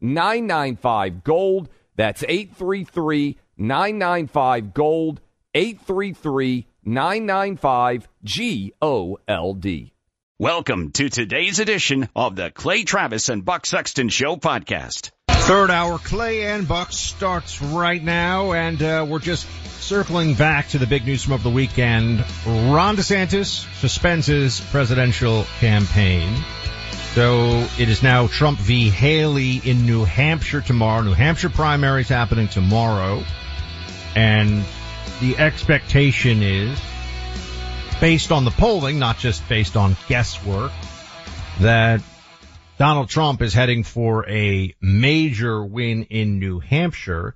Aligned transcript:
995 0.00 1.24
Gold. 1.24 1.68
That's 1.96 2.22
833 2.22 3.36
995 3.56 4.74
Gold. 4.74 5.20
833 5.54 6.66
995 6.84 8.08
G 8.24 8.72
O 8.80 9.18
L 9.26 9.54
D. 9.54 9.92
Welcome 10.38 10.92
to 10.92 11.10
today's 11.10 11.58
edition 11.58 12.08
of 12.16 12.34
the 12.34 12.50
Clay 12.50 12.84
Travis 12.84 13.28
and 13.28 13.44
Buck 13.44 13.66
Sexton 13.66 14.08
Show 14.08 14.36
podcast. 14.36 15.10
Third 15.28 15.70
hour, 15.70 15.98
Clay 15.98 16.44
and 16.44 16.66
Buck 16.66 16.92
starts 16.92 17.60
right 17.60 18.02
now, 18.02 18.52
and 18.52 18.82
uh, 18.82 19.04
we're 19.08 19.18
just 19.18 19.46
circling 19.80 20.34
back 20.34 20.68
to 20.68 20.78
the 20.78 20.86
big 20.86 21.04
news 21.04 21.24
from 21.24 21.34
over 21.34 21.42
the 21.42 21.50
weekend. 21.50 22.20
Ron 22.46 22.96
DeSantis 22.96 23.66
suspends 23.80 24.28
his 24.28 24.60
presidential 24.60 25.44
campaign. 25.58 26.32
So 27.14 27.66
it 27.76 27.88
is 27.88 28.04
now 28.04 28.28
Trump 28.28 28.60
v. 28.60 28.88
Haley 28.88 29.56
in 29.56 29.84
New 29.84 30.04
Hampshire 30.04 30.60
tomorrow. 30.60 31.02
New 31.02 31.12
Hampshire 31.12 31.50
primaries 31.50 32.08
happening 32.08 32.46
tomorrow. 32.46 33.24
And 34.14 34.64
the 35.20 35.36
expectation 35.36 36.40
is, 36.40 36.80
based 38.00 38.30
on 38.30 38.44
the 38.44 38.52
polling, 38.52 39.00
not 39.00 39.18
just 39.18 39.48
based 39.48 39.76
on 39.76 39.96
guesswork, 40.06 40.70
that 41.58 42.00
Donald 42.78 43.08
Trump 43.08 43.42
is 43.42 43.52
heading 43.52 43.82
for 43.82 44.28
a 44.28 44.72
major 44.80 45.64
win 45.64 46.04
in 46.04 46.38
New 46.38 46.60
Hampshire. 46.60 47.34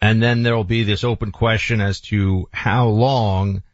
And 0.00 0.22
then 0.22 0.44
there'll 0.44 0.62
be 0.62 0.84
this 0.84 1.02
open 1.02 1.32
question 1.32 1.80
as 1.80 2.00
to 2.02 2.48
how 2.52 2.86
long 2.86 3.64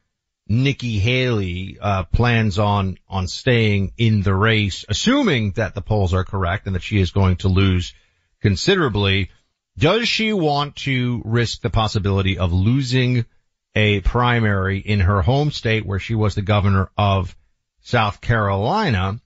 Nikki 0.47 0.99
Haley 0.99 1.79
uh, 1.81 2.05
plans 2.05 2.59
on 2.59 2.99
on 3.09 3.29
staying 3.29 3.93
in 3.97 4.23
the 4.23 4.35
race, 4.35 4.85
assuming 4.89 5.53
that 5.53 5.75
the 5.75 5.81
polls 5.81 6.13
are 6.13 6.25
correct 6.25 6.67
and 6.67 6.75
that 6.75 6.83
she 6.83 7.01
is 7.01 7.13
going 7.13 7.37
to 7.37 7.49
lose 7.49 7.95
considerably. 8.43 9.31
Does 9.77 10.07
she 10.07 10.33
want 10.33 10.77
to 10.77 11.23
risk 11.25 11.61
the 11.61 11.71
possibility 11.71 12.39
of 12.39 12.53
losing 12.53 13.25
a 13.75 14.01
primary 14.01 14.79
in 14.79 15.01
her 15.01 15.23
home 15.23 15.51
state 15.51 15.85
where 15.85 15.99
she 15.99 16.15
was 16.15 16.35
the 16.35 16.43
governor 16.43 16.91
of 16.97 17.35
South 17.81 18.21
Carolina? 18.21 19.21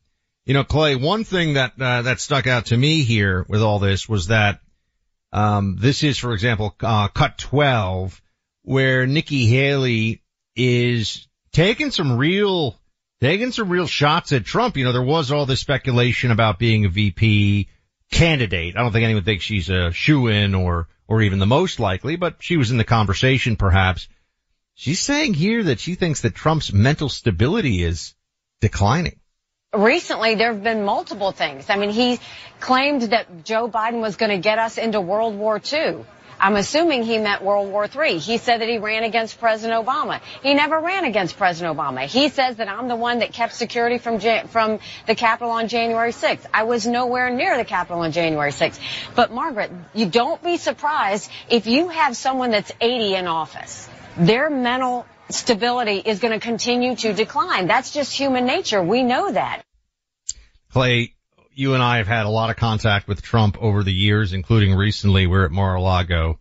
You 0.46 0.54
know, 0.54 0.64
Clay, 0.64 0.96
one 0.96 1.24
thing 1.24 1.54
that, 1.54 1.72
uh, 1.78 2.02
that 2.02 2.20
stuck 2.20 2.46
out 2.46 2.66
to 2.66 2.76
me 2.76 3.02
here 3.02 3.44
with 3.48 3.60
all 3.60 3.78
this 3.78 4.08
was 4.08 4.28
that, 4.28 4.60
um, 5.32 5.76
this 5.78 6.02
is, 6.02 6.16
for 6.16 6.32
example, 6.32 6.74
uh, 6.80 7.08
cut 7.08 7.36
12 7.36 8.22
where 8.62 9.06
Nikki 9.06 9.46
Haley 9.46 10.22
is 10.58 11.26
taking 11.52 11.90
some 11.90 12.18
real, 12.18 12.76
taking 13.20 13.52
some 13.52 13.70
real 13.70 13.86
shots 13.86 14.32
at 14.32 14.44
Trump. 14.44 14.76
You 14.76 14.84
know, 14.84 14.92
there 14.92 15.02
was 15.02 15.32
all 15.32 15.46
this 15.46 15.60
speculation 15.60 16.30
about 16.30 16.58
being 16.58 16.84
a 16.84 16.88
VP 16.88 17.68
candidate. 18.10 18.76
I 18.76 18.82
don't 18.82 18.92
think 18.92 19.04
anyone 19.04 19.24
thinks 19.24 19.44
she's 19.44 19.70
a 19.70 19.92
shoe-in 19.92 20.54
or, 20.54 20.88
or 21.06 21.22
even 21.22 21.38
the 21.38 21.46
most 21.46 21.80
likely, 21.80 22.16
but 22.16 22.36
she 22.40 22.56
was 22.56 22.70
in 22.70 22.76
the 22.76 22.84
conversation 22.84 23.56
perhaps. 23.56 24.08
She's 24.74 25.00
saying 25.00 25.34
here 25.34 25.64
that 25.64 25.80
she 25.80 25.94
thinks 25.94 26.20
that 26.22 26.34
Trump's 26.34 26.72
mental 26.72 27.08
stability 27.08 27.82
is 27.82 28.14
declining 28.60 29.18
recently 29.74 30.34
there 30.34 30.52
have 30.52 30.62
been 30.62 30.84
multiple 30.84 31.32
things. 31.32 31.68
I 31.68 31.76
mean, 31.76 31.90
he 31.90 32.18
claimed 32.60 33.02
that 33.02 33.44
Joe 33.44 33.68
Biden 33.68 34.00
was 34.00 34.16
going 34.16 34.30
to 34.30 34.38
get 34.38 34.58
us 34.58 34.78
into 34.78 35.00
World 35.00 35.36
War 35.36 35.60
II. 35.72 36.04
I'm 36.40 36.56
assuming 36.56 37.02
he 37.02 37.18
meant 37.18 37.42
World 37.42 37.70
War 37.70 37.86
III. 37.86 38.18
He 38.18 38.38
said 38.38 38.60
that 38.60 38.68
he 38.68 38.78
ran 38.78 39.04
against 39.04 39.40
President 39.40 39.84
Obama. 39.84 40.20
He 40.42 40.54
never 40.54 40.78
ran 40.78 41.04
against 41.04 41.36
President 41.36 41.76
Obama. 41.76 42.06
He 42.06 42.28
says 42.28 42.56
that 42.56 42.68
I'm 42.68 42.88
the 42.88 42.96
one 42.96 43.20
that 43.20 43.32
kept 43.32 43.54
security 43.54 43.98
from 43.98 44.20
from 44.48 44.78
the 45.06 45.14
Capitol 45.14 45.50
on 45.50 45.68
January 45.68 46.12
6th. 46.12 46.46
I 46.52 46.64
was 46.64 46.86
nowhere 46.86 47.30
near 47.30 47.56
the 47.56 47.64
Capitol 47.64 48.00
on 48.02 48.12
January 48.12 48.50
6th. 48.50 48.78
But 49.14 49.32
Margaret, 49.32 49.70
you 49.94 50.06
don't 50.06 50.42
be 50.42 50.56
surprised 50.56 51.30
if 51.48 51.66
you 51.66 51.88
have 51.88 52.16
someone 52.16 52.50
that's 52.50 52.72
80 52.80 53.14
in 53.14 53.26
office. 53.26 53.88
Their 54.16 54.50
mental 54.50 55.06
stability 55.30 56.02
is 56.04 56.20
going 56.20 56.32
to 56.32 56.40
continue 56.40 56.96
to 56.96 57.12
decline. 57.12 57.66
That's 57.66 57.92
just 57.92 58.12
human 58.12 58.46
nature. 58.46 58.82
We 58.82 59.02
know 59.02 59.30
that. 59.30 59.62
Clay, 60.72 61.14
you 61.58 61.74
and 61.74 61.82
I 61.82 61.96
have 61.96 62.06
had 62.06 62.24
a 62.24 62.30
lot 62.30 62.50
of 62.50 62.56
contact 62.56 63.08
with 63.08 63.20
Trump 63.20 63.58
over 63.60 63.82
the 63.82 63.92
years, 63.92 64.32
including 64.32 64.76
recently 64.76 65.26
we're 65.26 65.44
at 65.44 65.50
Mar-a-Lago. 65.50 66.38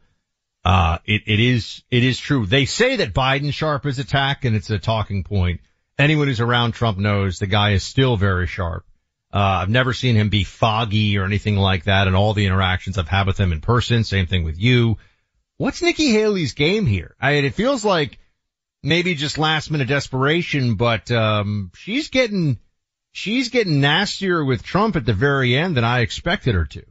Uh, 0.64 1.00
it, 1.06 1.24
it 1.26 1.40
is, 1.40 1.82
it 1.90 2.04
is 2.04 2.20
true. 2.20 2.46
They 2.46 2.66
say 2.66 2.98
that 2.98 3.16
Biden 3.16 3.52
sharp 3.52 3.88
as 3.88 3.98
attack 3.98 4.46
and 4.46 4.56
it's 4.56 4.70
a 4.70 4.78
talking 4.78 5.24
point. 5.24 5.62
Anyone 5.98 6.28
who's 6.28 6.40
around 6.40 6.74
Trump 6.74 7.00
knows 7.00 7.40
the 7.40 7.48
guy 7.48 7.72
is 7.72 7.84
still 7.84 8.16
very 8.16 8.46
sharp. 8.46 8.86
Uh, 9.34 9.62
I've 9.62 9.70
never 9.70 9.92
seen 9.92 10.16
him 10.16 10.30
be 10.30 10.44
foggy 10.44 11.18
or 11.18 11.26
anything 11.26 11.56
like 11.56 11.86
that 11.86 12.08
in 12.08 12.14
all 12.14 12.36
the 12.36 12.46
interactions 12.46 13.00
I've 13.00 13.08
had 13.08 13.26
with 13.26 13.40
him 13.40 13.52
in 13.52 13.60
person. 13.60 14.04
Same 14.04 14.28
thing 14.28 14.44
with 14.44 14.60
you. 14.60 14.98
What's 15.58 15.82
Nikki 15.82 16.12
Haley's 16.12 16.54
game 16.54 16.86
here? 16.86 17.16
I 17.20 17.34
mean, 17.34 17.46
it 17.46 17.56
feels 17.56 17.84
like 17.84 18.20
maybe 18.84 19.16
just 19.16 19.40
last 19.40 19.72
minute 19.72 19.88
desperation, 19.88 20.76
but, 20.76 21.10
um, 21.10 21.72
she's 21.76 22.10
getting, 22.10 22.60
she's 23.18 23.50
getting 23.50 23.82
nastier 23.82 24.46
with 24.46 24.62
Trump 24.62 24.96
at 24.96 25.04
the 25.04 25.14
very 25.14 25.58
end 25.58 25.76
than 25.76 25.84
I 25.84 26.02
expected 26.02 26.54
her 26.54 26.66
to. 26.66 26.84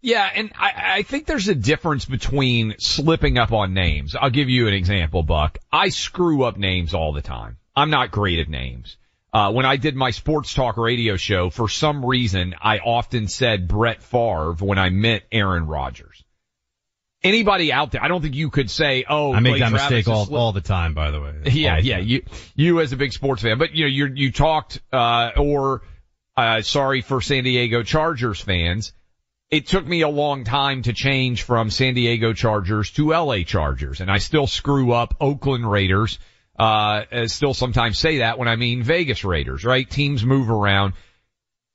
Yeah, 0.00 0.28
and 0.34 0.50
I, 0.58 0.94
I 0.98 1.02
think 1.02 1.26
there's 1.26 1.48
a 1.48 1.54
difference 1.54 2.06
between 2.06 2.76
slipping 2.78 3.36
up 3.36 3.52
on 3.52 3.74
names. 3.74 4.16
I'll 4.18 4.30
give 4.30 4.48
you 4.48 4.66
an 4.66 4.72
example, 4.72 5.22
Buck. 5.22 5.58
I 5.70 5.90
screw 5.90 6.44
up 6.44 6.56
names 6.56 6.94
all 6.94 7.12
the 7.12 7.22
time. 7.22 7.58
I'm 7.76 7.90
not 7.90 8.10
great 8.10 8.38
at 8.38 8.48
names. 8.48 8.96
Uh, 9.32 9.52
when 9.52 9.66
I 9.66 9.76
did 9.76 9.94
my 9.94 10.10
sports 10.10 10.54
talk 10.54 10.78
radio 10.78 11.16
show, 11.16 11.50
for 11.50 11.68
some 11.68 12.04
reason, 12.04 12.54
I 12.60 12.78
often 12.78 13.28
said 13.28 13.68
Brett 13.68 14.02
Favre 14.02 14.54
when 14.60 14.78
I 14.78 14.88
meant 14.88 15.24
Aaron 15.32 15.66
Rodgers 15.66 16.24
anybody 17.24 17.72
out 17.72 17.90
there, 17.90 18.04
I 18.04 18.08
don't 18.08 18.22
think 18.22 18.34
you 18.34 18.50
could 18.50 18.70
say, 18.70 19.04
"Oh, 19.08 19.32
I 19.32 19.40
make 19.40 19.52
Clay 19.52 19.60
that 19.60 19.70
Travis 19.70 19.90
mistake 19.90 20.08
all, 20.08 20.36
all 20.36 20.52
the 20.52 20.60
time." 20.60 20.94
By 20.94 21.10
the 21.10 21.20
way, 21.20 21.34
yeah, 21.46 21.80
the 21.80 21.86
yeah, 21.86 21.96
time. 21.96 22.06
you 22.06 22.22
you 22.54 22.80
as 22.80 22.92
a 22.92 22.96
big 22.96 23.12
sports 23.12 23.42
fan, 23.42 23.58
but 23.58 23.74
you 23.74 23.84
know, 23.84 23.88
you 23.88 24.06
you 24.14 24.30
talked 24.30 24.80
uh, 24.92 25.30
or 25.36 25.82
uh, 26.36 26.60
sorry 26.62 27.00
for 27.00 27.20
San 27.20 27.44
Diego 27.44 27.82
Chargers 27.82 28.40
fans. 28.40 28.92
It 29.50 29.66
took 29.66 29.86
me 29.86 30.02
a 30.02 30.08
long 30.08 30.44
time 30.44 30.82
to 30.82 30.92
change 30.92 31.42
from 31.42 31.70
San 31.70 31.94
Diego 31.94 32.32
Chargers 32.32 32.90
to 32.92 33.10
LA 33.10 33.42
Chargers, 33.42 34.00
and 34.00 34.10
I 34.10 34.18
still 34.18 34.46
screw 34.46 34.92
up 34.92 35.14
Oakland 35.20 35.70
Raiders. 35.70 36.18
Uh, 36.58 37.26
still 37.26 37.54
sometimes 37.54 37.98
say 37.98 38.18
that 38.18 38.38
when 38.38 38.48
I 38.48 38.56
mean 38.56 38.82
Vegas 38.82 39.24
Raiders, 39.24 39.64
right? 39.64 39.88
Teams 39.88 40.24
move 40.24 40.50
around. 40.50 40.94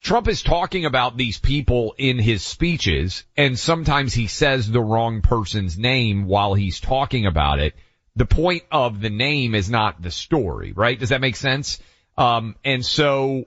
Trump 0.01 0.27
is 0.27 0.41
talking 0.41 0.85
about 0.85 1.17
these 1.17 1.39
people 1.39 1.93
in 1.97 2.19
his 2.19 2.41
speeches 2.41 3.25
and 3.35 3.59
sometimes 3.59 4.13
he 4.13 4.27
says 4.27 4.69
the 4.69 4.81
wrong 4.81 5.21
person's 5.21 5.77
name 5.77 6.25
while 6.25 6.53
he's 6.53 6.79
talking 6.79 7.25
about 7.25 7.59
it. 7.59 7.75
The 8.15 8.25
point 8.25 8.63
of 8.71 9.01
the 9.01 9.09
name 9.09 9.55
is 9.55 9.69
not 9.69 10.01
the 10.01 10.11
story, 10.11 10.71
right? 10.71 10.97
Does 10.97 11.09
that 11.09 11.21
make 11.21 11.35
sense? 11.35 11.79
Um, 12.17 12.55
and 12.63 12.85
so 12.85 13.45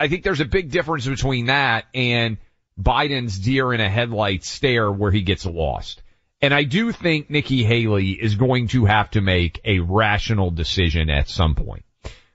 I 0.00 0.08
think 0.08 0.24
there's 0.24 0.40
a 0.40 0.46
big 0.46 0.70
difference 0.70 1.06
between 1.06 1.46
that 1.46 1.84
and 1.94 2.38
Biden's 2.80 3.38
deer 3.38 3.72
in 3.72 3.80
a 3.80 3.88
headlight 3.88 4.42
stare 4.44 4.90
where 4.90 5.12
he 5.12 5.22
gets 5.22 5.46
lost. 5.46 6.02
And 6.40 6.52
I 6.52 6.64
do 6.64 6.92
think 6.92 7.30
Nikki 7.30 7.62
Haley 7.62 8.10
is 8.10 8.34
going 8.34 8.68
to 8.68 8.86
have 8.86 9.10
to 9.12 9.20
make 9.20 9.60
a 9.64 9.78
rational 9.78 10.50
decision 10.50 11.08
at 11.08 11.28
some 11.28 11.54
point 11.54 11.84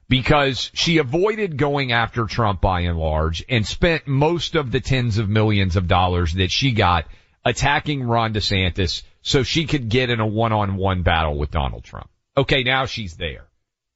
because 0.09 0.71
she 0.73 0.97
avoided 0.97 1.55
going 1.55 1.91
after 1.91 2.25
Trump 2.25 2.59
by 2.59 2.81
and 2.81 2.97
large 2.97 3.45
and 3.47 3.65
spent 3.65 4.07
most 4.07 4.55
of 4.55 4.71
the 4.71 4.81
tens 4.81 5.19
of 5.19 5.29
millions 5.29 5.75
of 5.75 5.87
dollars 5.87 6.33
that 6.33 6.51
she 6.51 6.71
got 6.71 7.05
attacking 7.45 8.03
Ron 8.03 8.33
DeSantis 8.33 9.03
so 9.21 9.43
she 9.43 9.65
could 9.65 9.87
get 9.87 10.09
in 10.09 10.19
a 10.19 10.27
one-on-one 10.27 11.03
battle 11.03 11.37
with 11.37 11.51
Donald 11.51 11.83
Trump. 11.83 12.09
Okay, 12.35 12.63
now 12.63 12.87
she's 12.87 13.15
there. 13.17 13.45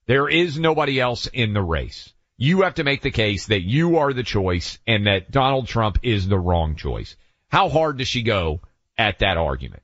There 0.06 0.30
is 0.30 0.60
nobody 0.60 1.00
else 1.00 1.28
in 1.28 1.54
the 1.54 1.64
race. 1.64 2.14
You 2.38 2.62
have 2.62 2.76
to 2.76 2.84
make 2.84 3.02
the 3.02 3.12
case 3.12 3.48
that 3.48 3.62
you 3.62 3.98
are 3.98 4.14
the 4.14 4.24
choice 4.24 4.78
and 4.86 5.08
that 5.08 5.32
Donald 5.32 5.68
Trump 5.68 6.00
is 6.04 6.28
the 6.28 6.40
wrong 6.40 6.76
choice. 6.76 7.16
How 7.48 7.70
hard 7.70 7.98
does 7.98 8.08
she 8.08 8.22
go 8.22 8.62
at 8.98 9.20
that 9.20 9.38
argument? 9.38 9.82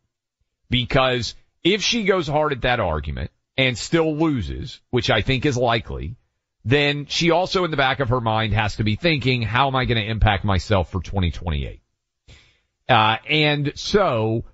Because 0.70 1.36
if 1.64 1.82
she 1.82 2.04
goes 2.04 2.28
hard 2.28 2.52
at 2.52 2.62
that 2.62 2.80
argument 2.80 3.32
and 3.60 3.78
still 3.78 4.16
loses, 4.16 4.80
which 4.90 5.10
I 5.10 5.20
think 5.20 5.46
is 5.46 5.58
likely, 5.58 6.16
then 6.64 7.08
she 7.08 7.32
also 7.32 7.66
in 7.66 7.72
the 7.72 7.78
back 7.78 8.00
of 8.00 8.08
her 8.08 8.22
mind 8.22 8.54
has 8.54 8.78
to 8.78 8.86
be 8.86 8.96
thinking, 8.96 9.42
how 9.42 9.68
am 9.68 9.76
I 9.76 9.84
going 9.84 10.02
to 10.02 10.10
impact 10.10 10.46
myself 10.46 10.90
for 10.90 11.02
2028? 11.02 11.82
Uh, 12.88 13.18
and 13.30 13.74
so 13.76 14.46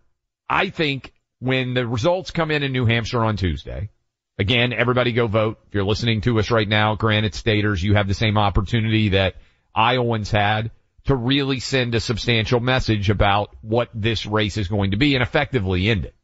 I 0.50 0.72
think 0.72 1.14
when 1.38 1.76
the 1.76 1.86
results 1.86 2.32
come 2.32 2.50
in 2.50 2.64
in 2.64 2.72
New 2.72 2.88
Hampshire 2.88 3.24
on 3.24 3.38
Tuesday, 3.38 3.92
again, 4.40 4.74
everybody 4.74 5.12
go 5.12 5.28
vote. 5.28 5.60
If 5.68 5.76
you're 5.76 5.84
listening 5.84 6.22
to 6.22 6.40
us 6.40 6.50
right 6.50 6.68
now, 6.68 6.96
granite 6.96 7.36
staters, 7.36 7.84
you 7.84 7.94
have 7.94 8.08
the 8.08 8.16
same 8.16 8.40
opportunity 8.40 9.10
that 9.10 9.36
Iowans 9.76 10.32
had 10.32 10.72
to 11.06 11.16
really 11.16 11.60
send 11.60 11.94
a 11.94 12.00
substantial 12.00 12.60
message 12.60 13.12
about 13.12 13.56
what 13.62 13.90
this 13.94 14.26
race 14.26 14.58
is 14.58 14.68
going 14.68 14.92
to 14.92 14.98
be 14.98 15.14
and 15.14 15.22
effectively 15.22 15.90
end 15.90 16.06
it. 16.06 16.16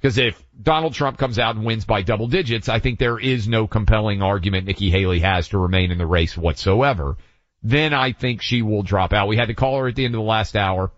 Because 0.00 0.16
if 0.16 0.42
Donald 0.60 0.94
Trump 0.94 1.18
comes 1.18 1.38
out 1.38 1.56
and 1.56 1.64
wins 1.64 1.84
by 1.84 2.00
double 2.00 2.26
digits, 2.26 2.70
I 2.70 2.78
think 2.78 2.98
there 2.98 3.18
is 3.18 3.46
no 3.46 3.66
compelling 3.66 4.22
argument 4.22 4.66
Nikki 4.66 4.90
Haley 4.90 5.20
has 5.20 5.48
to 5.48 5.58
remain 5.58 5.90
in 5.90 5.98
the 5.98 6.06
race 6.06 6.38
whatsoever. 6.38 7.18
Then 7.62 7.92
I 7.92 8.12
think 8.12 8.40
she 8.40 8.62
will 8.62 8.82
drop 8.82 9.12
out. 9.12 9.28
We 9.28 9.36
had 9.36 9.48
to 9.48 9.54
call 9.54 9.78
her 9.78 9.88
at 9.88 9.96
the 9.96 10.06
end 10.06 10.14
of 10.14 10.20
the 10.20 10.26
last 10.26 10.56
hour, 10.56 10.90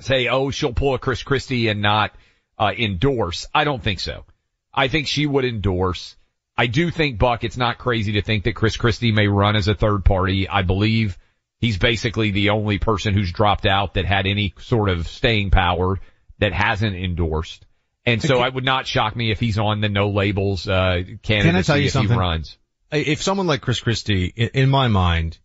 say, 0.00 0.28
oh, 0.28 0.50
she'll 0.50 0.72
pull 0.72 0.94
a 0.94 0.98
Chris 0.98 1.22
Christie 1.22 1.68
and 1.68 1.82
not 1.82 2.14
uh, 2.58 2.72
endorse. 2.76 3.46
I 3.54 3.64
don't 3.64 3.82
think 3.82 4.00
so. 4.00 4.24
I 4.72 4.88
think 4.88 5.06
she 5.06 5.26
would 5.26 5.44
endorse. 5.44 6.16
I 6.56 6.66
do 6.66 6.90
think 6.90 7.18
Buck, 7.18 7.44
it's 7.44 7.58
not 7.58 7.76
crazy 7.76 8.12
to 8.12 8.22
think 8.22 8.44
that 8.44 8.54
Chris 8.54 8.78
Christie 8.78 9.12
may 9.12 9.26
run 9.26 9.54
as 9.54 9.68
a 9.68 9.74
third 9.74 10.02
party. 10.02 10.48
I 10.48 10.62
believe 10.62 11.18
he's 11.58 11.76
basically 11.76 12.30
the 12.30 12.50
only 12.50 12.78
person 12.78 13.12
who's 13.12 13.32
dropped 13.32 13.66
out 13.66 13.94
that 13.94 14.06
had 14.06 14.26
any 14.26 14.54
sort 14.60 14.88
of 14.88 15.08
staying 15.08 15.50
power 15.50 16.00
that 16.38 16.54
hasn't 16.54 16.96
endorsed. 16.96 17.66
And 18.06 18.20
so 18.22 18.44
it 18.44 18.52
would 18.54 18.64
not 18.64 18.86
shock 18.86 19.16
me 19.16 19.30
if 19.30 19.40
he's 19.40 19.58
on 19.58 19.80
the 19.80 19.88
no 19.88 20.10
labels, 20.10 20.68
uh, 20.68 21.02
Can 21.22 21.56
I 21.56 21.62
tell 21.62 21.78
you 21.78 21.86
if 21.86 21.92
something? 21.92 22.12
he 22.12 22.18
runs. 22.18 22.58
If 22.92 23.22
someone 23.22 23.46
like 23.46 23.62
Chris 23.62 23.80
Christie, 23.80 24.26
in, 24.26 24.68
my 24.68 24.88
mind, 24.88 25.38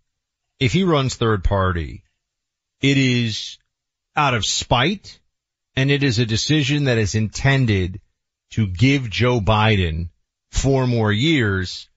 if 0.59 0.73
he 0.73 0.83
runs 0.83 1.15
third 1.15 1.43
party, 1.43 2.03
it 2.81 2.97
is 2.97 3.57
out 4.15 4.33
of 4.33 4.45
spite 4.45 5.19
and 5.75 5.89
it 5.89 6.03
is 6.03 6.19
a 6.19 6.25
decision 6.25 6.83
that 6.85 6.97
is 6.97 7.15
intended 7.15 8.01
to 8.51 8.67
give 8.67 9.09
Joe 9.09 9.39
Biden 9.39 10.09
four 10.51 10.85
more 10.85 11.11
years 11.11 11.87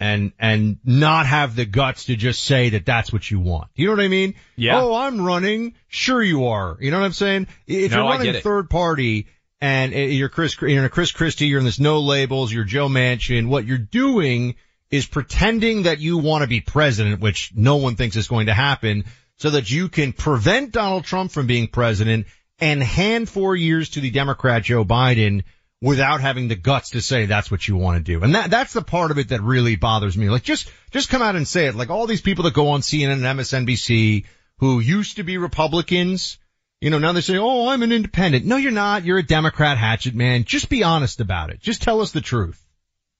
and, 0.00 0.32
and 0.38 0.78
not 0.84 1.26
have 1.26 1.54
the 1.56 1.64
guts 1.66 2.06
to 2.06 2.16
just 2.16 2.42
say 2.42 2.70
that 2.70 2.86
that's 2.86 3.12
what 3.12 3.30
you 3.30 3.38
want. 3.38 3.68
You 3.74 3.86
know 3.86 3.92
what 3.92 4.00
I 4.04 4.08
mean? 4.08 4.34
Yeah. 4.56 4.80
Oh, 4.80 4.94
I'm 4.94 5.20
running. 5.24 5.74
Sure 5.88 6.22
you 6.22 6.46
are. 6.46 6.76
You 6.80 6.90
know 6.90 6.98
what 7.00 7.06
I'm 7.06 7.12
saying? 7.12 7.48
If 7.66 7.92
No, 7.92 7.98
you're 7.98 8.06
I 8.06 8.10
running 8.12 8.24
get 8.26 8.34
it. 8.36 8.42
third 8.42 8.70
party 8.70 9.26
and 9.60 9.94
uh, 9.94 9.98
you're 9.98 10.28
Chris, 10.28 10.60
you're 10.60 10.70
in 10.70 10.84
a 10.84 10.88
Chris 10.88 11.12
Christie, 11.12 11.46
you're 11.46 11.58
in 11.58 11.64
this 11.64 11.80
no 11.80 12.00
labels, 12.00 12.52
you're 12.52 12.64
Joe 12.64 12.88
Manchin, 12.88 13.48
what 13.48 13.66
you're 13.66 13.78
doing 13.78 14.56
is 14.90 15.06
pretending 15.06 15.84
that 15.84 16.00
you 16.00 16.18
want 16.18 16.42
to 16.42 16.48
be 16.48 16.60
president, 16.60 17.20
which 17.20 17.52
no 17.54 17.76
one 17.76 17.96
thinks 17.96 18.16
is 18.16 18.28
going 18.28 18.46
to 18.46 18.54
happen, 18.54 19.04
so 19.38 19.50
that 19.50 19.70
you 19.70 19.88
can 19.88 20.12
prevent 20.12 20.72
Donald 20.72 21.04
Trump 21.04 21.30
from 21.30 21.46
being 21.46 21.66
president 21.66 22.26
and 22.58 22.82
hand 22.82 23.28
four 23.28 23.54
years 23.56 23.90
to 23.90 24.00
the 24.00 24.10
Democrat 24.10 24.62
Joe 24.62 24.84
Biden 24.84 25.44
without 25.82 26.20
having 26.20 26.48
the 26.48 26.56
guts 26.56 26.90
to 26.90 27.02
say 27.02 27.26
that's 27.26 27.50
what 27.50 27.66
you 27.68 27.76
want 27.76 27.98
to 27.98 28.02
do. 28.02 28.22
And 28.22 28.34
that, 28.34 28.50
that's 28.50 28.72
the 28.72 28.82
part 28.82 29.10
of 29.10 29.18
it 29.18 29.28
that 29.28 29.42
really 29.42 29.76
bothers 29.76 30.16
me. 30.16 30.30
Like 30.30 30.42
just, 30.42 30.70
just 30.90 31.10
come 31.10 31.20
out 31.20 31.36
and 31.36 31.46
say 31.46 31.66
it. 31.66 31.74
Like 31.74 31.90
all 31.90 32.06
these 32.06 32.22
people 32.22 32.44
that 32.44 32.54
go 32.54 32.68
on 32.68 32.80
CNN 32.80 33.12
and 33.12 33.38
MSNBC 33.38 34.24
who 34.58 34.80
used 34.80 35.16
to 35.16 35.22
be 35.22 35.36
Republicans, 35.36 36.38
you 36.86 36.90
know, 36.90 37.00
now 37.00 37.10
they 37.10 37.20
say, 37.20 37.36
oh, 37.36 37.66
I'm 37.66 37.82
an 37.82 37.90
independent. 37.90 38.44
No, 38.44 38.54
you're 38.54 38.70
not. 38.70 39.04
You're 39.04 39.18
a 39.18 39.26
Democrat 39.26 39.76
hatchet 39.76 40.14
man. 40.14 40.44
Just 40.44 40.68
be 40.68 40.84
honest 40.84 41.20
about 41.20 41.50
it. 41.50 41.58
Just 41.58 41.82
tell 41.82 42.00
us 42.00 42.12
the 42.12 42.20
truth. 42.20 42.64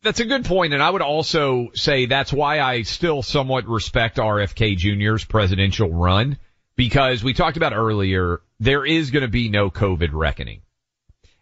That's 0.05 0.21
a 0.21 0.25
good 0.25 0.45
point, 0.45 0.73
and 0.73 0.81
I 0.81 0.89
would 0.89 1.03
also 1.03 1.71
say 1.75 2.07
that's 2.07 2.33
why 2.33 2.61
I 2.61 2.83
still 2.83 3.25
somewhat 3.25 3.67
respect 3.67 4.19
RFK 4.19 4.77
Jr.'s 4.77 5.25
presidential 5.25 5.91
run, 5.91 6.39
because 6.77 7.25
we 7.25 7.35
talked 7.35 7.57
about 7.57 7.73
earlier, 7.73 8.41
there 8.61 8.87
is 8.87 9.11
going 9.11 9.25
to 9.25 9.29
be 9.29 9.49
no 9.49 9.69
COVID 9.69 10.11
reckoning. 10.13 10.63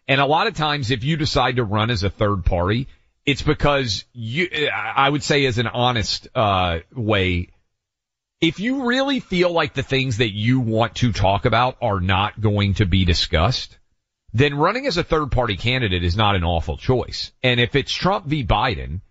And 0.07 0.19
a 0.19 0.25
lot 0.25 0.47
of 0.47 0.55
times 0.55 0.89
if 0.89 1.03
you 1.03 1.17
decide 1.17 1.57
to 1.57 1.63
run 1.63 1.91
as 1.91 2.01
a 2.01 2.09
third 2.09 2.43
party, 2.43 2.87
it's 3.23 3.43
because 3.43 4.03
you, 4.13 4.49
I 4.73 5.07
would 5.07 5.21
say 5.21 5.45
as 5.45 5.59
an 5.59 5.67
honest, 5.67 6.27
uh, 6.33 6.79
way, 6.91 7.49
if 8.47 8.59
you 8.59 8.83
really 8.87 9.19
feel 9.19 9.51
like 9.51 9.73
the 9.73 9.81
things 9.81 10.17
that 10.17 10.31
you 10.31 10.59
want 10.59 10.95
to 10.95 11.11
talk 11.11 11.45
about 11.45 11.77
are 11.81 11.99
not 11.99 12.39
going 12.39 12.75
to 12.75 12.85
be 12.85 13.03
discussed, 13.03 13.77
then 14.33 14.53
running 14.53 14.85
as 14.85 14.97
a 14.97 15.03
third 15.03 15.31
party 15.31 15.57
candidate 15.57 16.03
is 16.03 16.15
not 16.15 16.35
an 16.35 16.43
awful 16.43 16.77
choice. 16.77 17.31
And 17.41 17.59
if 17.59 17.75
it's 17.75 17.91
Trump 17.91 18.27
v. 18.27 18.45
Biden, 18.45 19.01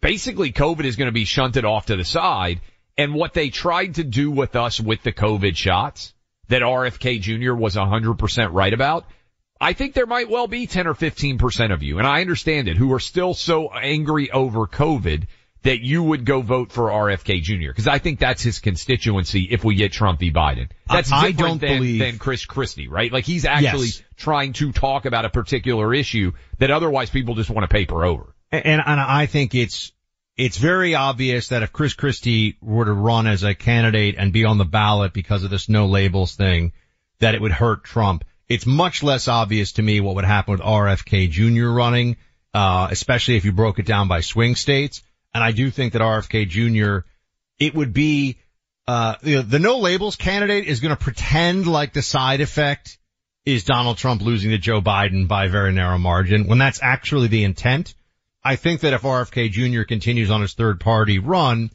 basically 0.00 0.52
COVID 0.52 0.84
is 0.84 0.96
going 0.96 1.08
to 1.08 1.12
be 1.12 1.26
shunted 1.26 1.66
off 1.66 1.86
to 1.86 1.96
the 1.96 2.04
side. 2.04 2.62
And 2.96 3.14
what 3.14 3.34
they 3.34 3.50
tried 3.50 3.96
to 3.96 4.04
do 4.04 4.30
with 4.30 4.56
us 4.56 4.80
with 4.80 5.02
the 5.02 5.12
COVID 5.12 5.54
shots 5.54 6.14
that 6.48 6.62
RFK 6.62 7.20
Jr. 7.20 7.54
was 7.54 7.76
100% 7.76 8.52
right 8.52 8.72
about, 8.72 9.04
I 9.60 9.74
think 9.74 9.92
there 9.92 10.06
might 10.06 10.30
well 10.30 10.46
be 10.46 10.66
10 10.66 10.86
or 10.86 10.94
15% 10.94 11.74
of 11.74 11.82
you, 11.82 11.98
and 11.98 12.06
I 12.06 12.22
understand 12.22 12.68
it, 12.68 12.78
who 12.78 12.94
are 12.94 13.00
still 13.00 13.34
so 13.34 13.68
angry 13.70 14.30
over 14.30 14.66
COVID 14.66 15.26
that 15.62 15.80
you 15.80 16.02
would 16.02 16.24
go 16.24 16.40
vote 16.40 16.72
for 16.72 16.88
RFK 16.88 17.42
Jr. 17.42 17.68
Because 17.68 17.86
I 17.86 17.98
think 17.98 18.18
that's 18.18 18.42
his 18.42 18.60
constituency 18.60 19.42
if 19.50 19.62
we 19.62 19.74
get 19.74 19.92
Trump 19.92 20.18
v. 20.20 20.32
Biden. 20.32 20.70
That's 20.88 21.12
I- 21.12 21.16
I 21.18 21.30
different 21.32 21.60
don't 21.60 21.68
than, 21.68 21.78
believe- 21.78 21.98
than 21.98 22.18
Chris 22.18 22.44
Christie, 22.46 22.88
right? 22.88 23.12
Like 23.12 23.24
he's 23.26 23.44
actually 23.44 23.88
Yes. 23.88 24.02
trying 24.16 24.54
to 24.54 24.72
talk 24.72 25.04
about 25.04 25.24
a 25.26 25.28
particular 25.30 25.92
issue 25.92 26.32
that 26.58 26.70
otherwise 26.70 27.10
people 27.10 27.34
just 27.34 27.50
want 27.50 27.68
to 27.68 27.72
paper 27.72 28.04
over. 28.04 28.34
And, 28.50 28.64
and 28.84 29.00
I 29.00 29.26
think 29.26 29.54
it's, 29.54 29.92
it's 30.36 30.56
very 30.56 30.94
obvious 30.94 31.48
that 31.48 31.62
if 31.62 31.72
Chris 31.72 31.92
Christie 31.92 32.56
were 32.62 32.86
to 32.86 32.92
run 32.92 33.26
as 33.26 33.42
a 33.42 33.54
candidate 33.54 34.14
and 34.18 34.32
be 34.32 34.44
on 34.46 34.56
the 34.58 34.64
ballot 34.64 35.12
because 35.12 35.44
of 35.44 35.50
this 35.50 35.68
no 35.68 35.86
labels 35.86 36.34
thing, 36.34 36.72
that 37.18 37.34
it 37.34 37.40
would 37.42 37.52
hurt 37.52 37.84
Trump. 37.84 38.24
It's 38.48 38.64
much 38.66 39.02
less 39.02 39.28
obvious 39.28 39.72
to 39.72 39.82
me 39.82 40.00
what 40.00 40.14
would 40.16 40.24
happen 40.24 40.52
with 40.52 40.62
RFK 40.62 41.28
Jr. 41.30 41.68
running, 41.68 42.16
uh, 42.54 42.88
especially 42.90 43.36
if 43.36 43.44
you 43.44 43.52
broke 43.52 43.78
it 43.78 43.84
down 43.86 44.08
by 44.08 44.22
swing 44.22 44.56
states. 44.56 45.02
And 45.32 45.44
I 45.44 45.52
do 45.52 45.70
think 45.70 45.92
that 45.92 46.02
RFK 46.02 46.48
Jr. 46.48 47.06
it 47.58 47.74
would 47.74 47.92
be, 47.92 48.38
uh, 48.86 49.14
the 49.22 49.58
no 49.60 49.78
labels 49.78 50.16
candidate 50.16 50.66
is 50.66 50.80
going 50.80 50.94
to 50.96 51.02
pretend 51.02 51.66
like 51.66 51.92
the 51.92 52.02
side 52.02 52.40
effect 52.40 52.98
is 53.44 53.64
Donald 53.64 53.96
Trump 53.96 54.22
losing 54.22 54.50
to 54.50 54.58
Joe 54.58 54.80
Biden 54.80 55.28
by 55.28 55.46
a 55.46 55.48
very 55.48 55.72
narrow 55.72 55.98
margin 55.98 56.46
when 56.46 56.58
that's 56.58 56.80
actually 56.82 57.28
the 57.28 57.44
intent. 57.44 57.94
I 58.42 58.56
think 58.56 58.80
that 58.80 58.92
if 58.92 59.02
RFK 59.02 59.50
Jr. 59.50 59.82
continues 59.82 60.30
on 60.30 60.40
his 60.40 60.54
third 60.54 60.80
party 60.80 61.18
run, 61.18 61.70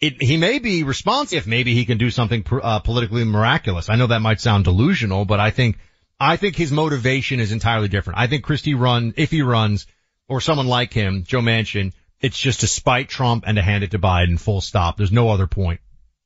it, 0.00 0.22
he 0.22 0.36
may 0.36 0.58
be 0.58 0.84
responsive. 0.84 1.38
If 1.38 1.46
maybe 1.46 1.74
he 1.74 1.84
can 1.84 1.98
do 1.98 2.10
something 2.10 2.44
uh, 2.50 2.80
politically 2.80 3.24
miraculous. 3.24 3.88
I 3.88 3.96
know 3.96 4.06
that 4.06 4.22
might 4.22 4.40
sound 4.40 4.64
delusional, 4.64 5.24
but 5.24 5.40
I 5.40 5.50
think, 5.50 5.78
I 6.20 6.36
think 6.36 6.56
his 6.56 6.70
motivation 6.70 7.40
is 7.40 7.52
entirely 7.52 7.88
different. 7.88 8.18
I 8.18 8.28
think 8.28 8.44
Christie 8.44 8.74
run, 8.74 9.14
if 9.16 9.30
he 9.30 9.42
runs, 9.42 9.86
or 10.28 10.40
someone 10.40 10.68
like 10.68 10.92
him, 10.92 11.24
Joe 11.24 11.40
Manchin, 11.40 11.92
it's 12.20 12.38
just 12.38 12.60
to 12.60 12.66
spite 12.66 13.08
Trump 13.08 13.44
and 13.46 13.56
to 13.56 13.62
hand 13.62 13.84
it 13.84 13.92
to 13.92 13.98
Biden 13.98 14.38
full 14.38 14.60
stop. 14.60 14.96
There's 14.96 15.12
no 15.12 15.30
other 15.30 15.46
point. 15.46 15.80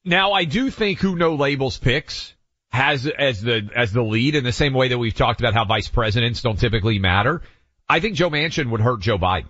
Now 0.04 0.32
I 0.32 0.44
do 0.44 0.70
think 0.70 0.98
who 0.98 1.16
no 1.16 1.34
labels 1.34 1.78
picks 1.78 2.34
has 2.70 3.06
as 3.06 3.42
the 3.42 3.68
as 3.76 3.92
the 3.92 4.02
lead 4.02 4.34
in 4.34 4.44
the 4.44 4.52
same 4.52 4.72
way 4.72 4.88
that 4.88 4.98
we've 4.98 5.14
talked 5.14 5.40
about 5.40 5.54
how 5.54 5.64
vice 5.64 5.88
presidents 5.88 6.42
don't 6.42 6.58
typically 6.58 6.98
matter. 6.98 7.42
I 7.88 8.00
think 8.00 8.16
Joe 8.16 8.30
Manchin 8.30 8.70
would 8.70 8.80
hurt 8.80 9.00
Joe 9.00 9.18
Biden. 9.18 9.48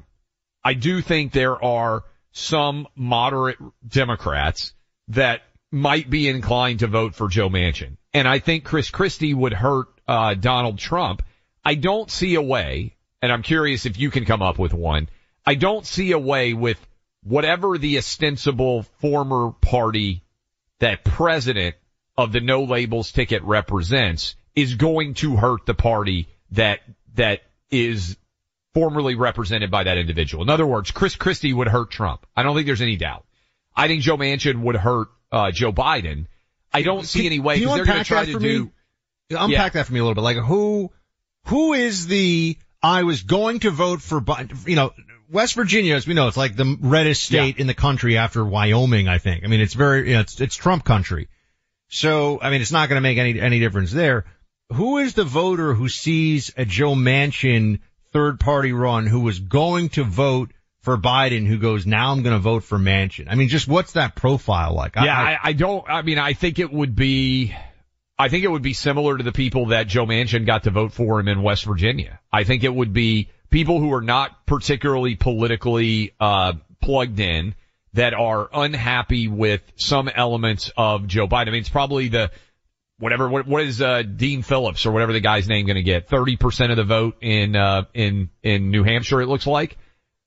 I 0.65 0.75
do 0.75 1.01
think 1.01 1.33
there 1.33 1.63
are 1.63 2.05
some 2.33 2.89
moderate 2.97 3.59
Democrats 3.87 4.75
that 5.09 5.43
might 5.71 6.11
be 6.11 6.29
inclined 6.29 6.81
to 6.81 6.87
vote 6.87 7.15
for 7.15 7.29
Joe 7.29 7.49
Manchin. 7.49 7.97
And 8.13 8.29
I 8.29 8.41
think 8.41 8.65
Chris 8.65 8.91
Christie 8.91 9.35
would 9.35 9.53
hurt 9.53 9.87
uh, 10.07 10.35
Donald 10.35 10.79
Trump. 10.79 11.23
I 11.65 11.75
don't 11.77 12.11
see 12.11 12.35
a 12.35 12.43
way, 12.43 12.97
and 13.23 13.33
I'm 13.33 13.43
curious 13.43 13.87
if 13.87 13.99
you 13.99 14.11
can 14.11 14.25
come 14.25 14.43
up 14.43 14.59
with 14.59 14.75
one. 14.75 15.09
I 15.45 15.55
don't 15.55 15.87
see 15.87 16.13
a 16.13 16.19
way 16.19 16.55
with 16.55 16.79
whatever 17.23 17.79
the 17.79 17.99
ostensible 17.99 18.83
former 19.01 19.53
party 19.61 20.23
that 20.79 21.05
president 21.05 21.77
of 22.17 22.33
the 22.33 22.41
no 22.41 22.65
labels 22.65 23.13
ticket 23.13 23.43
represents 23.43 24.35
is 24.55 24.75
going 24.75 25.15
to 25.15 25.37
hurt 25.37 25.67
the 25.67 25.75
party 25.75 26.29
that 26.53 26.81
that 27.15 27.41
is 27.71 28.17
formerly 28.75 29.15
represented 29.15 29.71
by 29.71 29.85
that 29.85 29.99
individual. 29.99 30.43
In 30.43 30.51
other 30.51 30.67
words, 30.67 30.91
Chris 30.91 31.17
Christie 31.17 31.53
would 31.53 31.69
hurt 31.69 31.91
Trump. 31.91 32.27
I 32.37 32.43
don't 32.43 32.55
think 32.55 32.67
there's 32.67 32.83
any 32.83 32.97
doubt. 32.97 33.25
I 33.75 33.89
think 33.89 34.03
Joe 34.03 34.17
Manchin 34.17 34.63
would 34.63 34.77
hurt 34.77 35.09
uh, 35.31 35.51
Joe 35.51 35.73
Biden. 35.73 36.27
I 36.73 36.83
don't 36.83 37.05
see 37.05 37.27
any 37.27 37.39
way 37.39 37.59
because 37.59 37.77
they're 37.77 37.85
going 37.85 37.99
to 37.99 38.05
try 38.05 38.25
to 38.27 38.39
do. 38.39 38.65
Me? 38.65 38.71
Unpack 39.31 39.51
yeah. 39.51 39.69
that 39.69 39.87
for 39.87 39.93
me 39.93 40.01
a 40.01 40.03
little 40.03 40.15
bit. 40.15 40.23
Like 40.23 40.37
who, 40.37 40.91
who 41.47 41.73
is 41.73 42.07
the 42.07 42.59
I 42.83 43.05
was 43.05 43.23
going 43.23 43.61
to 43.61 43.71
vote 43.71 44.03
for 44.03 44.21
Biden? 44.21 44.67
You 44.67 44.77
know, 44.77 44.93
West 45.33 45.55
Virginia, 45.55 45.97
as 45.97 46.07
we 46.07 46.15
know, 46.15 46.29
it's 46.29 46.37
like 46.37 46.55
the 46.55 46.77
reddest 46.81 47.25
state 47.25 47.57
yeah. 47.57 47.63
in 47.63 47.67
the 47.67 47.75
country 47.75 48.19
after 48.19 48.45
Wyoming. 48.45 49.09
I 49.09 49.19
think. 49.19 49.45
I 49.45 49.49
mean, 49.49 49.61
it's 49.61 49.75
very, 49.75 50.09
you 50.09 50.15
know, 50.15 50.21
it's 50.21 50.41
it's 50.41 50.55
Trump 50.55 50.85
country. 50.85 51.29
So 51.89 52.41
I 52.41 52.51
mean, 52.51 52.61
it's 52.61 52.73
not 52.73 52.89
going 52.89 52.97
to 52.97 53.03
make 53.03 53.19
any 53.19 53.41
any 53.41 53.59
difference 53.59 53.93
there. 53.93 54.27
Who 54.73 54.99
is 54.99 55.15
the 55.15 55.25
voter 55.25 55.75
who 55.75 55.89
sees 55.89 56.53
a 56.57 56.65
Joe 56.65 56.95
Manchin 56.95 57.81
third 58.13 58.41
party 58.41 58.73
run 58.73 59.07
who 59.07 59.21
was 59.21 59.39
going 59.39 59.89
to 59.91 60.05
vote 60.05 60.51
for 60.81 60.99
Biden 60.99 61.47
who 61.47 61.59
goes, 61.59 61.87
now 61.87 62.13
I'm 62.13 62.23
going 62.23 62.35
to 62.35 62.41
vote 62.41 62.65
for 62.65 62.79
Manchin? 62.79 63.27
I 63.29 63.35
mean, 63.35 63.49
just 63.49 63.69
what's 63.69 63.93
that 63.93 64.15
profile 64.15 64.75
like? 64.75 64.97
Yeah, 64.97 65.17
I, 65.17 65.33
I, 65.33 65.39
I 65.45 65.53
don't, 65.53 65.89
I 65.89 66.03
mean, 66.03 66.19
I 66.19 66.33
think 66.33 66.59
it 66.59 66.73
would 66.73 66.97
be, 66.97 67.55
I 68.19 68.29
think 68.29 68.45
it 68.45 68.49
would 68.49 68.63
be 68.63 68.73
similar 68.73 69.17
to 69.17 69.23
the 69.23 69.33
people 69.33 69.67
that 69.67 69.87
Joe 69.87 70.07
Manchin 70.07 70.47
got 70.47 70.65
to 70.65 70.71
vote 70.71 70.93
for 70.93 71.21
him 71.21 71.29
in 71.29 71.43
West 71.43 71.65
Virginia. 71.65 72.21
I 72.33 72.45
think 72.45 72.65
it 72.65 72.75
would 72.75 72.93
be 72.93 73.31
people 73.53 73.79
who 73.79 73.93
are 73.93 74.03
not 74.03 74.47
particularly 74.47 75.15
politically, 75.15 76.15
uh, 76.19 76.55
plugged 76.81 77.21
in 77.21 77.55
that 77.93 78.15
are 78.15 78.49
unhappy 78.53 79.29
with 79.29 79.61
some 79.77 80.09
elements 80.09 80.73
of 80.77 81.07
Joe 81.07 81.29
Biden. 81.29 81.49
I 81.49 81.51
mean, 81.51 81.61
it's 81.61 81.69
probably 81.69 82.09
the, 82.09 82.33
whatever, 82.99 83.29
what, 83.29 83.47
what 83.47 83.63
is, 83.63 83.81
uh, 83.81 84.03
Dean 84.03 84.43
Phillips 84.43 84.87
or 84.87 84.93
whatever 84.93 85.13
the 85.13 85.21
guy's 85.21 85.47
name 85.47 85.67
going 85.67 85.77
to 85.77 85.83
get? 85.83 86.09
30% 86.09 86.71
of 86.71 86.77
the 86.77 86.85
vote 86.85 87.17
in, 87.21 87.55
uh, 87.55 87.85
in, 87.95 88.31
in 88.43 88.71
New 88.71 88.83
Hampshire, 88.83 89.21
it 89.21 89.29
looks 89.29 89.47
like 89.47 89.77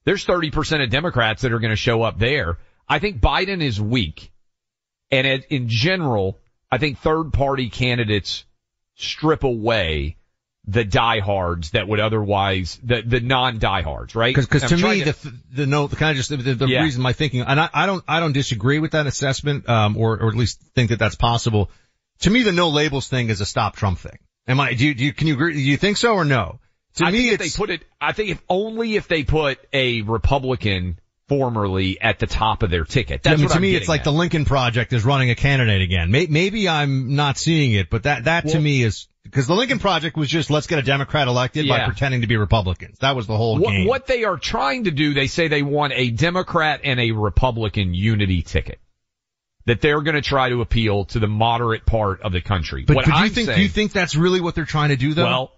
there's 0.06 0.26
30% 0.26 0.84
of 0.84 0.90
Democrats 0.92 1.42
that 1.42 1.52
are 1.52 1.60
going 1.60 1.72
to 1.72 1.76
show 1.76 2.04
up 2.04 2.20
there. 2.20 2.58
I 2.88 3.00
think 3.00 3.20
Biden 3.20 3.62
is 3.62 3.82
weak. 3.82 4.32
And 5.12 5.44
in 5.50 5.68
general, 5.68 6.40
I 6.72 6.78
think 6.78 7.00
third 7.00 7.34
party 7.34 7.70
candidates 7.70 8.46
strip 8.96 9.44
away 9.44 10.18
the 10.68 10.84
diehards 10.84 11.72
that 11.72 11.88
would 11.88 12.00
otherwise, 12.00 12.80
the, 12.84 13.02
the 13.02 13.20
non-diehards, 13.20 14.16
right? 14.16 14.34
Cause, 14.34 14.48
cause 14.48 14.64
to 14.64 14.78
me, 14.78 15.04
to, 15.04 15.14
the, 15.14 15.34
the 15.54 15.66
no, 15.68 15.88
the 15.88 15.96
kind 15.96 16.12
of 16.12 16.18
just, 16.18 16.30
the, 16.30 16.56
the 16.56 16.68
yeah. 16.68 16.82
reason 16.82 17.02
my 17.02 17.14
thinking, 17.14 17.42
and 17.42 17.60
I, 17.60 17.70
I 17.74 17.86
don't, 17.86 18.04
I 18.08 18.20
don't 18.20 18.34
disagree 18.34 18.80
with 18.80 18.92
that 18.92 19.06
assessment, 19.06 19.70
um, 19.70 19.96
or, 19.96 20.20
or 20.20 20.30
at 20.30 20.36
least 20.36 20.62
think 20.74 20.90
that 20.90 21.00
that's 21.00 21.16
possible. 21.16 21.70
To 22.22 22.30
me, 22.30 22.44
the 22.44 22.52
no 22.52 22.70
labels 22.70 23.08
thing 23.08 23.30
is 23.30 23.42
a 23.42 23.46
stop 23.46 23.76
Trump 23.76 24.00
thing. 24.00 24.18
Am 24.48 24.60
I, 24.60 24.74
do 24.74 24.86
you, 24.86 24.94
do 24.96 25.06
you, 25.06 25.14
can 25.14 25.28
you 25.28 25.34
agree, 25.36 25.54
do 25.54 25.60
you 25.60 25.78
think 25.78 25.98
so 25.98 26.14
or 26.14 26.26
no? 26.26 26.60
To 26.96 27.06
I 27.06 27.12
me, 27.12 27.30
if 27.30 27.40
they 27.40 27.50
put 27.50 27.70
it, 27.70 27.84
I 28.00 28.14
think 28.14 28.30
if 28.30 28.42
only 28.48 28.96
if 28.96 29.08
they 29.08 29.24
put 29.24 29.60
a 29.74 30.02
Republican 30.02 30.98
formerly 31.28 32.00
at 32.02 32.20
the 32.20 32.28
top 32.28 32.64
of 32.64 32.70
their 32.70 32.84
ticket. 32.84 33.24
That's 33.24 33.40
I 33.40 33.42
mean, 33.42 33.50
to 33.50 33.56
I'm 33.56 33.62
me, 33.62 33.76
it's 33.76 33.88
like 33.88 34.02
at. 34.02 34.06
the 34.06 34.12
Lincoln 34.12 34.46
Project 34.46 34.94
is 34.94 35.04
running 35.04 35.30
a 35.30 35.36
candidate 35.36 35.82
again. 35.82 36.12
Maybe 36.12 36.70
I'm 36.70 37.16
not 37.16 37.38
seeing 37.38 37.74
it, 37.74 37.90
but 37.90 38.04
that, 38.04 38.26
that 38.26 38.46
well, 38.46 38.54
to 38.54 38.60
me 38.60 38.84
is, 38.84 39.08
because 39.24 39.48
the 39.48 39.56
Lincoln 39.56 39.80
Project 39.80 40.16
was 40.18 40.30
just 40.30 40.50
let's 40.50 40.68
get 40.68 40.78
a 40.80 40.84
Democrat 40.84 41.28
elected 41.28 41.66
yeah. 41.66 41.80
by 41.80 41.86
pretending 41.86 42.22
to 42.22 42.28
be 42.28 42.38
Republicans. 42.38 43.00
That 43.00 43.16
was 43.16 43.26
the 43.28 43.36
whole 43.36 43.58
what, 43.58 43.72
game. 43.72 43.88
What 43.88 44.08
they 44.08 44.24
are 44.24 44.38
trying 44.38 44.84
to 44.84 44.92
do, 44.92 45.14
they 45.14 45.28
say 45.28 45.48
they 45.48 45.64
want 45.64 45.94
a 45.96 46.12
Democrat 46.12 46.82
and 46.84 47.00
a 47.00 47.12
Republican 47.12 47.94
unity 47.94 48.42
ticket. 48.42 48.80
That 49.66 49.82
they're 49.82 50.02
going 50.02 50.14
to 50.14 50.22
try 50.22 50.50
to 50.50 50.62
appeal 50.62 51.06
to 51.06 51.18
the 51.18 51.28
moderate 51.28 51.88
part 51.88 52.22
of 52.22 52.32
the 52.32 52.42
country. 52.42 52.84
But, 52.86 52.98
but 52.98 53.06
do 53.06 53.12
I'm 53.12 53.24
you 53.24 53.30
think 53.32 53.48
saying, 53.48 53.58
do 53.58 53.64
you 53.64 53.70
think 53.70 53.94
that's 53.94 54.16
really 54.16 54.40
what 54.40 54.54
they're 54.54 54.64
trying 54.64 54.90
to 54.90 54.96
do 54.96 55.16
though? 55.16 55.24
Well, 55.24 55.52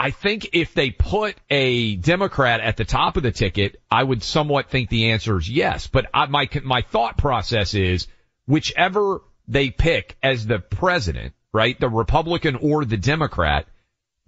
I 0.00 0.10
think 0.10 0.50
if 0.52 0.74
they 0.74 0.90
put 0.90 1.36
a 1.50 1.96
Democrat 1.96 2.60
at 2.60 2.76
the 2.76 2.84
top 2.84 3.16
of 3.16 3.24
the 3.24 3.32
ticket, 3.32 3.80
I 3.90 4.02
would 4.02 4.22
somewhat 4.22 4.70
think 4.70 4.90
the 4.90 5.10
answer 5.10 5.38
is 5.38 5.50
yes. 5.50 5.88
But 5.88 6.06
I, 6.14 6.26
my 6.26 6.48
my 6.62 6.82
thought 6.82 7.18
process 7.18 7.74
is 7.74 8.06
whichever 8.46 9.22
they 9.48 9.70
pick 9.70 10.16
as 10.22 10.46
the 10.46 10.60
president, 10.60 11.34
right, 11.52 11.78
the 11.78 11.88
Republican 11.88 12.56
or 12.56 12.84
the 12.84 12.96
Democrat, 12.96 13.66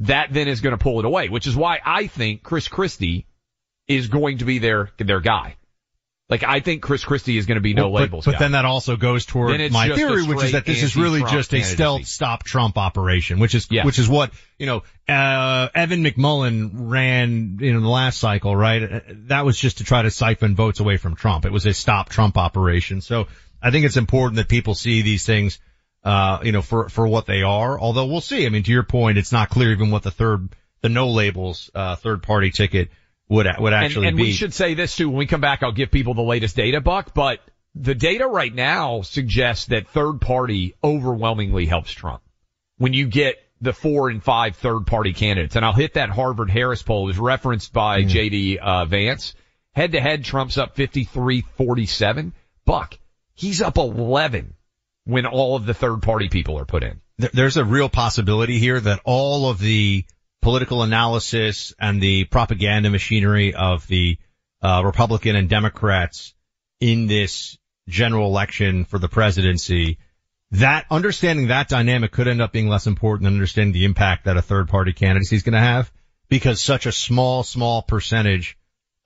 that 0.00 0.32
then 0.32 0.48
is 0.48 0.60
going 0.60 0.76
to 0.76 0.82
pull 0.82 0.98
it 0.98 1.04
away. 1.04 1.28
Which 1.28 1.46
is 1.46 1.54
why 1.54 1.78
I 1.84 2.08
think 2.08 2.42
Chris 2.42 2.66
Christie 2.66 3.26
is 3.86 4.08
going 4.08 4.38
to 4.38 4.44
be 4.44 4.58
their 4.58 4.90
their 4.98 5.20
guy. 5.20 5.56
Like 6.30 6.44
I 6.44 6.60
think 6.60 6.80
Chris 6.80 7.04
Christie 7.04 7.36
is 7.36 7.46
going 7.46 7.56
to 7.56 7.60
be 7.60 7.74
no 7.74 7.90
well, 7.90 8.02
labels. 8.02 8.24
But, 8.24 8.38
then 8.38 8.52
that 8.52 8.64
also 8.64 8.96
goes 8.96 9.26
toward 9.26 9.72
my 9.72 9.88
theory, 9.88 10.24
which 10.24 10.44
is 10.44 10.52
that 10.52 10.64
this 10.64 10.84
is 10.84 10.96
really 10.96 11.24
just 11.24 11.52
a 11.52 11.62
stealth 11.62 12.06
stop 12.06 12.44
Trump 12.44 12.78
operation, 12.78 13.40
which 13.40 13.56
is 13.56 13.66
yeah. 13.68 13.84
which 13.84 13.98
is 13.98 14.08
what 14.08 14.30
you 14.56 14.66
know. 14.66 14.82
Uh, 15.08 15.68
Evan 15.74 16.04
McMullin 16.04 16.70
ran 16.72 17.58
you 17.60 17.72
know 17.72 17.80
the 17.80 17.88
last 17.88 18.20
cycle, 18.20 18.54
right? 18.54 18.80
Uh, 18.80 19.00
that 19.26 19.44
was 19.44 19.58
just 19.58 19.78
to 19.78 19.84
try 19.84 20.02
to 20.02 20.10
siphon 20.10 20.54
votes 20.54 20.78
away 20.78 20.98
from 20.98 21.16
Trump. 21.16 21.46
It 21.46 21.52
was 21.52 21.66
a 21.66 21.74
stop 21.74 22.10
Trump 22.10 22.38
operation. 22.38 23.00
So 23.00 23.26
I 23.60 23.72
think 23.72 23.84
it's 23.84 23.96
important 23.96 24.36
that 24.36 24.48
people 24.48 24.76
see 24.76 25.02
these 25.02 25.26
things, 25.26 25.58
uh, 26.04 26.38
you 26.44 26.52
know, 26.52 26.62
for 26.62 26.88
for 26.88 27.08
what 27.08 27.26
they 27.26 27.42
are. 27.42 27.80
Although 27.80 28.06
we'll 28.06 28.20
see. 28.20 28.46
I 28.46 28.50
mean, 28.50 28.62
to 28.62 28.70
your 28.70 28.84
point, 28.84 29.18
it's 29.18 29.32
not 29.32 29.50
clear 29.50 29.72
even 29.72 29.90
what 29.90 30.04
the 30.04 30.12
third 30.12 30.48
the 30.80 30.88
no 30.88 31.08
labels 31.08 31.72
uh, 31.74 31.96
third 31.96 32.22
party 32.22 32.50
ticket 32.50 32.90
would 33.30 33.46
would 33.58 33.72
actually 33.72 34.08
and, 34.08 34.14
and 34.14 34.16
be. 34.16 34.24
we 34.24 34.32
should 34.32 34.52
say 34.52 34.74
this 34.74 34.96
too. 34.96 35.08
When 35.08 35.18
we 35.18 35.26
come 35.26 35.40
back, 35.40 35.62
I'll 35.62 35.72
give 35.72 35.90
people 35.90 36.14
the 36.14 36.22
latest 36.22 36.56
data, 36.56 36.80
Buck. 36.80 37.14
But 37.14 37.38
the 37.74 37.94
data 37.94 38.26
right 38.26 38.52
now 38.52 39.02
suggests 39.02 39.66
that 39.66 39.88
third 39.88 40.20
party 40.20 40.74
overwhelmingly 40.82 41.64
helps 41.64 41.92
Trump. 41.92 42.22
When 42.76 42.92
you 42.92 43.06
get 43.06 43.36
the 43.60 43.72
four 43.72 44.10
and 44.10 44.22
five 44.22 44.56
third 44.56 44.86
party 44.86 45.12
candidates, 45.12 45.54
and 45.54 45.64
I'll 45.64 45.72
hit 45.72 45.94
that 45.94 46.10
Harvard 46.10 46.50
Harris 46.50 46.82
poll 46.82 47.08
is 47.08 47.18
referenced 47.18 47.72
by 47.72 48.02
mm. 48.02 48.08
JD 48.08 48.58
uh, 48.58 48.84
Vance. 48.86 49.34
Head 49.72 49.92
to 49.92 50.00
head, 50.00 50.24
Trump's 50.24 50.58
up 50.58 50.76
53-47. 50.76 52.32
Buck, 52.64 52.98
he's 53.34 53.62
up 53.62 53.78
11 53.78 54.54
when 55.04 55.26
all 55.26 55.54
of 55.54 55.64
the 55.64 55.74
third 55.74 56.02
party 56.02 56.28
people 56.28 56.58
are 56.58 56.64
put 56.64 56.82
in. 56.82 57.00
There's 57.18 57.56
a 57.56 57.64
real 57.64 57.88
possibility 57.88 58.58
here 58.58 58.80
that 58.80 59.00
all 59.04 59.48
of 59.48 59.60
the 59.60 60.04
political 60.42 60.82
analysis 60.82 61.74
and 61.78 62.00
the 62.00 62.24
propaganda 62.24 62.90
machinery 62.90 63.54
of 63.54 63.86
the 63.86 64.18
uh, 64.62 64.82
Republican 64.84 65.36
and 65.36 65.48
Democrats 65.48 66.34
in 66.80 67.06
this 67.06 67.58
general 67.88 68.26
election 68.26 68.84
for 68.84 68.98
the 68.98 69.08
presidency, 69.08 69.98
that 70.52 70.86
understanding 70.90 71.48
that 71.48 71.68
dynamic 71.68 72.12
could 72.12 72.28
end 72.28 72.42
up 72.42 72.52
being 72.52 72.68
less 72.68 72.86
important 72.86 73.24
than 73.24 73.34
understanding 73.34 73.72
the 73.72 73.84
impact 73.84 74.24
that 74.24 74.36
a 74.36 74.42
third 74.42 74.68
party 74.68 74.92
candidacy 74.92 75.36
is 75.36 75.42
going 75.42 75.52
to 75.52 75.58
have 75.58 75.92
because 76.28 76.60
such 76.60 76.86
a 76.86 76.92
small, 76.92 77.42
small 77.42 77.82
percentage 77.82 78.56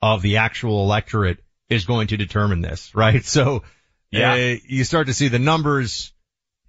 of 0.01 0.21
the 0.21 0.37
actual 0.37 0.83
electorate 0.83 1.39
is 1.69 1.85
going 1.85 2.07
to 2.07 2.17
determine 2.17 2.61
this, 2.61 2.93
right? 2.95 3.23
So, 3.35 3.63
yeah, 4.11 4.33
uh, 4.33 4.55
you 4.65 4.83
start 4.85 5.07
to 5.07 5.13
see 5.13 5.27
the 5.27 5.39
numbers 5.39 6.13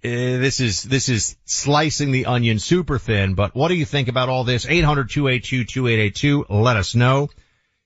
this 0.09 0.59
is 0.59 0.83
this 0.83 1.09
is 1.09 1.35
slicing 1.45 2.11
the 2.11 2.25
onion 2.25 2.59
super 2.59 2.99
thin. 2.99 3.35
But 3.35 3.55
what 3.55 3.69
do 3.69 3.75
you 3.75 3.85
think 3.85 4.07
about 4.07 4.29
all 4.29 4.43
this? 4.43 4.65
800-282-2882. 4.65 6.45
Let 6.49 6.77
us 6.77 6.95
know. 6.95 7.29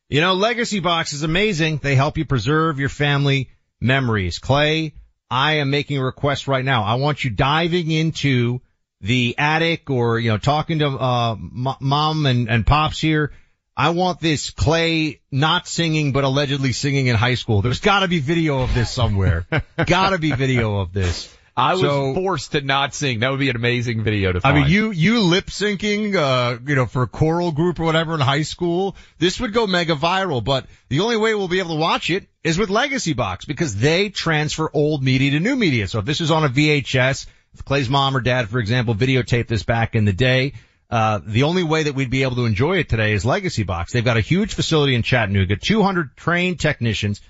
You 0.09 0.21
know, 0.21 0.33
Legacy 0.33 0.79
Box 0.79 1.13
is 1.13 1.23
amazing. 1.23 1.77
They 1.77 1.95
help 1.95 2.17
you 2.17 2.25
preserve 2.25 2.79
your 2.79 2.89
family 2.89 3.49
memories. 3.79 4.39
Clay, 4.39 4.93
I 5.29 5.53
am 5.53 5.69
making 5.69 5.97
a 5.97 6.03
request 6.03 6.47
right 6.47 6.65
now. 6.65 6.83
I 6.83 6.95
want 6.95 7.23
you 7.23 7.29
diving 7.29 7.89
into 7.89 8.59
the 8.99 9.35
attic 9.37 9.89
or, 9.89 10.19
you 10.19 10.31
know, 10.31 10.37
talking 10.37 10.79
to, 10.79 10.87
uh, 10.87 11.35
mom 11.39 12.25
and, 12.25 12.49
and 12.49 12.67
pops 12.67 12.99
here. 12.99 13.31
I 13.75 13.91
want 13.91 14.19
this 14.19 14.49
Clay 14.49 15.21
not 15.31 15.67
singing, 15.67 16.11
but 16.11 16.23
allegedly 16.23 16.73
singing 16.73 17.07
in 17.07 17.15
high 17.15 17.35
school. 17.35 17.61
There's 17.61 17.79
gotta 17.79 18.07
be 18.07 18.19
video 18.19 18.61
of 18.61 18.73
this 18.73 18.91
somewhere. 18.91 19.47
gotta 19.85 20.17
be 20.17 20.33
video 20.33 20.79
of 20.79 20.91
this. 20.91 21.33
I 21.55 21.73
was 21.73 21.81
so, 21.81 22.13
forced 22.13 22.53
to 22.53 22.61
not 22.61 22.93
sing. 22.93 23.19
That 23.19 23.31
would 23.31 23.39
be 23.39 23.49
an 23.49 23.55
amazing 23.55 24.03
video 24.03 24.31
to 24.31 24.39
find. 24.39 24.57
I 24.57 24.61
mean, 24.61 24.71
you, 24.71 24.91
you 24.91 25.19
lip 25.19 25.47
syncing, 25.47 26.15
uh, 26.15 26.59
you 26.65 26.75
know, 26.75 26.85
for 26.85 27.03
a 27.03 27.07
choral 27.07 27.51
group 27.51 27.79
or 27.79 27.83
whatever 27.83 28.13
in 28.13 28.21
high 28.21 28.43
school, 28.43 28.95
this 29.17 29.39
would 29.39 29.53
go 29.53 29.67
mega 29.67 29.95
viral, 29.95 30.43
but 30.43 30.65
the 30.87 31.01
only 31.01 31.17
way 31.17 31.35
we'll 31.35 31.49
be 31.49 31.59
able 31.59 31.75
to 31.75 31.81
watch 31.81 32.09
it 32.09 32.27
is 32.43 32.57
with 32.57 32.69
Legacy 32.69 33.13
Box 33.13 33.45
because 33.45 33.75
they 33.75 34.09
transfer 34.09 34.69
old 34.73 35.03
media 35.03 35.31
to 35.31 35.39
new 35.39 35.55
media. 35.55 35.87
So 35.87 35.99
if 35.99 36.05
this 36.05 36.21
is 36.21 36.31
on 36.31 36.45
a 36.45 36.49
VHS, 36.49 37.25
if 37.53 37.65
Clay's 37.65 37.89
mom 37.89 38.15
or 38.15 38.21
dad, 38.21 38.47
for 38.47 38.59
example, 38.59 38.95
videotaped 38.95 39.47
this 39.47 39.63
back 39.63 39.95
in 39.95 40.05
the 40.05 40.13
day, 40.13 40.53
uh, 40.89 41.19
the 41.25 41.43
only 41.43 41.63
way 41.63 41.83
that 41.83 41.95
we'd 41.95 42.09
be 42.09 42.23
able 42.23 42.35
to 42.35 42.45
enjoy 42.45 42.77
it 42.77 42.89
today 42.89 43.13
is 43.13 43.25
Legacy 43.25 43.63
Box. 43.63 43.93
They've 43.93 44.03
got 44.03 44.17
a 44.17 44.21
huge 44.21 44.53
facility 44.53 44.95
in 44.95 45.03
Chattanooga, 45.03 45.55
200 45.55 46.15
trained 46.15 46.59
technicians 46.59 47.21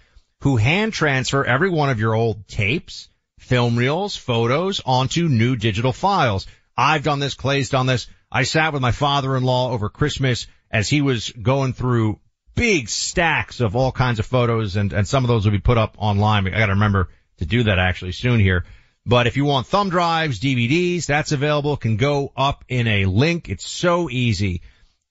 who 0.41 0.57
hand 0.57 0.93
transfer 0.93 1.45
every 1.45 1.69
one 1.69 1.89
of 1.89 1.99
your 1.99 2.15
old 2.15 2.47
tapes, 2.47 3.09
film 3.41 3.75
reels, 3.75 4.15
photos 4.15 4.81
onto 4.86 5.27
new 5.27 5.55
digital 5.55 5.91
files. 5.91 6.48
I've 6.77 7.03
done 7.03 7.19
this, 7.19 7.33
Clay's 7.33 7.69
done 7.69 7.88
this. 7.88 8.07
I 8.31 8.43
sat 8.43 8.71
with 8.71 8.81
my 8.81 8.91
father-in-law 8.91 9.71
over 9.71 9.89
Christmas 9.89 10.48
as 10.69 10.88
he 10.88 11.01
was 11.01 11.29
going 11.31 11.74
through 11.74 12.19
big 12.55 12.88
stacks 12.88 13.60
of 13.60 13.75
all 13.75 13.91
kinds 13.91 14.19
of 14.19 14.25
photos 14.25 14.75
and, 14.75 14.93
and 14.93 15.07
some 15.07 15.24
of 15.24 15.27
those 15.27 15.45
will 15.45 15.51
be 15.51 15.60
put 15.60 15.77
up 15.77 15.95
online. 15.98 16.48
I 16.48 16.60
gotta 16.60 16.74
remember 16.74 17.10
to 17.39 17.45
do 17.45 17.63
that 17.63 17.79
actually 17.79 18.13
soon 18.13 18.39
here. 18.39 18.63
But 19.05 19.25
if 19.25 19.36
you 19.36 19.45
want 19.45 19.67
thumb 19.67 19.89
drives, 19.89 20.39
DVDs, 20.39 21.07
that's 21.07 21.31
available. 21.31 21.75
Can 21.75 21.98
go 21.98 22.31
up 22.38 22.63
in 22.67 22.88
a 22.88 23.05
link. 23.05 23.50
It's 23.50 23.67
so 23.67 24.10
easy. 24.10 24.62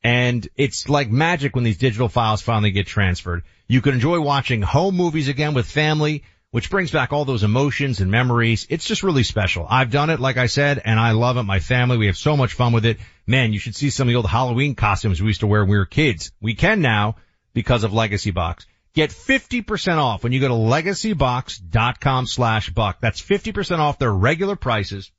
And 0.02 0.48
it's 0.56 0.88
like 0.88 1.10
magic 1.10 1.54
when 1.54 1.64
these 1.64 1.78
digital 1.78 2.08
files 2.08 2.40
finally 2.40 2.70
get 2.70 2.86
transferred. 2.86 3.42
You 3.66 3.82
can 3.82 3.94
enjoy 3.94 4.20
watching 4.20 4.62
home 4.62 4.96
movies 4.96 5.28
again 5.28 5.54
with 5.54 5.66
family, 5.66 6.22
which 6.50 6.70
brings 6.70 6.90
back 6.90 7.12
all 7.12 7.24
those 7.24 7.44
emotions 7.44 8.00
and 8.00 8.10
memories. 8.10 8.66
It's 8.70 8.84
just 8.84 9.02
really 9.02 9.22
special. 9.22 9.66
I've 9.68 9.90
done 9.90 10.10
it, 10.10 10.20
like 10.20 10.36
I 10.36 10.46
said, 10.46 10.82
and 10.84 10.98
I 10.98 11.12
love 11.12 11.36
it. 11.36 11.44
My 11.44 11.60
family, 11.60 11.96
we 11.96 12.06
have 12.06 12.16
so 12.16 12.36
much 12.36 12.54
fun 12.54 12.72
with 12.72 12.84
it. 12.84 12.98
Man, 13.26 13.52
you 13.52 13.58
should 13.58 13.76
see 13.76 13.90
some 13.90 14.08
of 14.08 14.12
the 14.12 14.16
old 14.16 14.26
Halloween 14.26 14.74
costumes 14.74 15.20
we 15.20 15.28
used 15.28 15.40
to 15.40 15.46
wear 15.46 15.62
when 15.62 15.70
we 15.70 15.78
were 15.78 15.86
kids. 15.86 16.32
We 16.40 16.54
can 16.54 16.80
now 16.80 17.16
because 17.52 17.84
of 17.84 17.92
Legacy 17.92 18.32
Box. 18.32 18.66
Get 18.92 19.10
50% 19.10 19.98
off 19.98 20.24
when 20.24 20.32
you 20.32 20.40
go 20.40 20.48
to 20.48 20.54
legacybox.com 20.54 22.26
slash 22.26 22.70
buck. 22.70 22.98
That's 23.00 23.22
50% 23.22 23.78
off 23.78 24.00
their 24.00 24.12
regular 24.12 24.56
prices 24.56 25.12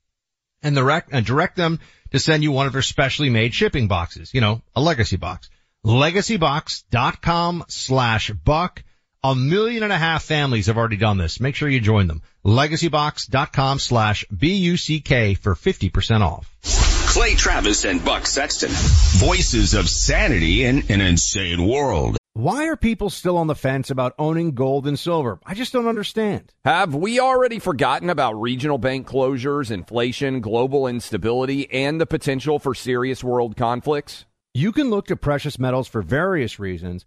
and 0.62 0.76
direct, 0.76 1.08
and 1.12 1.24
direct 1.24 1.56
them 1.56 1.80
to 2.10 2.18
send 2.18 2.42
you 2.42 2.52
one 2.52 2.66
of 2.66 2.74
their 2.74 2.82
specially 2.82 3.30
made 3.30 3.54
shipping 3.54 3.88
boxes. 3.88 4.34
You 4.34 4.42
know, 4.42 4.62
a 4.76 4.82
legacy 4.82 5.16
box. 5.16 5.48
Legacybox.com 5.86 7.64
slash 7.68 8.30
buck. 8.30 8.84
A 9.24 9.36
million 9.36 9.84
and 9.84 9.92
a 9.92 9.98
half 9.98 10.24
families 10.24 10.66
have 10.66 10.76
already 10.76 10.96
done 10.96 11.16
this. 11.16 11.38
Make 11.38 11.54
sure 11.54 11.68
you 11.68 11.78
join 11.78 12.08
them. 12.08 12.22
Legacybox.com 12.44 13.78
slash 13.78 14.24
B-U-C-K 14.36 15.34
for 15.34 15.54
50% 15.54 16.22
off. 16.22 16.52
Clay 17.06 17.36
Travis 17.36 17.84
and 17.84 18.04
Buck 18.04 18.26
Sexton. 18.26 18.70
Voices 18.72 19.74
of 19.74 19.88
sanity 19.88 20.64
in 20.64 20.90
an 20.90 21.00
insane 21.00 21.68
world. 21.68 22.16
Why 22.32 22.66
are 22.66 22.74
people 22.74 23.10
still 23.10 23.36
on 23.36 23.46
the 23.46 23.54
fence 23.54 23.90
about 23.90 24.16
owning 24.18 24.56
gold 24.56 24.88
and 24.88 24.98
silver? 24.98 25.38
I 25.46 25.54
just 25.54 25.72
don't 25.72 25.86
understand. 25.86 26.52
Have 26.64 26.92
we 26.92 27.20
already 27.20 27.60
forgotten 27.60 28.10
about 28.10 28.40
regional 28.40 28.78
bank 28.78 29.06
closures, 29.06 29.70
inflation, 29.70 30.40
global 30.40 30.88
instability, 30.88 31.70
and 31.70 32.00
the 32.00 32.06
potential 32.06 32.58
for 32.58 32.74
serious 32.74 33.22
world 33.22 33.56
conflicts? 33.56 34.24
You 34.52 34.72
can 34.72 34.90
look 34.90 35.06
to 35.06 35.16
precious 35.16 35.60
metals 35.60 35.86
for 35.86 36.02
various 36.02 36.58
reasons. 36.58 37.06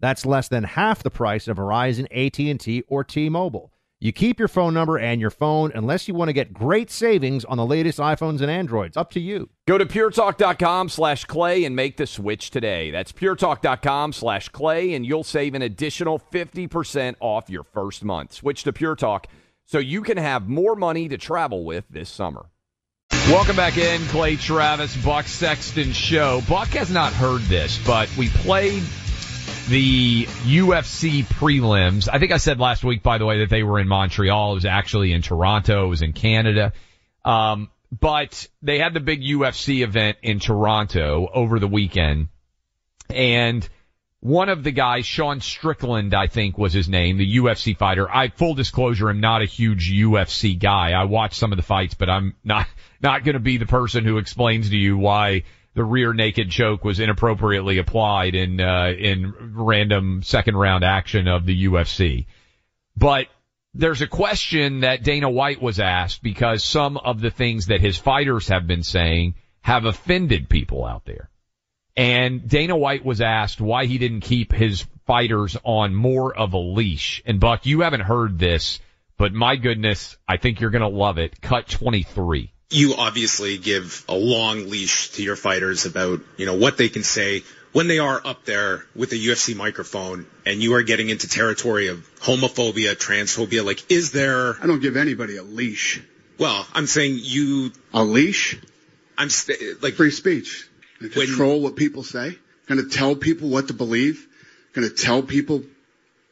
That's 0.00 0.26
less 0.26 0.48
than 0.48 0.64
half 0.64 1.02
the 1.02 1.10
price 1.10 1.46
of 1.48 1.58
Verizon, 1.58 2.06
AT&T, 2.10 2.84
or 2.88 3.04
T-Mobile. 3.04 3.72
You 4.02 4.12
keep 4.12 4.38
your 4.38 4.48
phone 4.48 4.72
number 4.72 4.98
and 4.98 5.20
your 5.20 5.28
phone 5.28 5.72
unless 5.74 6.08
you 6.08 6.14
want 6.14 6.30
to 6.30 6.32
get 6.32 6.54
great 6.54 6.90
savings 6.90 7.44
on 7.44 7.58
the 7.58 7.66
latest 7.66 7.98
iPhones 7.98 8.40
and 8.40 8.50
Androids. 8.50 8.96
Up 8.96 9.10
to 9.10 9.20
you. 9.20 9.50
Go 9.68 9.76
to 9.76 9.84
puretalk.com 9.84 10.88
slash 10.88 11.26
clay 11.26 11.64
and 11.64 11.76
make 11.76 11.98
the 11.98 12.06
switch 12.06 12.50
today. 12.50 12.90
That's 12.90 13.12
puretalk.com 13.12 14.14
slash 14.14 14.48
clay 14.48 14.94
and 14.94 15.04
you'll 15.04 15.22
save 15.22 15.54
an 15.54 15.60
additional 15.60 16.18
50% 16.18 17.16
off 17.20 17.50
your 17.50 17.62
first 17.62 18.02
month. 18.02 18.32
Switch 18.32 18.64
to 18.64 18.72
Pure 18.72 18.96
Talk 18.96 19.26
so 19.66 19.78
you 19.78 20.00
can 20.00 20.16
have 20.16 20.48
more 20.48 20.74
money 20.74 21.06
to 21.10 21.18
travel 21.18 21.64
with 21.64 21.84
this 21.90 22.08
summer. 22.08 22.46
Welcome 23.28 23.56
back 23.56 23.76
in, 23.76 24.00
Clay 24.06 24.36
Travis, 24.36 24.96
Buck 25.04 25.26
Sexton 25.26 25.92
Show. 25.92 26.42
Buck 26.48 26.68
has 26.68 26.90
not 26.90 27.12
heard 27.12 27.42
this, 27.42 27.78
but 27.86 28.08
we 28.16 28.28
played 28.30 28.82
the 29.70 30.24
UFC 30.24 31.24
prelims. 31.24 32.08
I 32.12 32.18
think 32.18 32.32
I 32.32 32.38
said 32.38 32.58
last 32.58 32.82
week, 32.82 33.04
by 33.04 33.18
the 33.18 33.24
way, 33.24 33.38
that 33.38 33.50
they 33.50 33.62
were 33.62 33.78
in 33.78 33.86
Montreal. 33.86 34.52
It 34.52 34.54
was 34.56 34.64
actually 34.64 35.12
in 35.12 35.22
Toronto. 35.22 35.86
It 35.86 35.88
was 35.88 36.02
in 36.02 36.12
Canada. 36.12 36.72
Um, 37.24 37.70
but 37.96 38.48
they 38.62 38.80
had 38.80 38.94
the 38.94 39.00
big 39.00 39.22
UFC 39.22 39.82
event 39.84 40.18
in 40.22 40.40
Toronto 40.40 41.28
over 41.32 41.60
the 41.60 41.68
weekend. 41.68 42.28
And 43.08 43.68
one 44.18 44.48
of 44.48 44.64
the 44.64 44.72
guys, 44.72 45.06
Sean 45.06 45.40
Strickland, 45.40 46.14
I 46.14 46.26
think 46.26 46.58
was 46.58 46.72
his 46.72 46.88
name, 46.88 47.16
the 47.16 47.36
UFC 47.36 47.76
fighter. 47.76 48.10
I, 48.10 48.28
full 48.28 48.54
disclosure, 48.54 49.08
I'm 49.08 49.20
not 49.20 49.40
a 49.40 49.46
huge 49.46 49.90
UFC 49.90 50.58
guy. 50.58 50.92
I 50.92 51.04
watch 51.04 51.34
some 51.34 51.52
of 51.52 51.56
the 51.56 51.62
fights, 51.62 51.94
but 51.94 52.10
I'm 52.10 52.34
not, 52.42 52.66
not 53.00 53.22
going 53.22 53.34
to 53.34 53.40
be 53.40 53.56
the 53.56 53.66
person 53.66 54.04
who 54.04 54.18
explains 54.18 54.70
to 54.70 54.76
you 54.76 54.98
why 54.98 55.44
the 55.80 55.84
rear 55.84 56.12
naked 56.12 56.50
choke 56.50 56.84
was 56.84 57.00
inappropriately 57.00 57.78
applied 57.78 58.34
in 58.34 58.60
uh, 58.60 58.92
in 58.98 59.32
random 59.54 60.22
second 60.22 60.54
round 60.54 60.84
action 60.84 61.26
of 61.26 61.46
the 61.46 61.64
UFC. 61.64 62.26
But 62.98 63.28
there's 63.72 64.02
a 64.02 64.06
question 64.06 64.80
that 64.80 65.02
Dana 65.02 65.30
White 65.30 65.62
was 65.62 65.80
asked 65.80 66.22
because 66.22 66.62
some 66.62 66.98
of 66.98 67.22
the 67.22 67.30
things 67.30 67.68
that 67.68 67.80
his 67.80 67.96
fighters 67.96 68.48
have 68.48 68.66
been 68.66 68.82
saying 68.82 69.36
have 69.62 69.86
offended 69.86 70.50
people 70.50 70.84
out 70.84 71.06
there. 71.06 71.30
And 71.96 72.46
Dana 72.46 72.76
White 72.76 73.06
was 73.06 73.22
asked 73.22 73.58
why 73.58 73.86
he 73.86 73.96
didn't 73.96 74.20
keep 74.20 74.52
his 74.52 74.84
fighters 75.06 75.56
on 75.64 75.94
more 75.94 76.36
of 76.36 76.52
a 76.52 76.58
leash. 76.58 77.22
And 77.24 77.40
Buck, 77.40 77.64
you 77.64 77.80
haven't 77.80 78.02
heard 78.02 78.38
this, 78.38 78.80
but 79.16 79.32
my 79.32 79.56
goodness, 79.56 80.18
I 80.28 80.36
think 80.36 80.60
you're 80.60 80.68
going 80.68 80.82
to 80.82 80.88
love 80.88 81.16
it. 81.16 81.40
Cut 81.40 81.68
23 81.68 82.52
you 82.70 82.94
obviously 82.96 83.58
give 83.58 84.04
a 84.08 84.14
long 84.14 84.70
leash 84.70 85.10
to 85.10 85.22
your 85.22 85.36
fighters 85.36 85.86
about, 85.86 86.20
you 86.36 86.46
know, 86.46 86.54
what 86.54 86.78
they 86.78 86.88
can 86.88 87.02
say 87.02 87.42
when 87.72 87.88
they 87.88 87.98
are 87.98 88.20
up 88.24 88.44
there 88.44 88.84
with 88.94 89.12
a 89.12 89.16
UFC 89.16 89.56
microphone 89.56 90.26
and 90.46 90.62
you 90.62 90.74
are 90.74 90.82
getting 90.82 91.08
into 91.08 91.28
territory 91.28 91.88
of 91.88 91.98
homophobia, 92.20 92.94
transphobia. 92.94 93.64
Like, 93.64 93.90
is 93.90 94.12
there? 94.12 94.56
I 94.62 94.66
don't 94.66 94.80
give 94.80 94.96
anybody 94.96 95.36
a 95.36 95.42
leash. 95.42 96.02
Well, 96.38 96.66
I'm 96.72 96.86
saying 96.86 97.18
you. 97.20 97.72
A 97.92 98.02
leash? 98.02 98.58
I'm 99.18 99.30
st- 99.30 99.82
like 99.82 99.94
free 99.94 100.10
speech. 100.10 100.68
Control 100.98 101.54
when, 101.54 101.62
what 101.62 101.76
people 101.76 102.02
say. 102.02 102.38
Going 102.66 102.82
to 102.82 102.88
tell 102.88 103.14
people 103.16 103.48
what 103.48 103.68
to 103.68 103.74
believe. 103.74 104.26
Going 104.72 104.88
to 104.88 104.94
tell 104.94 105.22
people. 105.22 105.62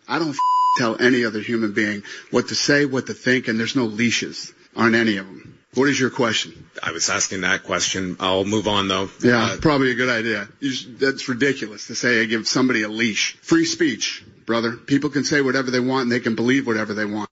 I 0.06 0.18
don't 0.18 0.30
f- 0.30 0.36
tell 0.78 1.00
any 1.00 1.24
other 1.24 1.40
human 1.40 1.72
being 1.72 2.02
what 2.30 2.48
to 2.48 2.54
say, 2.54 2.86
what 2.86 3.06
to 3.06 3.14
think, 3.14 3.48
and 3.48 3.58
there's 3.58 3.76
no 3.76 3.84
leashes 3.84 4.52
on 4.74 4.94
any 4.94 5.18
of 5.18 5.26
them. 5.26 5.57
What 5.74 5.88
is 5.88 6.00
your 6.00 6.10
question? 6.10 6.68
I 6.82 6.92
was 6.92 7.10
asking 7.10 7.42
that 7.42 7.64
question. 7.64 8.16
I'll 8.20 8.44
move 8.44 8.66
on 8.66 8.88
though. 8.88 9.10
Yeah, 9.22 9.44
uh, 9.44 9.56
probably 9.58 9.90
a 9.90 9.94
good 9.94 10.08
idea. 10.08 10.48
Just, 10.62 10.98
that's 10.98 11.28
ridiculous 11.28 11.88
to 11.88 11.94
say 11.94 12.22
I 12.22 12.24
give 12.24 12.48
somebody 12.48 12.82
a 12.82 12.88
leash. 12.88 13.36
Free 13.42 13.66
speech, 13.66 14.24
brother. 14.46 14.72
People 14.72 15.10
can 15.10 15.24
say 15.24 15.40
whatever 15.40 15.70
they 15.70 15.80
want 15.80 16.04
and 16.04 16.12
they 16.12 16.20
can 16.20 16.34
believe 16.34 16.66
whatever 16.66 16.94
they 16.94 17.04
want. 17.04 17.28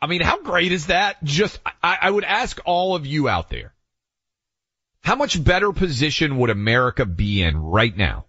I 0.00 0.06
mean, 0.06 0.22
how 0.22 0.40
great 0.40 0.72
is 0.72 0.86
that? 0.86 1.22
Just, 1.24 1.58
I, 1.82 1.98
I 2.00 2.10
would 2.10 2.24
ask 2.24 2.58
all 2.64 2.94
of 2.94 3.06
you 3.06 3.28
out 3.28 3.50
there, 3.50 3.74
how 5.02 5.16
much 5.16 5.42
better 5.42 5.72
position 5.72 6.38
would 6.38 6.50
America 6.50 7.04
be 7.04 7.42
in 7.42 7.56
right 7.56 7.94
now 7.94 8.26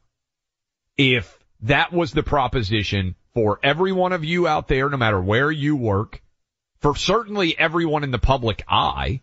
if 0.98 1.38
that 1.62 1.94
was 1.94 2.12
the 2.12 2.24
proposition 2.24 3.16
for 3.34 3.60
every 3.64 3.92
one 3.92 4.12
of 4.12 4.26
you 4.26 4.48
out 4.48 4.68
there, 4.68 4.90
no 4.90 4.98
matter 4.98 5.22
where 5.22 5.52
you 5.52 5.76
work, 5.76 6.22
for 6.82 6.96
certainly 6.96 7.58
everyone 7.58 8.04
in 8.04 8.12
the 8.12 8.20
public 8.20 8.64
eye. 8.68 9.22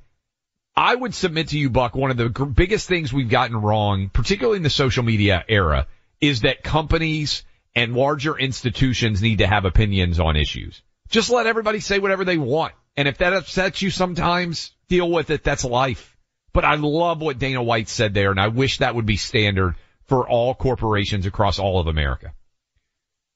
I 0.76 0.94
would 0.94 1.14
submit 1.14 1.48
to 1.48 1.58
you, 1.58 1.70
Buck, 1.70 1.96
one 1.96 2.12
of 2.12 2.16
the 2.16 2.28
g- 2.28 2.44
biggest 2.44 2.86
things 2.86 3.12
we've 3.12 3.28
gotten 3.28 3.56
wrong, 3.56 4.10
particularly 4.10 4.58
in 4.58 4.62
the 4.62 4.70
social 4.70 5.02
media 5.02 5.44
era, 5.48 5.88
is 6.20 6.42
that 6.42 6.62
companies 6.62 7.42
and 7.74 7.94
larger 7.94 8.38
institutions 8.38 9.20
need 9.20 9.38
to 9.38 9.46
have 9.46 9.64
opinions 9.64 10.20
on 10.20 10.36
issues. 10.36 10.80
Just 11.08 11.30
let 11.30 11.46
everybody 11.46 11.80
say 11.80 11.98
whatever 11.98 12.24
they 12.24 12.38
want. 12.38 12.74
And 12.96 13.08
if 13.08 13.18
that 13.18 13.32
upsets 13.32 13.82
you 13.82 13.90
sometimes, 13.90 14.72
deal 14.88 15.10
with 15.10 15.30
it. 15.30 15.42
That's 15.42 15.64
life. 15.64 16.16
But 16.52 16.64
I 16.64 16.74
love 16.74 17.20
what 17.20 17.38
Dana 17.38 17.62
White 17.62 17.88
said 17.88 18.14
there, 18.14 18.30
and 18.30 18.40
I 18.40 18.48
wish 18.48 18.78
that 18.78 18.94
would 18.94 19.06
be 19.06 19.16
standard 19.16 19.74
for 20.06 20.28
all 20.28 20.54
corporations 20.54 21.26
across 21.26 21.58
all 21.58 21.78
of 21.80 21.86
America. 21.86 22.32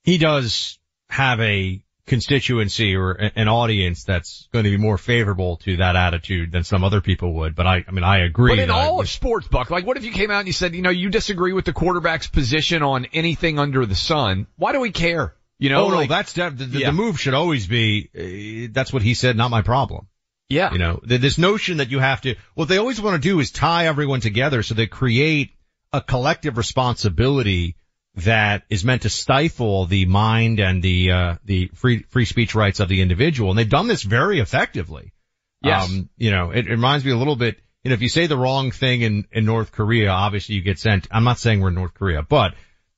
He 0.03 0.19
does 0.19 0.79
have 1.09 1.41
a 1.41 1.82
constituency 2.07 2.97
or 2.97 3.12
an 3.12 3.49
audience 3.49 4.05
that's 4.05 4.49
going 4.53 4.65
to 4.65 4.71
be 4.71 4.77
more 4.77 4.99
favorable 4.99 5.57
to 5.59 5.77
that 5.77 5.95
attitude 5.95 6.51
than 6.51 6.65
some 6.65 6.83
other 6.83 7.01
people 7.01 7.35
would. 7.35 7.55
But 7.55 7.67
I, 7.67 7.85
I 7.87 7.91
mean, 7.93 8.05
I 8.05 8.25
agree. 8.25 8.53
But 8.53 8.59
in 8.59 8.71
all 8.71 9.01
of 9.01 9.09
sports, 9.09 9.47
Buck, 9.47 9.71
like 9.71 9.87
what 9.87 9.97
if 9.97 10.05
you 10.05 10.12
came 10.12 10.31
out 10.31 10.41
and 10.41 10.47
you 10.47 10.53
said, 10.53 10.75
you 10.75 10.83
know, 10.83 10.91
you 10.91 11.11
disagree 11.11 11.53
with 11.53 11.65
the 11.65 11.73
quarterback's 11.73 12.27
position 12.27 12.83
on 12.83 13.07
anything 13.12 13.59
under 13.59 13.87
the 13.87 13.95
sun? 13.95 14.47
Why 14.57 14.73
do 14.73 14.81
we 14.81 14.91
care? 14.91 15.35
You 15.59 15.71
know, 15.71 15.85
oh, 15.85 15.88
like, 15.88 16.11
no, 16.11 16.17
that's 16.17 16.33
def- 16.33 16.59
the, 16.59 16.65
yeah. 16.65 16.87
the 16.88 16.93
move 16.93 17.21
should 17.21 17.35
always 17.35 17.69
be. 17.69 18.11
Uh, 18.12 18.73
that's 18.73 18.93
what 18.93 19.03
he 19.03 19.15
said, 19.15 19.37
not 19.37 19.51
my 19.53 19.62
problem. 19.62 20.09
Yeah. 20.49 20.73
You 20.73 20.79
know, 20.79 21.01
this 21.03 21.38
notion 21.38 21.77
that 21.77 21.91
you 21.91 22.01
have 22.01 22.21
to. 22.23 22.35
What 22.55 22.69
they 22.69 22.79
always 22.79 23.01
want 23.01 23.23
to 23.23 23.29
do 23.29 23.38
is 23.38 23.53
tie 23.53 23.87
everyone 23.87 24.21
together 24.21 24.62
so 24.62 24.75
they 24.75 24.88
create 24.88 25.53
a 25.93 26.01
collective 26.01 26.57
responsibility 26.57 27.77
that 28.14 28.64
is 28.68 28.85
meant 28.85 29.03
to 29.03 29.09
stifle 29.09 29.87
the 29.87 30.05
mind 30.05 30.61
and 30.61 30.83
the 30.83 31.11
uh, 31.11 31.35
the 31.44 31.70
free 31.75 32.03
free 32.09 32.25
speech 32.25 32.55
rights 32.55 32.81
of 32.81 32.88
the 32.88 33.01
individual, 33.01 33.51
and 33.51 33.59
they've 33.59 33.68
done 33.68 33.87
this 33.87 34.03
very 34.03 34.40
effectively. 34.40 35.12
Yes. 35.62 35.88
Um, 35.88 36.11
you 36.16 36.31
know, 36.31 36.51
it, 36.51 36.66
it 36.66 36.70
reminds 36.70 37.05
me 37.05 37.12
a 37.12 37.16
little 37.16 37.37
bit. 37.37 37.59
You 37.85 37.88
know, 37.88 37.94
if 37.94 38.03
you 38.03 38.09
say 38.09 38.27
the 38.27 38.37
wrong 38.37 38.70
thing 38.70 39.03
in 39.03 39.27
in 39.33 39.44
North 39.44 39.72
Korea, 39.72 40.11
obviously 40.11 40.57
you 40.57 40.62
get 40.62 40.79
sent. 40.79 41.09
I'm 41.11 41.25
not 41.25 41.38
saying 41.38 41.61
we're 41.61 41.68
in 41.68 41.75
North 41.75 41.94
Korea, 41.94 42.22
but 42.22 42.55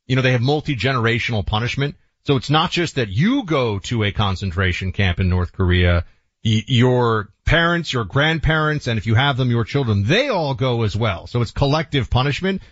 you 0.07 0.17
know 0.17 0.23
they 0.23 0.33
have 0.33 0.43
multi 0.43 0.75
generational 0.75 1.47
punishment. 1.47 1.97
So 2.27 2.37
it's 2.37 2.51
not 2.51 2.71
just 2.71 2.97
that 2.97 3.09
you 3.09 3.45
go 3.45 3.79
to 3.81 4.03
a 4.03 4.11
concentration 4.11 4.93
camp 4.93 5.21
in 5.21 5.29
North 5.29 5.53
Korea. 5.53 6.05
Y- 6.45 6.65
your 6.67 7.29
parents, 7.45 7.93
your 7.93 8.05
grandparents, 8.05 8.87
and 8.87 8.99
if 8.99 9.07
you 9.07 9.15
have 9.15 9.37
them, 9.37 9.51
your 9.51 9.65
children, 9.65 10.05
they 10.05 10.29
all 10.29 10.55
go 10.55 10.83
as 10.83 10.97
well. 10.97 11.27
So 11.27 11.41
it's 11.41 11.51
collective 11.51 12.11
punishment. 12.11 12.63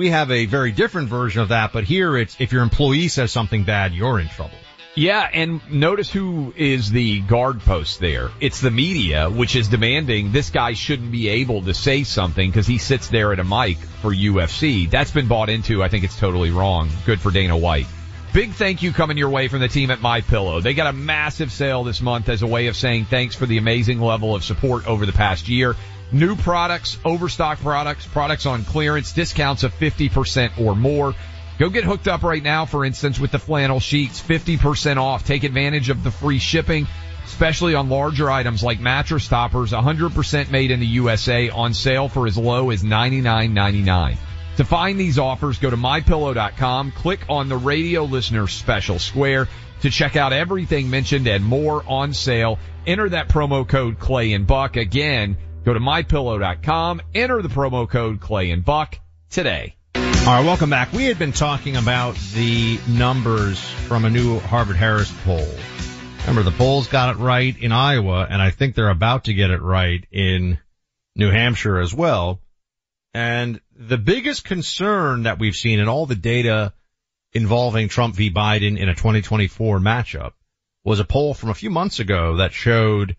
We 0.00 0.08
have 0.08 0.30
a 0.30 0.46
very 0.46 0.72
different 0.72 1.10
version 1.10 1.42
of 1.42 1.50
that, 1.50 1.74
but 1.74 1.84
here 1.84 2.16
it's 2.16 2.34
if 2.40 2.52
your 2.52 2.62
employee 2.62 3.08
says 3.08 3.32
something 3.32 3.64
bad, 3.64 3.92
you're 3.92 4.18
in 4.18 4.28
trouble. 4.28 4.56
Yeah, 4.94 5.28
and 5.30 5.60
notice 5.70 6.08
who 6.08 6.54
is 6.56 6.90
the 6.90 7.20
guard 7.20 7.60
post 7.60 8.00
there. 8.00 8.30
It's 8.40 8.62
the 8.62 8.70
media, 8.70 9.28
which 9.28 9.56
is 9.56 9.68
demanding 9.68 10.32
this 10.32 10.48
guy 10.48 10.72
shouldn't 10.72 11.12
be 11.12 11.28
able 11.28 11.60
to 11.64 11.74
say 11.74 12.04
something 12.04 12.48
because 12.48 12.66
he 12.66 12.78
sits 12.78 13.08
there 13.08 13.34
at 13.34 13.40
a 13.40 13.44
mic 13.44 13.76
for 14.00 14.10
UFC. 14.10 14.88
That's 14.90 15.10
been 15.10 15.28
bought 15.28 15.50
into. 15.50 15.82
I 15.82 15.90
think 15.90 16.04
it's 16.04 16.18
totally 16.18 16.50
wrong. 16.50 16.88
Good 17.04 17.20
for 17.20 17.30
Dana 17.30 17.58
White. 17.58 17.86
Big 18.32 18.52
thank 18.52 18.82
you 18.82 18.92
coming 18.92 19.18
your 19.18 19.28
way 19.28 19.48
from 19.48 19.60
the 19.60 19.68
team 19.68 19.90
at 19.90 20.00
My 20.00 20.22
Pillow. 20.22 20.62
They 20.62 20.72
got 20.72 20.86
a 20.86 20.94
massive 20.94 21.52
sale 21.52 21.84
this 21.84 22.00
month 22.00 22.30
as 22.30 22.40
a 22.40 22.46
way 22.46 22.68
of 22.68 22.76
saying 22.76 23.04
thanks 23.04 23.36
for 23.36 23.44
the 23.44 23.58
amazing 23.58 24.00
level 24.00 24.34
of 24.34 24.44
support 24.44 24.86
over 24.86 25.04
the 25.04 25.12
past 25.12 25.50
year. 25.50 25.76
New 26.12 26.34
products, 26.34 26.98
overstock 27.04 27.60
products, 27.60 28.06
products 28.06 28.44
on 28.44 28.64
clearance, 28.64 29.12
discounts 29.12 29.62
of 29.62 29.72
50% 29.78 30.58
or 30.58 30.74
more. 30.74 31.14
Go 31.58 31.68
get 31.68 31.84
hooked 31.84 32.08
up 32.08 32.22
right 32.22 32.42
now, 32.42 32.66
for 32.66 32.84
instance, 32.84 33.20
with 33.20 33.30
the 33.30 33.38
flannel 33.38 33.80
sheets, 33.80 34.20
50% 34.20 34.96
off. 34.96 35.24
Take 35.24 35.44
advantage 35.44 35.88
of 35.88 36.02
the 36.02 36.10
free 36.10 36.38
shipping, 36.38 36.88
especially 37.26 37.74
on 37.74 37.88
larger 37.88 38.30
items 38.30 38.62
like 38.64 38.80
mattress 38.80 39.28
toppers, 39.28 39.70
100% 39.70 40.50
made 40.50 40.70
in 40.70 40.80
the 40.80 40.86
USA 40.86 41.48
on 41.50 41.74
sale 41.74 42.08
for 42.08 42.26
as 42.26 42.36
low 42.36 42.70
as 42.70 42.82
$99.99. 42.82 44.16
To 44.56 44.64
find 44.64 44.98
these 44.98 45.18
offers, 45.18 45.58
go 45.58 45.70
to 45.70 45.76
mypillow.com, 45.76 46.92
click 46.92 47.20
on 47.28 47.48
the 47.48 47.56
radio 47.56 48.04
listener 48.04 48.46
special 48.46 48.98
square 48.98 49.46
to 49.82 49.90
check 49.90 50.16
out 50.16 50.32
everything 50.32 50.90
mentioned 50.90 51.26
and 51.26 51.44
more 51.44 51.84
on 51.86 52.12
sale. 52.12 52.58
Enter 52.86 53.08
that 53.10 53.28
promo 53.28 53.66
code 53.66 53.98
Clay 53.98 54.32
and 54.32 54.46
Buck. 54.46 54.76
Again, 54.76 55.36
Go 55.64 55.74
to 55.74 55.80
mypillow.com, 55.80 57.02
enter 57.14 57.42
the 57.42 57.48
promo 57.48 57.88
code 57.88 58.20
Clay 58.20 58.50
and 58.50 58.64
Buck 58.64 58.98
today. 59.28 59.76
All 59.94 60.02
right, 60.26 60.44
welcome 60.44 60.70
back. 60.70 60.92
We 60.92 61.04
had 61.04 61.18
been 61.18 61.32
talking 61.32 61.76
about 61.76 62.16
the 62.34 62.78
numbers 62.88 63.60
from 63.60 64.04
a 64.04 64.10
new 64.10 64.38
Harvard 64.38 64.76
Harris 64.76 65.12
poll. 65.24 65.48
Remember, 66.20 66.42
the 66.42 66.56
polls 66.56 66.88
got 66.88 67.14
it 67.14 67.18
right 67.18 67.56
in 67.58 67.72
Iowa, 67.72 68.26
and 68.28 68.40
I 68.40 68.50
think 68.50 68.74
they're 68.74 68.90
about 68.90 69.24
to 69.24 69.34
get 69.34 69.50
it 69.50 69.60
right 69.60 70.06
in 70.10 70.58
New 71.16 71.30
Hampshire 71.30 71.78
as 71.78 71.92
well. 71.92 72.40
And 73.12 73.60
the 73.74 73.98
biggest 73.98 74.44
concern 74.44 75.24
that 75.24 75.38
we've 75.38 75.56
seen 75.56 75.78
in 75.78 75.88
all 75.88 76.06
the 76.06 76.14
data 76.14 76.72
involving 77.32 77.88
Trump 77.88 78.14
v. 78.14 78.30
Biden 78.30 78.78
in 78.78 78.88
a 78.88 78.94
2024 78.94 79.78
matchup 79.78 80.32
was 80.84 81.00
a 81.00 81.04
poll 81.04 81.34
from 81.34 81.50
a 81.50 81.54
few 81.54 81.70
months 81.70 81.98
ago 81.98 82.36
that 82.36 82.52
showed 82.52 83.16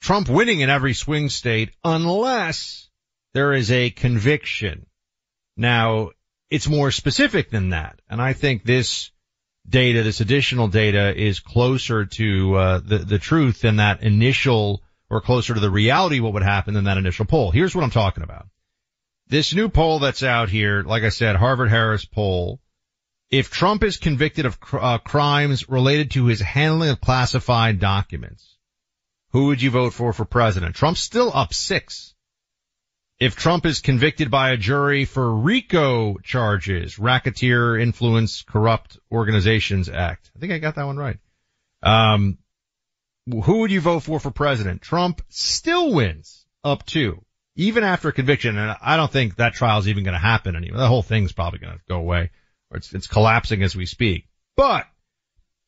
Trump 0.00 0.28
winning 0.28 0.60
in 0.60 0.70
every 0.70 0.94
swing 0.94 1.28
state 1.28 1.70
unless 1.84 2.88
there 3.34 3.52
is 3.52 3.70
a 3.70 3.90
conviction. 3.90 4.86
Now, 5.56 6.10
it's 6.50 6.68
more 6.68 6.90
specific 6.90 7.50
than 7.50 7.70
that. 7.70 8.00
And 8.08 8.20
I 8.20 8.32
think 8.32 8.64
this 8.64 9.10
data, 9.68 10.02
this 10.02 10.20
additional 10.20 10.68
data 10.68 11.14
is 11.14 11.40
closer 11.40 12.06
to 12.06 12.54
uh, 12.54 12.80
the, 12.80 12.98
the 12.98 13.18
truth 13.18 13.60
than 13.60 13.76
that 13.76 14.02
initial 14.02 14.82
or 15.08 15.20
closer 15.20 15.54
to 15.54 15.60
the 15.60 15.70
reality 15.70 16.20
what 16.20 16.32
would 16.32 16.42
happen 16.42 16.74
than 16.74 16.84
that 16.84 16.98
initial 16.98 17.24
poll. 17.24 17.50
Here's 17.50 17.74
what 17.74 17.84
I'm 17.84 17.90
talking 17.90 18.22
about. 18.22 18.46
This 19.28 19.54
new 19.54 19.68
poll 19.68 20.00
that's 20.00 20.22
out 20.22 20.48
here, 20.48 20.82
like 20.82 21.04
I 21.04 21.10
said, 21.10 21.36
Harvard 21.36 21.70
Harris 21.70 22.04
poll, 22.04 22.60
if 23.30 23.50
Trump 23.50 23.84
is 23.84 23.96
convicted 23.96 24.46
of 24.46 24.58
cr- 24.58 24.78
uh, 24.78 24.98
crimes 24.98 25.68
related 25.68 26.12
to 26.12 26.26
his 26.26 26.40
handling 26.40 26.90
of 26.90 27.00
classified 27.00 27.78
documents, 27.78 28.56
who 29.32 29.46
would 29.46 29.62
you 29.62 29.70
vote 29.70 29.92
for 29.92 30.12
for 30.12 30.24
president? 30.24 30.74
Trump's 30.74 31.00
still 31.00 31.30
up 31.34 31.54
six. 31.54 32.14
If 33.18 33.36
Trump 33.36 33.66
is 33.66 33.80
convicted 33.80 34.30
by 34.30 34.50
a 34.50 34.56
jury 34.56 35.04
for 35.04 35.36
RICO 35.36 36.16
charges, 36.18 36.98
Racketeer 36.98 37.78
Influence 37.78 38.42
Corrupt 38.42 38.98
Organizations 39.12 39.88
Act. 39.90 40.30
I 40.34 40.38
think 40.40 40.52
I 40.52 40.58
got 40.58 40.76
that 40.76 40.86
one 40.86 40.96
right. 40.96 41.18
Um, 41.82 42.38
who 43.30 43.58
would 43.58 43.70
you 43.70 43.80
vote 43.80 44.00
for 44.00 44.20
for 44.20 44.30
president? 44.30 44.80
Trump 44.80 45.20
still 45.28 45.92
wins 45.92 46.46
up 46.64 46.86
two. 46.86 47.22
even 47.56 47.84
after 47.84 48.10
conviction, 48.12 48.56
and 48.56 48.76
I 48.80 48.96
don't 48.96 49.12
think 49.12 49.36
that 49.36 49.52
trial's 49.54 49.88
even 49.88 50.04
going 50.04 50.14
to 50.14 50.18
happen 50.18 50.56
anymore. 50.56 50.78
The 50.78 50.88
whole 50.88 51.02
thing's 51.02 51.32
probably 51.32 51.58
going 51.58 51.74
to 51.74 51.80
go 51.88 51.96
away, 51.96 52.30
or 52.70 52.78
it's, 52.78 52.92
it's 52.94 53.06
collapsing 53.06 53.62
as 53.62 53.76
we 53.76 53.86
speak. 53.86 54.28
But 54.56 54.86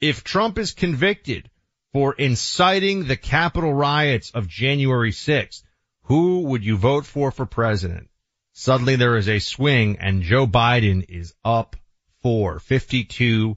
if 0.01 0.25
Trump 0.25 0.59
is 0.59 0.73
convicted 0.73 1.51
for 1.93 2.15
inciting 2.15 3.05
the 3.05 3.17
Capitol 3.17 3.73
riots 3.73 4.31
of 4.31 4.49
January 4.49 5.13
6th, 5.13 5.63
who 6.05 6.41
would 6.41 6.65
you 6.65 6.77
vote 6.77 7.07
for 7.07 7.31
for 7.31 7.47
president? 7.47 8.09
Suddenly 8.55 8.97
there 8.97 9.17
is 9.17 9.29
a 9.29 9.39
swing 9.39 9.99
and 10.01 10.23
Joe 10.23 10.47
Biden 10.47 11.05
is 11.09 11.35
up 11.45 11.77
for 12.23 12.59
52 12.59 13.57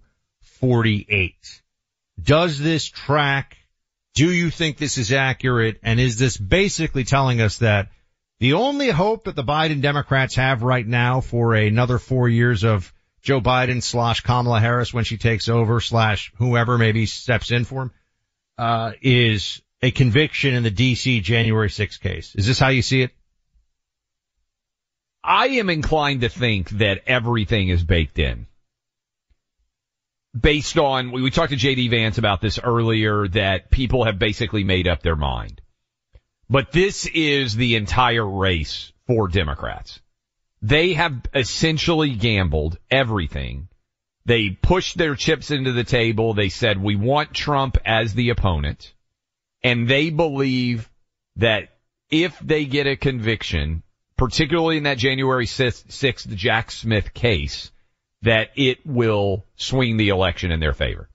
48. 0.60 1.62
Does 2.22 2.60
this 2.60 2.86
track? 2.86 3.58
Do 4.14 4.32
you 4.32 4.50
think 4.50 4.78
this 4.78 4.98
is 4.98 5.12
accurate? 5.12 5.80
And 5.84 6.00
is 6.00 6.18
this 6.18 6.38
basically 6.38 7.04
telling 7.04 7.42
us 7.42 7.58
that 7.58 7.90
the 8.40 8.54
only 8.54 8.90
hope 8.90 9.26
that 9.26 9.36
the 9.36 9.44
Biden 9.44 9.82
Democrats 9.82 10.36
have 10.36 10.64
right 10.64 10.86
now 10.86 11.22
for 11.22 11.54
another 11.54 12.00
four 12.00 12.30
years 12.30 12.64
of 12.64 12.94
Joe 13.22 13.42
Biden 13.42 13.82
slash 13.82 14.22
Kamala 14.22 14.60
Harris 14.60 14.94
when 14.94 15.04
she 15.04 15.18
takes 15.18 15.50
over 15.50 15.82
slash 15.82 16.32
whoever 16.38 16.78
maybe 16.78 17.06
steps 17.06 17.52
in 17.52 17.66
for 17.66 17.84
him, 17.84 17.92
uh, 18.58 18.92
is 19.02 19.62
a 19.82 19.92
conviction 19.92 20.54
in 20.54 20.64
the 20.64 20.72
DC 20.72 21.22
January 21.22 21.70
6th 21.70 22.00
case. 22.00 22.36
Is 22.36 22.46
this 22.48 22.60
how 22.60 22.70
you 22.70 22.82
see 22.82 23.02
it? 23.02 23.12
I 25.24 25.48
am 25.48 25.70
inclined 25.70 26.22
to 26.22 26.30
think 26.30 26.70
that 26.72 27.02
everything 27.08 27.70
is 27.70 27.84
baked 27.84 28.20
in. 28.20 28.46
Based 30.40 30.78
on, 30.78 31.12
we, 31.12 31.32
talked 31.32 31.52
to 31.52 31.58
JD 31.58 31.90
Vance 31.90 32.18
about 32.18 32.42
this 32.42 32.60
earlier, 32.60 33.28
that 33.30 33.72
people 33.72 34.04
have 34.04 34.20
basically 34.20 34.64
made 34.64 34.88
up 34.88 35.02
their 35.02 35.16
mind. 35.16 35.62
But 36.50 36.72
this 36.72 37.08
is 37.08 37.56
the 37.56 37.76
entire 37.76 38.28
race 38.28 38.92
for 39.08 39.28
Democrats. 39.28 40.00
They 40.62 40.94
have 40.94 41.22
essentially 41.34 42.12
gambled 42.12 42.78
everything. 42.92 43.70
They 44.26 44.50
pushed 44.50 44.98
their 44.98 45.16
chips 45.16 45.52
into 45.52 45.72
the 45.72 45.84
table. 45.84 46.34
They 46.34 46.50
said, 46.50 46.82
we 46.82 46.96
want 46.96 47.34
Trump 47.34 47.78
as 47.86 48.14
the 48.14 48.30
opponent. 48.30 48.94
And 49.64 49.88
they 49.88 50.10
believe 50.10 50.90
that 51.38 51.70
if 52.10 52.38
they 52.40 52.66
get 52.66 52.88
a 52.88 52.96
conviction, 52.96 53.84
particularly 54.18 54.78
in 54.78 54.84
that 54.84 54.98
January 54.98 55.46
6th 55.46 56.36
Jack 56.36 56.72
Smith 56.72 57.14
case, 57.14 57.72
that 58.22 58.50
it 58.56 58.86
will 58.86 59.46
swing 59.56 59.98
the 59.98 60.10
election 60.10 60.52
in 60.52 60.60
their 60.60 60.74
favor. 60.74 61.10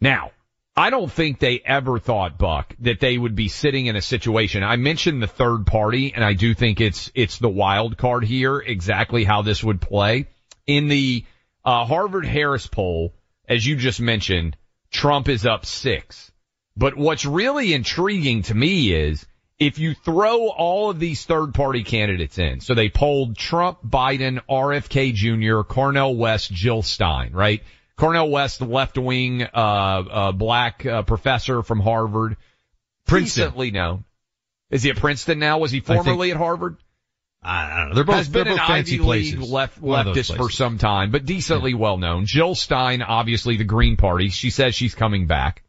Now, 0.00 0.30
I 0.76 0.90
don't 0.90 1.10
think 1.10 1.38
they 1.38 1.60
ever 1.64 1.98
thought, 1.98 2.38
Buck, 2.38 2.74
that 2.80 3.00
they 3.00 3.18
would 3.18 3.34
be 3.34 3.48
sitting 3.48 3.86
in 3.86 3.96
a 3.96 4.02
situation. 4.02 4.62
I 4.62 4.76
mentioned 4.76 5.20
the 5.20 5.26
third 5.26 5.66
party, 5.66 6.14
and 6.14 6.24
I 6.24 6.32
do 6.34 6.54
think 6.54 6.80
it's 6.80 7.10
it's 7.14 7.38
the 7.38 7.48
wild 7.48 7.98
card 7.98 8.24
here, 8.24 8.58
exactly 8.58 9.24
how 9.24 9.42
this 9.42 9.62
would 9.64 9.80
play. 9.80 10.28
In 10.66 10.88
the 10.88 11.24
uh, 11.64 11.84
Harvard 11.84 12.26
Harris 12.26 12.66
poll, 12.66 13.14
as 13.48 13.66
you 13.66 13.76
just 13.76 14.00
mentioned, 14.00 14.56
Trump 14.90 15.28
is 15.28 15.46
up 15.46 15.66
six. 15.66 16.30
But 16.76 16.96
what's 16.96 17.26
really 17.26 17.72
intriguing 17.74 18.42
to 18.44 18.54
me 18.54 18.92
is 18.92 19.26
if 19.58 19.78
you 19.78 19.94
throw 19.94 20.48
all 20.48 20.90
of 20.90 20.98
these 20.98 21.24
third 21.24 21.52
party 21.52 21.84
candidates 21.84 22.38
in, 22.38 22.60
so 22.60 22.74
they 22.74 22.88
polled 22.88 23.36
Trump, 23.36 23.78
Biden, 23.84 24.40
RFK 24.48 25.12
Jr., 25.12 25.62
Cornel 25.62 26.16
West, 26.16 26.50
Jill 26.50 26.82
Stein, 26.82 27.32
right? 27.32 27.62
Cornel 27.96 28.30
West, 28.30 28.62
left 28.62 28.96
wing, 28.96 29.42
uh, 29.42 29.46
uh, 29.54 30.32
black, 30.32 30.86
uh, 30.86 31.02
professor 31.02 31.62
from 31.62 31.80
Harvard. 31.80 32.38
Princeton. 33.06 33.44
Recently 33.44 33.70
known. 33.70 34.04
Is 34.70 34.82
he 34.82 34.90
at 34.90 34.96
Princeton 34.96 35.38
now? 35.38 35.58
Was 35.58 35.70
he 35.70 35.80
formerly 35.80 36.28
think- 36.28 36.36
at 36.36 36.42
Harvard? 36.42 36.76
I 37.42 37.78
don't 37.78 37.88
know. 37.88 37.94
They're 37.94 38.04
both, 38.04 38.16
has 38.16 38.30
they're 38.30 38.44
been 38.44 38.52
both 38.52 38.60
an 38.60 38.66
fancy 38.66 38.96
Ivy 38.96 39.04
places. 39.04 39.40
League 39.40 39.50
left, 39.50 39.80
leftist 39.80 40.36
for 40.36 40.50
some 40.50 40.76
time, 40.76 41.10
but 41.10 41.24
decently 41.24 41.72
well 41.72 41.96
known. 41.96 42.26
Jill 42.26 42.54
Stein, 42.54 43.00
obviously 43.02 43.56
the 43.56 43.64
Green 43.64 43.96
Party. 43.96 44.28
She 44.28 44.50
says 44.50 44.74
she's 44.74 44.94
coming 44.94 45.26
back. 45.26 45.62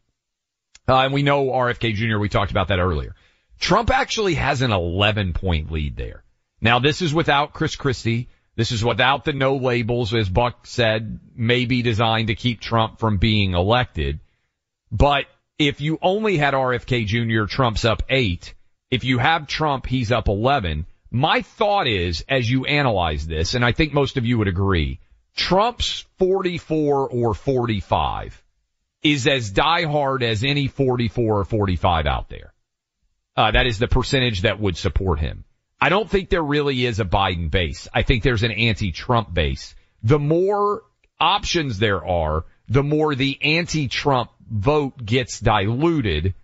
Uh, 0.86 0.98
and 0.98 1.14
we 1.14 1.22
know 1.22 1.46
RFK 1.46 1.94
Jr. 1.94 2.18
We 2.18 2.28
talked 2.28 2.50
about 2.50 2.68
that 2.68 2.78
earlier. 2.78 3.14
Trump 3.58 3.90
actually 3.90 4.34
has 4.34 4.60
an 4.60 4.72
11 4.72 5.32
point 5.32 5.70
lead 5.70 5.96
there. 5.96 6.24
Now 6.60 6.78
this 6.78 7.00
is 7.00 7.14
without 7.14 7.52
Chris 7.54 7.76
Christie. 7.76 8.28
This 8.54 8.70
is 8.70 8.84
without 8.84 9.24
the 9.24 9.32
no 9.32 9.56
labels, 9.56 10.12
as 10.12 10.28
Buck 10.28 10.66
said, 10.66 11.20
may 11.34 11.64
be 11.64 11.80
designed 11.80 12.28
to 12.28 12.34
keep 12.34 12.60
Trump 12.60 12.98
from 12.98 13.16
being 13.16 13.54
elected. 13.54 14.20
But 14.90 15.24
if 15.58 15.80
you 15.80 15.98
only 16.02 16.36
had 16.36 16.52
RFK 16.52 17.06
Jr., 17.06 17.46
Trump's 17.46 17.86
up 17.86 18.02
eight. 18.10 18.52
If 18.90 19.04
you 19.04 19.16
have 19.18 19.46
Trump, 19.46 19.86
he's 19.86 20.12
up 20.12 20.28
11. 20.28 20.84
My 21.14 21.42
thought 21.42 21.86
is, 21.86 22.24
as 22.26 22.50
you 22.50 22.64
analyze 22.64 23.26
this, 23.26 23.52
and 23.52 23.62
I 23.62 23.72
think 23.72 23.92
most 23.92 24.16
of 24.16 24.24
you 24.24 24.38
would 24.38 24.48
agree, 24.48 24.98
Trump's 25.36 26.06
44 26.18 27.10
or 27.10 27.34
45 27.34 28.42
is 29.02 29.28
as 29.28 29.52
diehard 29.52 30.22
as 30.22 30.42
any 30.42 30.68
44 30.68 31.40
or 31.40 31.44
45 31.44 32.06
out 32.06 32.30
there. 32.30 32.54
Uh, 33.36 33.50
that 33.50 33.66
is 33.66 33.78
the 33.78 33.88
percentage 33.88 34.42
that 34.42 34.58
would 34.58 34.78
support 34.78 35.20
him. 35.20 35.44
I 35.78 35.90
don't 35.90 36.08
think 36.08 36.30
there 36.30 36.42
really 36.42 36.86
is 36.86 36.98
a 36.98 37.04
Biden 37.04 37.50
base. 37.50 37.88
I 37.92 38.02
think 38.02 38.22
there's 38.22 38.42
an 38.42 38.52
anti-Trump 38.52 39.34
base. 39.34 39.74
The 40.02 40.18
more 40.18 40.82
options 41.20 41.78
there 41.78 42.06
are, 42.06 42.46
the 42.68 42.82
more 42.82 43.14
the 43.14 43.38
anti-Trump 43.42 44.30
vote 44.50 45.04
gets 45.04 45.40
diluted, 45.40 46.34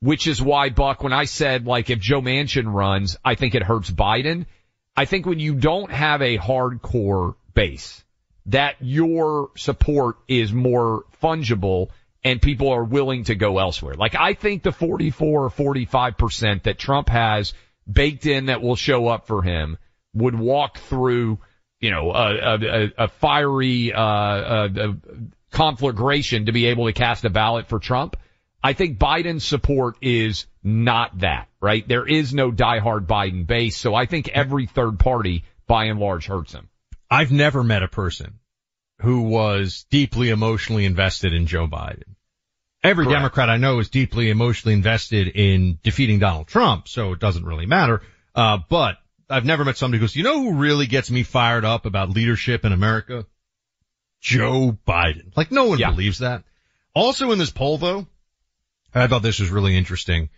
which 0.00 0.26
is 0.26 0.40
why 0.42 0.70
Buck, 0.70 1.02
when 1.02 1.12
I 1.12 1.24
said 1.24 1.66
like 1.66 1.90
if 1.90 1.98
Joe 1.98 2.20
Manchin 2.20 2.72
runs, 2.72 3.16
I 3.24 3.34
think 3.34 3.54
it 3.54 3.62
hurts 3.62 3.90
Biden. 3.90 4.46
I 4.96 5.04
think 5.04 5.26
when 5.26 5.38
you 5.38 5.54
don't 5.54 5.90
have 5.90 6.20
a 6.22 6.38
hardcore 6.38 7.34
base, 7.54 8.02
that 8.46 8.76
your 8.80 9.50
support 9.56 10.16
is 10.26 10.52
more 10.52 11.04
fungible 11.22 11.88
and 12.24 12.40
people 12.42 12.70
are 12.70 12.84
willing 12.84 13.24
to 13.24 13.34
go 13.34 13.58
elsewhere. 13.58 13.94
Like 13.94 14.14
I 14.14 14.34
think 14.34 14.62
the 14.62 14.72
44 14.72 15.44
or 15.44 15.50
45% 15.50 16.64
that 16.64 16.78
Trump 16.78 17.08
has 17.08 17.54
baked 17.90 18.26
in 18.26 18.46
that 18.46 18.62
will 18.62 18.76
show 18.76 19.08
up 19.08 19.26
for 19.26 19.42
him 19.42 19.78
would 20.14 20.34
walk 20.38 20.78
through, 20.78 21.38
you 21.80 21.90
know, 21.90 22.10
a, 22.12 22.34
a, 22.36 22.84
a- 22.84 22.92
a 23.04 23.08
fiery, 23.08 23.92
uh, 23.92 24.00
uh, 24.02 24.92
conflagration 25.52 26.46
to 26.46 26.52
be 26.52 26.66
able 26.66 26.86
to 26.86 26.92
cast 26.92 27.24
a 27.24 27.30
ballot 27.30 27.68
for 27.68 27.78
Trump. 27.78 28.16
I 28.62 28.74
think 28.74 28.98
Biden's 28.98 29.44
support 29.44 29.96
is 30.02 30.46
not 30.62 31.18
that, 31.20 31.48
right? 31.60 31.86
There 31.86 32.06
is 32.06 32.34
no 32.34 32.50
diehard 32.50 33.06
Biden 33.06 33.46
base. 33.46 33.76
So 33.76 33.94
I 33.94 34.06
think 34.06 34.28
every 34.28 34.66
third 34.66 34.98
party 34.98 35.44
by 35.66 35.84
and 35.84 35.98
large 35.98 36.26
hurts 36.26 36.52
him. 36.52 36.68
I've 37.10 37.32
never 37.32 37.64
met 37.64 37.82
a 37.82 37.88
person 37.88 38.38
who 39.00 39.22
was 39.22 39.86
deeply 39.90 40.28
emotionally 40.28 40.84
invested 40.84 41.32
in 41.32 41.46
Joe 41.46 41.66
Biden. 41.66 42.16
Every 42.82 43.04
Correct. 43.04 43.18
Democrat 43.18 43.50
I 43.50 43.56
know 43.56 43.78
is 43.78 43.88
deeply 43.88 44.30
emotionally 44.30 44.74
invested 44.74 45.28
in 45.28 45.78
defeating 45.82 46.18
Donald 46.18 46.46
Trump, 46.46 46.88
so 46.88 47.12
it 47.12 47.18
doesn't 47.18 47.44
really 47.44 47.66
matter. 47.66 48.02
Uh, 48.34 48.58
but 48.68 48.96
I've 49.28 49.44
never 49.44 49.64
met 49.64 49.76
somebody 49.76 49.98
who 49.98 50.04
goes, 50.04 50.16
you 50.16 50.22
know 50.22 50.40
who 50.40 50.54
really 50.54 50.86
gets 50.86 51.10
me 51.10 51.22
fired 51.22 51.64
up 51.64 51.86
about 51.86 52.10
leadership 52.10 52.64
in 52.64 52.72
America? 52.72 53.26
Joe 54.20 54.76
Biden. 54.86 55.36
Like 55.36 55.50
no 55.50 55.64
one 55.66 55.78
believes 55.78 56.18
that. 56.18 56.44
Also 56.94 57.32
in 57.32 57.38
this 57.38 57.50
poll 57.50 57.78
though, 57.78 58.06
I 58.94 59.06
thought 59.06 59.22
this 59.22 59.40
was 59.40 59.50
really 59.50 59.76
interesting. 59.76 60.30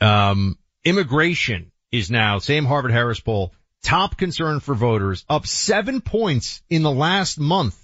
Um, 0.00 0.58
immigration 0.84 1.72
is 1.90 2.10
now, 2.10 2.38
same 2.38 2.64
Harvard 2.64 2.92
Harris 2.92 3.20
poll, 3.20 3.52
top 3.82 4.16
concern 4.16 4.60
for 4.60 4.74
voters, 4.74 5.24
up 5.28 5.46
seven 5.46 6.00
points 6.00 6.62
in 6.70 6.82
the 6.82 6.90
last 6.90 7.38
month. 7.38 7.78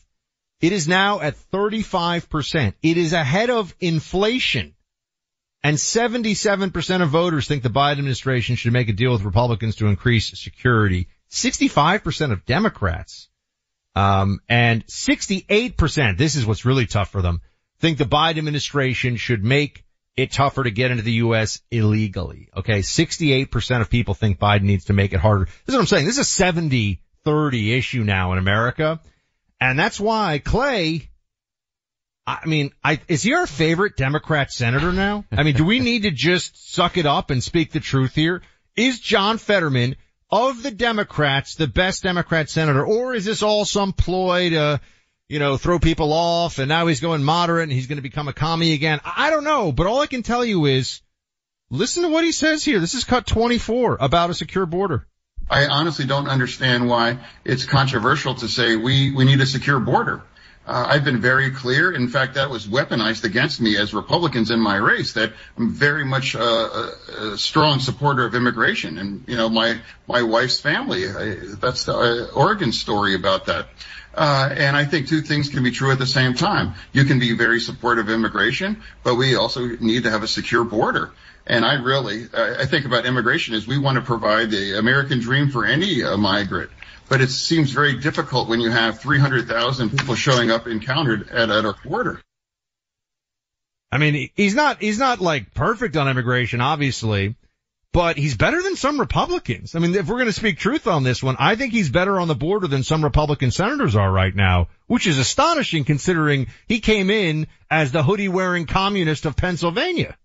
It 0.61 0.73
is 0.73 0.89
now 0.89 1.21
at 1.21 1.37
35%. 1.53 2.75
It 2.83 2.97
is 2.97 3.13
ahead 3.13 3.51
of 3.51 3.75
inflation. 3.81 4.75
And 5.63 5.77
77% 5.77 7.03
of 7.03 7.09
voters 7.11 7.47
think 7.47 7.63
the 7.63 7.69
Biden 7.69 7.99
administration 7.99 8.57
should 8.57 8.73
make 8.73 8.89
a 8.89 8.93
deal 8.93 9.13
with 9.13 9.23
Republicans 9.23 9.77
to 9.77 9.87
increase 9.87 10.39
security. 10.39 11.09
65% 11.31 12.33
of 12.33 12.47
Democrats, 12.47 13.29
um, 13.95 14.41
and 14.49 14.87
68%, 14.87 16.17
this 16.17 16.37
is 16.37 16.47
what's 16.47 16.65
really 16.65 16.87
tough 16.87 17.11
for 17.11 17.21
them, 17.21 17.41
think 17.81 17.99
the 17.99 18.05
Biden 18.05 18.39
administration 18.39 19.17
should 19.17 19.45
make 19.45 19.85
it 20.19 20.33
tougher 20.33 20.65
to 20.65 20.71
get 20.73 20.91
into 20.91 21.05
the 21.05 21.13
U.S. 21.13 21.63
illegally. 21.71 22.49
Okay. 22.57 22.81
68% 22.81 23.81
of 23.81 23.89
people 23.89 24.15
think 24.15 24.41
Biden 24.41 24.63
needs 24.63 24.87
to 24.87 24.93
make 24.93 25.13
it 25.13 25.21
harder. 25.21 25.45
This 25.45 25.55
is 25.69 25.75
what 25.75 25.81
I'm 25.81 25.87
saying. 25.87 26.07
This 26.07 26.19
is 26.19 26.41
a 26.41 26.45
70-30 26.45 27.79
issue 27.79 28.03
now 28.03 28.33
in 28.33 28.39
America. 28.39 29.01
And 29.61 29.79
that's 29.79 30.01
why 30.01 30.41
Clay, 30.45 31.09
I 32.27 32.47
mean, 32.47 32.73
I, 32.83 33.01
is 33.07 33.23
he 33.23 33.35
our 33.35 33.47
favorite 33.47 33.97
Democrat 33.97 34.51
senator 34.51 34.93
now? 34.93 35.25
I 35.31 35.45
mean, 35.45 35.55
do 35.55 35.65
we 35.65 35.79
need 35.79 36.03
to 36.03 36.11
just 36.11 36.75
suck 36.75 36.97
it 36.97 37.07
up 37.07 37.31
and 37.31 37.43
speak 37.43 37.71
the 37.71 37.81
truth 37.81 38.17
here? 38.17 38.43
Is 38.77 38.99
John 38.99 39.39
Fetterman 39.39 39.95
of 40.31 40.65
the 40.65 40.73
Democrats 40.73 41.55
the 41.55 41.69
best 41.69 42.03
Democrat 42.03 42.51
senator 42.51 42.85
or 42.85 43.15
is 43.15 43.25
this 43.25 43.43
all 43.45 43.65
some 43.65 43.93
ploy 43.93 44.51
to, 44.51 44.81
you 45.29 45.39
know, 45.39 45.57
throw 45.57 45.79
people 45.79 46.13
off 46.13 46.59
and 46.59 46.69
now 46.69 46.87
he's 46.87 47.01
going 47.01 47.23
moderate 47.23 47.65
and 47.65 47.73
he's 47.73 47.87
going 47.87 47.97
to 47.99 48.03
become 48.03 48.29
a 48.29 48.33
commie 48.33 48.73
again? 48.73 49.01
I 49.05 49.31
don't 49.31 49.45
know, 49.45 49.73
but 49.73 49.87
all 49.87 50.01
I 50.01 50.07
can 50.07 50.23
tell 50.23 50.45
you 50.45 50.67
is 50.67 51.01
Listen 51.71 52.03
to 52.05 52.09
what 52.09 52.25
he 52.25 52.33
says 52.33 52.65
here. 52.65 52.81
This 52.81 52.95
is 52.95 53.05
cut 53.05 53.27
24 53.27 53.99
about 54.01 54.31
a 54.31 54.35
secure 54.35 54.65
border. 54.65 55.07
I 55.51 55.67
honestly 55.67 56.07
don't 56.07 56.29
understand 56.29 56.89
why 56.89 57.19
it's 57.45 57.65
controversial 57.65 58.35
to 58.37 58.49
say 58.49 58.77
we, 58.77 59.11
we 59.11 59.25
need 59.25 59.41
a 59.41 59.47
secure 59.47 59.79
border. 59.79 60.23
Uh, 60.67 60.87
I've 60.89 61.05
been 61.05 61.21
very 61.21 61.51
clear. 61.51 61.93
In 61.93 62.09
fact, 62.09 62.35
that 62.35 62.51
was 62.51 62.67
weaponized 62.67 63.25
against 63.25 63.61
me 63.61 63.77
as 63.77 63.95
Republicans 63.95 64.51
in 64.51 64.61
my 64.61 64.77
race 64.77 65.15
that 65.15 65.33
I'm 65.57 65.71
very 65.71 66.05
much 66.05 66.37
uh, 66.37 66.41
a, 66.41 67.33
a, 67.33 67.39
strong 67.39 67.81
supporter 67.81 68.27
of 68.27 68.35
immigration. 68.35 68.99
And, 68.99 69.25
you 69.27 69.37
know, 69.37 69.49
my, 69.49 69.81
my 70.07 70.23
wife's 70.23 70.61
family, 70.61 71.09
I, 71.09 71.37
that's 71.59 71.85
the 71.85 71.95
uh, 71.95 72.35
Oregon 72.35 72.73
story 72.73 73.15
about 73.15 73.47
that. 73.47 73.69
Uh, 74.19 74.53
and 74.53 74.77
I 74.77 74.85
think 74.85 75.07
two 75.07 75.21
things 75.21 75.49
can 75.49 75.63
be 75.63 75.71
true 75.71 75.93
at 75.93 75.99
the 76.01 76.07
same 76.07 76.35
time. 76.35 76.75
You 76.93 77.05
can 77.05 77.21
be 77.21 77.37
very 77.37 77.61
supportive 77.61 78.09
of 78.09 78.15
immigration, 78.15 78.83
but 79.05 79.15
we 79.15 79.37
also 79.37 79.65
need 79.65 80.03
to 80.03 80.11
have 80.11 80.25
a 80.25 80.27
secure 80.27 80.65
border. 80.65 81.13
And 81.47 81.65
I 81.65 81.75
really, 81.75 82.27
I 82.35 82.67
think 82.67 82.85
about 82.85 83.07
immigration 83.07 83.55
is 83.55 83.69
we 83.69 83.79
want 83.79 83.95
to 83.95 84.03
provide 84.03 84.51
the 84.51 84.77
American 84.77 85.21
dream 85.21 85.51
for 85.51 85.65
any 85.65 86.03
uh, 86.03 86.17
migrant. 86.17 86.71
But 87.09 87.21
it 87.21 87.31
seems 87.31 87.71
very 87.71 87.97
difficult 88.01 88.49
when 88.49 88.61
you 88.61 88.73
have 88.73 88.99
300,000 88.99 89.97
people 89.97 90.17
showing 90.17 90.51
up 90.51 90.67
encountered 90.67 91.29
at, 91.31 91.49
at 91.51 91.65
our 91.65 91.77
border. 91.85 92.21
I 93.93 93.99
mean, 93.99 94.31
he's 94.35 94.57
not, 94.57 94.83
he's 94.83 94.99
not 94.99 95.21
like 95.21 95.55
perfect 95.55 95.97
on 95.97 96.09
immigration, 96.09 96.61
obviously, 96.61 97.37
but 97.93 98.17
he's 98.19 98.37
better 98.37 98.63
than 98.63 98.77
some 98.77 99.01
Republicans. 99.01 99.75
I 99.75 99.79
mean, 99.79 99.95
if 99.95 100.07
we're 100.07 100.17
going 100.17 100.27
to 100.27 100.33
speak 100.33 100.59
truth 100.59 100.87
on 100.87 101.05
this 101.05 101.23
one, 101.23 101.37
I 101.39 101.57
think 101.57 101.73
he's 101.73 101.91
better 101.91 102.21
on 102.21 102.29
the 102.29 102.35
border 102.35 102.67
than 102.67 102.83
some 102.83 103.03
Republican 103.03 103.51
senators 103.51 103.97
are 103.97 104.11
right 104.11 104.35
now, 104.35 104.69
which 104.87 105.07
is 105.07 105.19
astonishing 105.19 105.85
considering 105.85 106.49
he 106.67 106.81
came 106.81 107.11
in 107.11 107.47
as 107.71 107.91
the 107.91 108.03
hoodie 108.03 108.29
wearing 108.29 108.67
communist 108.67 109.27
of 109.27 109.37
Pennsylvania. 109.37 110.17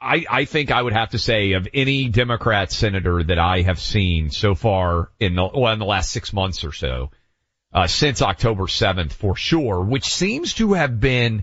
I, 0.00 0.24
I 0.30 0.44
think 0.44 0.70
I 0.70 0.80
would 0.80 0.92
have 0.92 1.10
to 1.10 1.18
say 1.18 1.52
of 1.52 1.66
any 1.74 2.08
Democrat 2.08 2.70
senator 2.70 3.22
that 3.24 3.38
I 3.38 3.62
have 3.62 3.80
seen 3.80 4.30
so 4.30 4.54
far 4.54 5.10
in 5.18 5.34
the, 5.34 5.50
well, 5.52 5.72
in 5.72 5.80
the 5.80 5.84
last 5.84 6.10
six 6.10 6.32
months 6.32 6.62
or 6.62 6.72
so, 6.72 7.10
uh, 7.72 7.88
since 7.88 8.22
October 8.22 8.64
7th 8.64 9.12
for 9.12 9.34
sure, 9.34 9.82
which 9.82 10.04
seems 10.04 10.54
to 10.54 10.74
have 10.74 11.00
been, 11.00 11.42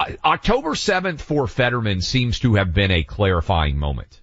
October 0.00 0.70
7th 0.70 1.20
for 1.20 1.46
Fetterman 1.46 2.00
seems 2.00 2.40
to 2.40 2.54
have 2.54 2.74
been 2.74 2.90
a 2.90 3.04
clarifying 3.04 3.78
moment. 3.78 4.20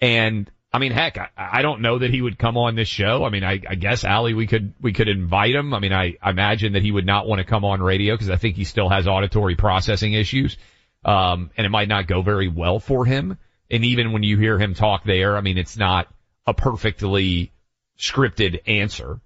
And 0.00 0.50
I 0.72 0.78
mean, 0.78 0.92
heck, 0.92 1.16
I, 1.16 1.28
I 1.36 1.62
don't 1.62 1.80
know 1.80 1.98
that 1.98 2.10
he 2.10 2.20
would 2.20 2.38
come 2.38 2.56
on 2.56 2.74
this 2.74 2.88
show. 2.88 3.24
I 3.24 3.30
mean, 3.30 3.44
I, 3.44 3.62
I 3.68 3.76
guess 3.76 4.04
Ali, 4.04 4.34
we 4.34 4.46
could, 4.46 4.74
we 4.80 4.92
could 4.92 5.08
invite 5.08 5.54
him. 5.54 5.72
I 5.72 5.78
mean, 5.78 5.92
I, 5.92 6.16
I 6.20 6.30
imagine 6.30 6.74
that 6.74 6.82
he 6.82 6.92
would 6.92 7.06
not 7.06 7.26
want 7.26 7.38
to 7.38 7.44
come 7.44 7.64
on 7.64 7.80
radio 7.80 8.14
because 8.14 8.30
I 8.30 8.36
think 8.36 8.56
he 8.56 8.64
still 8.64 8.88
has 8.88 9.06
auditory 9.06 9.54
processing 9.54 10.12
issues. 10.12 10.56
Um, 11.04 11.50
and 11.56 11.64
it 11.64 11.70
might 11.70 11.88
not 11.88 12.08
go 12.08 12.22
very 12.22 12.48
well 12.48 12.80
for 12.80 13.04
him. 13.04 13.38
And 13.70 13.84
even 13.84 14.12
when 14.12 14.22
you 14.22 14.38
hear 14.38 14.58
him 14.58 14.74
talk 14.74 15.04
there, 15.04 15.36
I 15.36 15.40
mean, 15.40 15.56
it's 15.56 15.76
not 15.76 16.08
a 16.46 16.54
perfectly 16.54 17.52
scripted 17.98 18.60
answer. 18.66 19.20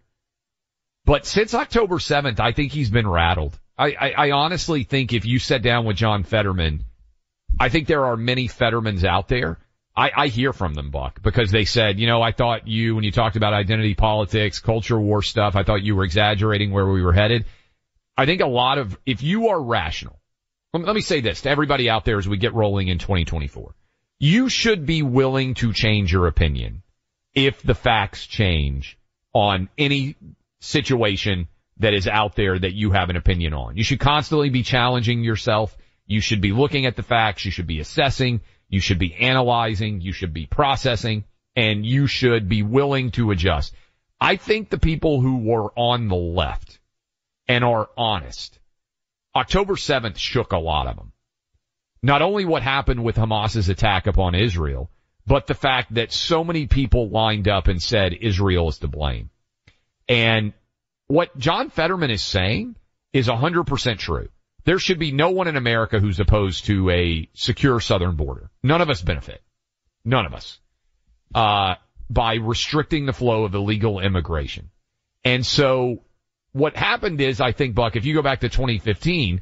But 1.05 1.27
since 1.27 1.55
October 1.55 1.97
7th, 1.97 2.41
I 2.41 2.53
think 2.53 2.73
he's 2.73 2.91
been 2.91 3.09
rattled. 3.09 3.59
I, 3.81 4.13
I, 4.17 4.31
honestly 4.33 4.85
think 4.85 5.13
if 5.13 5.25
you 5.25 5.39
sat 5.39 5.63
down 5.63 5.87
with 5.87 5.97
John 5.97 6.23
Fetterman, 6.23 6.85
I 7.59 7.71
think 7.71 7.87
there 7.87 8.05
are 8.05 8.17
many 8.17 8.47
Fettermans 8.47 9.05
out 9.05 9.29
there. 9.29 9.59
I, 9.97 10.11
I 10.15 10.27
hear 10.29 10.53
from 10.53 10.75
them, 10.75 10.91
Buck, 10.91 11.23
because 11.23 11.51
they 11.51 11.65
said, 11.65 11.99
you 11.99 12.07
know, 12.07 12.21
I 12.21 12.33
thought 12.33 12.69
you, 12.69 12.95
when 12.95 13.05
you 13.05 13.11
talked 13.11 13.37
about 13.37 13.55
identity 13.55 13.95
politics, 13.95 14.61
culture 14.61 15.01
war 15.01 15.23
stuff, 15.23 15.57
I 15.57 15.63
thought 15.63 15.83
you 15.83 15.97
were 15.97 16.05
exaggerating 16.05 16.71
where 16.73 16.87
we 16.87 17.03
were 17.03 17.15
headed. 17.15 17.47
I 18.17 18.27
think 18.27 18.43
a 18.43 18.47
lot 18.47 18.79
of, 18.79 18.99
if 19.07 19.23
you 19.23 19.49
are 19.49 19.61
rational, 19.61 20.21
let 20.75 20.95
me 20.95 21.01
say 21.01 21.21
this 21.21 21.41
to 21.43 21.51
everybody 21.51 21.89
out 21.89 22.05
there 22.05 22.19
as 22.19 22.29
we 22.29 22.37
get 22.37 22.55
rolling 22.55 22.89
in 22.89 22.99
2024. 22.99 23.75
You 24.19 24.51
should 24.51 24.85
be 24.85 25.03
willing 25.03 25.55
to 25.55 25.73
change 25.73 26.13
your 26.13 26.27
opinion 26.27 26.83
if 27.35 27.63
the 27.63 27.75
facts 27.75 28.27
change 28.27 28.99
on 29.33 29.71
any 29.79 30.17
situation 30.61 31.49
that 31.81 31.95
is 31.95 32.07
out 32.07 32.37
there 32.37 32.59
that 32.59 32.75
you 32.75 32.93
have 32.93 33.11
an 33.11 33.17
opinion 33.17 33.53
on. 33.53 33.77
You 33.77 33.85
should 33.85 34.01
constantly 34.01 34.51
be 34.51 34.63
challenging 34.63 35.25
yourself. 35.25 35.77
You 36.07 36.21
should 36.21 36.41
be 36.41 36.53
looking 36.53 36.87
at 36.87 36.97
the 36.97 37.03
facts. 37.03 37.45
You 37.45 37.51
should 37.51 37.67
be 37.67 37.81
assessing. 37.81 38.41
You 38.69 38.81
should 38.81 38.99
be 38.99 39.15
analyzing. 39.15 40.01
You 40.01 40.13
should 40.13 40.33
be 40.33 40.47
processing 40.47 41.25
and 41.57 41.85
you 41.85 42.07
should 42.07 42.49
be 42.49 42.63
willing 42.63 43.11
to 43.13 43.31
adjust. 43.31 43.75
I 44.21 44.37
think 44.37 44.71
the 44.71 44.79
people 44.79 45.21
who 45.21 45.39
were 45.39 45.71
on 45.77 46.09
the 46.09 46.17
left 46.17 46.79
and 47.49 47.65
are 47.65 47.89
honest 47.97 48.59
October 49.35 49.75
7th 49.75 50.19
shook 50.19 50.53
a 50.53 50.59
lot 50.59 50.89
of 50.89 50.97
them. 50.97 51.13
Not 52.03 52.23
only 52.23 52.45
what 52.45 52.63
happened 52.63 53.05
with 53.05 53.17
Hamas's 53.17 53.69
attack 53.69 54.07
upon 54.07 54.35
Israel, 54.35 54.91
but 55.27 55.47
the 55.47 55.55
fact 55.55 55.95
that 55.95 56.13
so 56.13 56.43
many 56.43 56.67
people 56.67 57.11
lined 57.11 57.47
up 57.47 57.69
and 57.69 57.81
said 57.81 58.13
Israel 58.13 58.69
is 58.69 58.79
to 58.79 58.89
blame. 58.89 59.31
And 60.09 60.53
what 61.11 61.37
John 61.37 61.71
Fetterman 61.71 62.11
is 62.11 62.23
saying 62.23 62.77
is 63.13 63.27
100% 63.27 63.99
true. 63.99 64.29
There 64.65 64.79
should 64.79 65.01
be 65.01 65.11
no 65.11 65.31
one 65.31 65.49
in 65.49 65.57
America 65.57 65.99
who's 65.99 66.21
opposed 66.21 66.67
to 66.67 66.89
a 66.91 67.29
secure 67.35 67.81
southern 67.81 68.15
border. 68.15 68.49
None 68.63 68.81
of 68.81 68.91
us 68.91 69.03
benefit. 69.03 69.43
None 70.05 70.25
of 70.25 70.35
us. 70.35 70.61
Uh, 71.35 71.75
by 72.09 72.35
restricting 72.35 73.07
the 73.07 73.13
flow 73.13 73.43
of 73.43 73.55
illegal 73.55 73.99
immigration. 73.99 74.71
And 75.25 75.45
so 75.45 76.05
what 76.53 76.77
happened 76.77 77.21
is, 77.21 77.41
I 77.41 77.51
think, 77.51 77.75
Buck, 77.75 77.97
if 77.97 78.05
you 78.05 78.15
go 78.15 78.23
back 78.23 78.41
to 78.41 78.49
2015, 78.49 79.41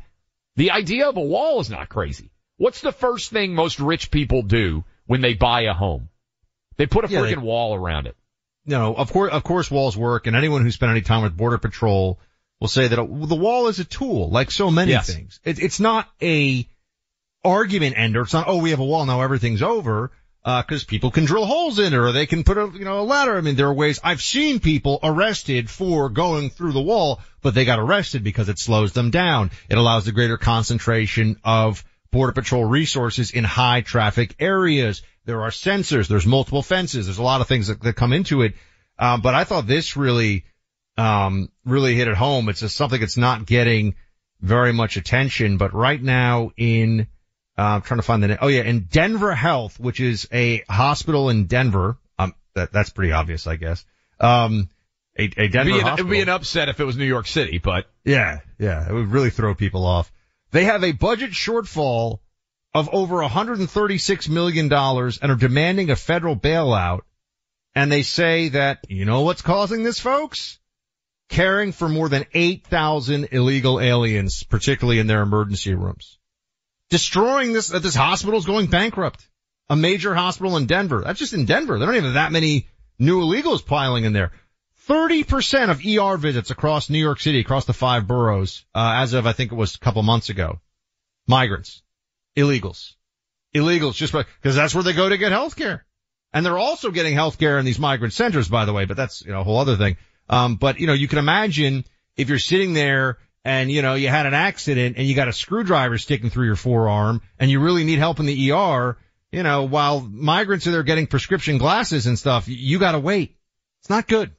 the 0.57 0.71
idea 0.71 1.07
of 1.07 1.19
a 1.19 1.21
wall 1.21 1.61
is 1.61 1.69
not 1.69 1.91
crazy. 1.91 2.31
What's 2.57 2.81
the 2.81 2.93
first 2.93 3.31
thing 3.31 3.55
most 3.55 3.79
rich 3.79 4.11
people 4.11 4.41
do 4.41 4.85
when 5.05 5.21
they 5.21 5.35
buy 5.35 5.63
a 5.63 5.75
home? 5.75 6.09
They 6.79 6.87
put 6.87 7.05
a 7.05 7.09
yeah, 7.09 7.21
freaking 7.21 7.43
wall 7.43 7.75
around 7.75 8.07
it. 8.07 8.17
No, 8.69 8.95
of 8.95 9.13
course, 9.13 9.33
of 9.33 9.43
course 9.43 9.71
walls 9.71 9.97
work 9.97 10.27
and 10.27 10.37
anyone 10.37 10.63
who 10.63 10.71
spent 10.71 10.91
any 10.91 11.01
time 11.01 11.23
with 11.23 11.37
border 11.37 11.59
patrol 11.59 12.21
will 12.61 12.69
say 12.69 12.87
that 12.87 12.97
the 12.97 13.35
wall 13.35 13.69
is 13.69 13.79
a 13.79 13.85
tool, 13.85 14.31
like 14.31 14.51
so 14.51 14.71
many 14.71 14.91
yes. 14.91 15.13
things. 15.13 15.41
It, 15.43 15.59
it's 15.59 15.81
not 15.81 16.09
a 16.21 16.69
argument 17.45 17.99
ender. 17.99 18.23
It's 18.23 18.33
not, 18.33 18.47
oh, 18.47 18.59
we 18.59 18.71
have 18.71 18.81
a 18.81 18.85
wall, 18.85 19.07
now 19.07 19.23
everything's 19.23 19.63
over 19.63 20.13
because 20.43 20.85
uh, 20.85 20.87
people 20.87 21.11
can 21.11 21.25
drill 21.25 21.47
holes 21.47 21.79
in 21.79 21.93
it 21.93 21.97
or 21.97 22.13
they 22.13 22.27
can 22.27 22.45
put 22.45 22.59
a 22.59 22.71
you 22.75 22.85
know 22.85 23.01
a 23.01 23.03
ladder. 23.03 23.37
I 23.37 23.41
mean, 23.41 23.57
there 23.57 23.69
are 23.69 23.75
ways 23.75 24.01
I've 24.03 24.23
seen 24.23 24.61
people 24.61 24.99
arrested 25.03 25.69
for 25.69 26.09
going 26.09 26.51
through 26.51 26.73
the 26.73 26.81
wall, 26.81 27.21
but 27.43 27.55
they 27.55 27.65
got 27.65 27.79
arrested 27.79 28.23
because 28.23 28.49
it 28.49 28.59
slows 28.59 28.93
them 28.93 29.11
down. 29.11 29.51
It 29.69 29.79
allows 29.79 30.07
a 30.07 30.13
greater 30.13 30.39
concentration 30.39 31.41
of 31.45 31.85
border 32.11 32.33
patrol 32.33 32.65
resources 32.65 33.31
in 33.31 33.45
high 33.45 33.81
traffic 33.83 34.37
areas. 34.39 35.03
There 35.29 35.43
are 35.43 35.51
sensors. 35.51 36.09
There's 36.09 36.25
multiple 36.25 36.63
fences. 36.63 37.05
There's 37.05 37.19
a 37.19 37.23
lot 37.23 37.43
of 37.43 37.49
things 37.49 37.67
that, 37.67 37.83
that 37.83 37.93
come 37.93 38.15
into 38.15 38.41
it. 38.41 38.55
Um, 38.99 39.21
but 39.21 39.35
I 39.35 39.45
thought 39.45 39.67
this 39.67 39.95
really, 39.95 40.47
um, 40.97 41.51
really 41.67 41.95
hit 41.95 42.09
it 42.09 42.17
home. 42.17 42.49
It's 42.49 42.61
just 42.61 42.77
something 42.77 42.99
that's 42.99 43.19
not 43.19 43.45
getting 43.45 43.95
very 44.41 44.73
much 44.73 44.97
attention, 44.97 45.59
but 45.59 45.75
right 45.75 46.03
now 46.03 46.53
in 46.57 47.09
uh, 47.59 47.63
I'm 47.63 47.83
trying 47.83 47.99
to 47.99 48.05
find 48.05 48.23
the 48.23 48.29
name. 48.29 48.39
Oh 48.41 48.49
yeah, 48.49 48.63
in 48.63 48.89
Denver 48.91 49.35
Health, 49.35 49.79
which 49.79 50.01
is 50.01 50.27
a 50.33 50.65
hospital 50.67 51.29
in 51.29 51.45
Denver. 51.45 51.99
Um, 52.19 52.35
that, 52.55 52.73
that's 52.73 52.89
pretty 52.89 53.13
obvious, 53.13 53.47
I 53.47 53.57
guess. 53.57 53.85
Um, 54.19 54.71
a, 55.19 55.25
a 55.25 55.49
Denver 55.49 55.59
it'd 55.59 55.75
an, 55.75 55.81
hospital. 55.81 56.07
it'd 56.07 56.11
be 56.11 56.21
an 56.23 56.31
upset 56.31 56.71
if 56.71 56.81
it 56.81 56.85
was 56.85 56.97
New 56.97 57.05
York 57.05 57.27
City, 57.27 57.59
but 57.59 57.85
yeah, 58.03 58.39
yeah, 58.59 58.89
it 58.89 58.95
would 58.95 59.13
really 59.13 59.29
throw 59.29 59.55
people 59.55 59.85
off. 59.85 60.11
They 60.53 60.65
have 60.65 60.83
a 60.85 60.93
budget 60.93 61.33
shortfall 61.33 62.21
of 62.75 62.89
over 62.93 63.17
136 63.17 64.29
million 64.29 64.69
dollars 64.69 65.19
and 65.19 65.33
are 65.33 65.37
demanding 65.37 65.91
a 65.91 65.97
federal 65.97 66.37
bailout. 66.37 67.01
And 67.75 67.91
they 67.91 68.03
say 68.03 68.51
that 68.51 68.85
you 68.89 69.05
know 69.05 69.23
what's 69.23 69.43
causing 69.43 69.85
this, 69.85 70.01
folks? 70.01 70.59
Caring 71.29 71.73
for 71.73 71.89
more 71.89 72.09
than 72.09 72.25
8,000 72.33 73.29
illegal 73.33 73.81
aliens, 73.81 74.43
particularly 74.43 74.99
in 74.99 75.07
their 75.07 75.23
emergency 75.23 75.75
rooms 75.75 76.19
destroying 76.89 77.53
this, 77.53 77.73
uh, 77.73 77.79
this 77.79 77.95
hospital's 77.95 78.47
going 78.47 78.67
bankrupt. 78.67 79.27
A 79.71 79.77
major 79.77 80.15
hospital 80.15 80.57
in 80.57 80.67
Denver. 80.67 81.03
That's 81.05 81.19
just 81.19 81.35
in 81.35 81.45
Denver. 81.45 81.79
They 81.79 81.85
don't 81.85 81.95
even 81.95 82.07
have 82.07 82.15
that 82.15 82.33
many 82.33 82.69
new 82.99 83.21
illegals 83.21 83.65
piling 83.65 84.05
in 84.05 84.15
there. 84.15 84.33
30% 84.89 85.69
of 85.69 85.85
ER 85.85 86.17
visits 86.17 86.51
across 86.51 86.89
New 86.89 86.99
York 86.99 87.21
City, 87.21 87.41
across 87.41 87.67
the 87.67 87.75
five 87.75 88.07
boroughs, 88.07 88.65
uh, 88.75 88.95
as 88.97 89.13
of 89.13 89.27
I 89.27 89.33
think 89.33 89.53
it 89.53 89.57
was 89.57 89.75
a 89.75 89.79
couple 89.79 90.03
months 90.03 90.31
ago. 90.31 90.61
Migrants. 91.27 91.83
Illegals. 92.39 92.95
Illegals 93.55 93.95
just 93.95 94.13
because 94.13 94.55
that's 94.55 94.75
where 94.75 94.85
they 94.85 94.93
go 94.93 95.09
to 95.09 95.19
get 95.19 95.33
health 95.33 95.57
care. 95.57 95.85
And 96.33 96.45
they're 96.45 96.59
also 96.59 96.91
getting 96.91 97.15
health 97.15 97.39
care 97.39 97.59
in 97.59 97.65
these 97.65 97.79
migrant 97.79 98.13
centers, 98.13 98.49
by 98.49 98.65
the 98.65 98.73
way, 98.73 98.85
but 98.85 98.97
that's, 98.97 99.25
you 99.25 99.33
know, 99.33 99.41
a 99.41 99.45
whole 99.45 99.59
other 99.59 99.77
thing. 99.77 99.97
Um, 100.29 100.57
but 100.57 100.79
you 100.79 100.87
know, 100.87 100.93
you 100.93 101.09
can 101.09 101.19
imagine 101.19 101.85
if 102.17 102.29
you're 102.29 102.39
sitting 102.39 102.75
there 102.75 103.19
and 103.45 103.71
you 103.71 103.83
know 103.83 103.95
you 103.95 104.09
had 104.09 104.27
an 104.27 104.35
accident 104.35 104.97
and 104.99 105.07
you 105.07 105.15
got 105.15 105.29
a 105.29 105.33
screwdriver 105.33 105.97
sticking 105.97 106.31
through 106.31 106.47
your 106.47 106.57
forearm 106.57 107.23
and 107.39 107.51
you 107.51 107.61
really 107.61 107.85
need 107.85 107.99
help 107.99 108.21
in 108.21 108.27
the 108.27 108.53
ER, 108.53 108.99
you 109.33 109.43
know, 109.43 109.65
while 109.65 110.01
migrants 110.01 110.67
are 110.67 110.71
there 110.71 110.83
getting 110.83 111.07
prescription 111.07 111.59
glasses 111.59 112.07
and 112.07 112.19
stuff, 112.19 112.47
you 112.47 112.79
got 112.79 112.93
to 112.93 112.99
wait. 112.99 113.37
It's 113.81 113.91
not 113.91 114.07
good. 114.07 114.33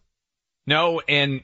No, 0.67 1.01
and 1.07 1.41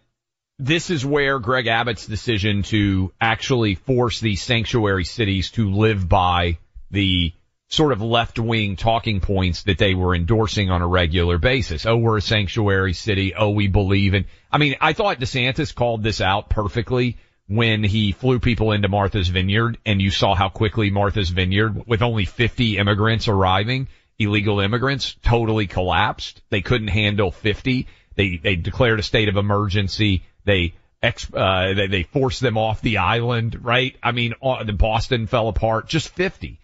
this 0.57 0.89
is 0.89 1.05
where 1.05 1.39
Greg 1.39 1.67
Abbott's 1.67 2.05
decision 2.05 2.63
to 2.63 3.11
actually 3.19 3.75
force 3.75 4.19
these 4.19 4.41
sanctuary 4.41 5.03
cities 5.03 5.51
to 5.51 5.69
live 5.71 6.07
by 6.07 6.57
the 6.91 7.33
sort 7.67 7.91
of 7.91 8.01
left 8.01 8.39
wing 8.39 8.75
talking 8.75 9.19
points 9.19 9.63
that 9.63 9.77
they 9.77 9.95
were 9.95 10.15
endorsing 10.15 10.69
on 10.69 10.81
a 10.81 10.87
regular 10.87 11.37
basis. 11.37 11.85
Oh, 11.85 11.97
we're 11.97 12.17
a 12.17 12.21
sanctuary 12.21 12.93
city. 12.93 13.33
Oh, 13.35 13.49
we 13.49 13.67
believe 13.67 14.13
in, 14.13 14.25
I 14.51 14.57
mean, 14.57 14.75
I 14.79 14.93
thought 14.93 15.19
DeSantis 15.19 15.73
called 15.73 16.03
this 16.03 16.21
out 16.21 16.49
perfectly 16.49 17.17
when 17.47 17.83
he 17.83 18.11
flew 18.11 18.39
people 18.39 18.71
into 18.71 18.87
Martha's 18.87 19.27
Vineyard 19.27 19.77
and 19.85 20.01
you 20.01 20.09
saw 20.09 20.35
how 20.35 20.49
quickly 20.49 20.89
Martha's 20.89 21.29
Vineyard 21.29 21.85
with 21.85 22.01
only 22.01 22.25
50 22.25 22.77
immigrants 22.77 23.27
arriving, 23.27 23.87
illegal 24.17 24.59
immigrants 24.61 25.15
totally 25.23 25.67
collapsed. 25.67 26.41
They 26.49 26.61
couldn't 26.61 26.87
handle 26.87 27.31
50. 27.31 27.87
They, 28.15 28.37
they 28.37 28.55
declared 28.55 28.99
a 28.99 29.03
state 29.03 29.27
of 29.27 29.37
emergency. 29.37 30.23
They, 30.45 30.75
ex, 31.01 31.27
uh, 31.33 31.73
they, 31.73 31.87
they 31.87 32.03
forced 32.03 32.41
them 32.41 32.57
off 32.57 32.81
the 32.81 32.97
island, 32.99 33.63
right? 33.63 33.95
I 34.01 34.11
mean, 34.11 34.33
uh, 34.41 34.63
the 34.63 34.73
Boston 34.73 35.27
fell 35.27 35.47
apart, 35.47 35.87
just 35.87 36.09
50. 36.09 36.59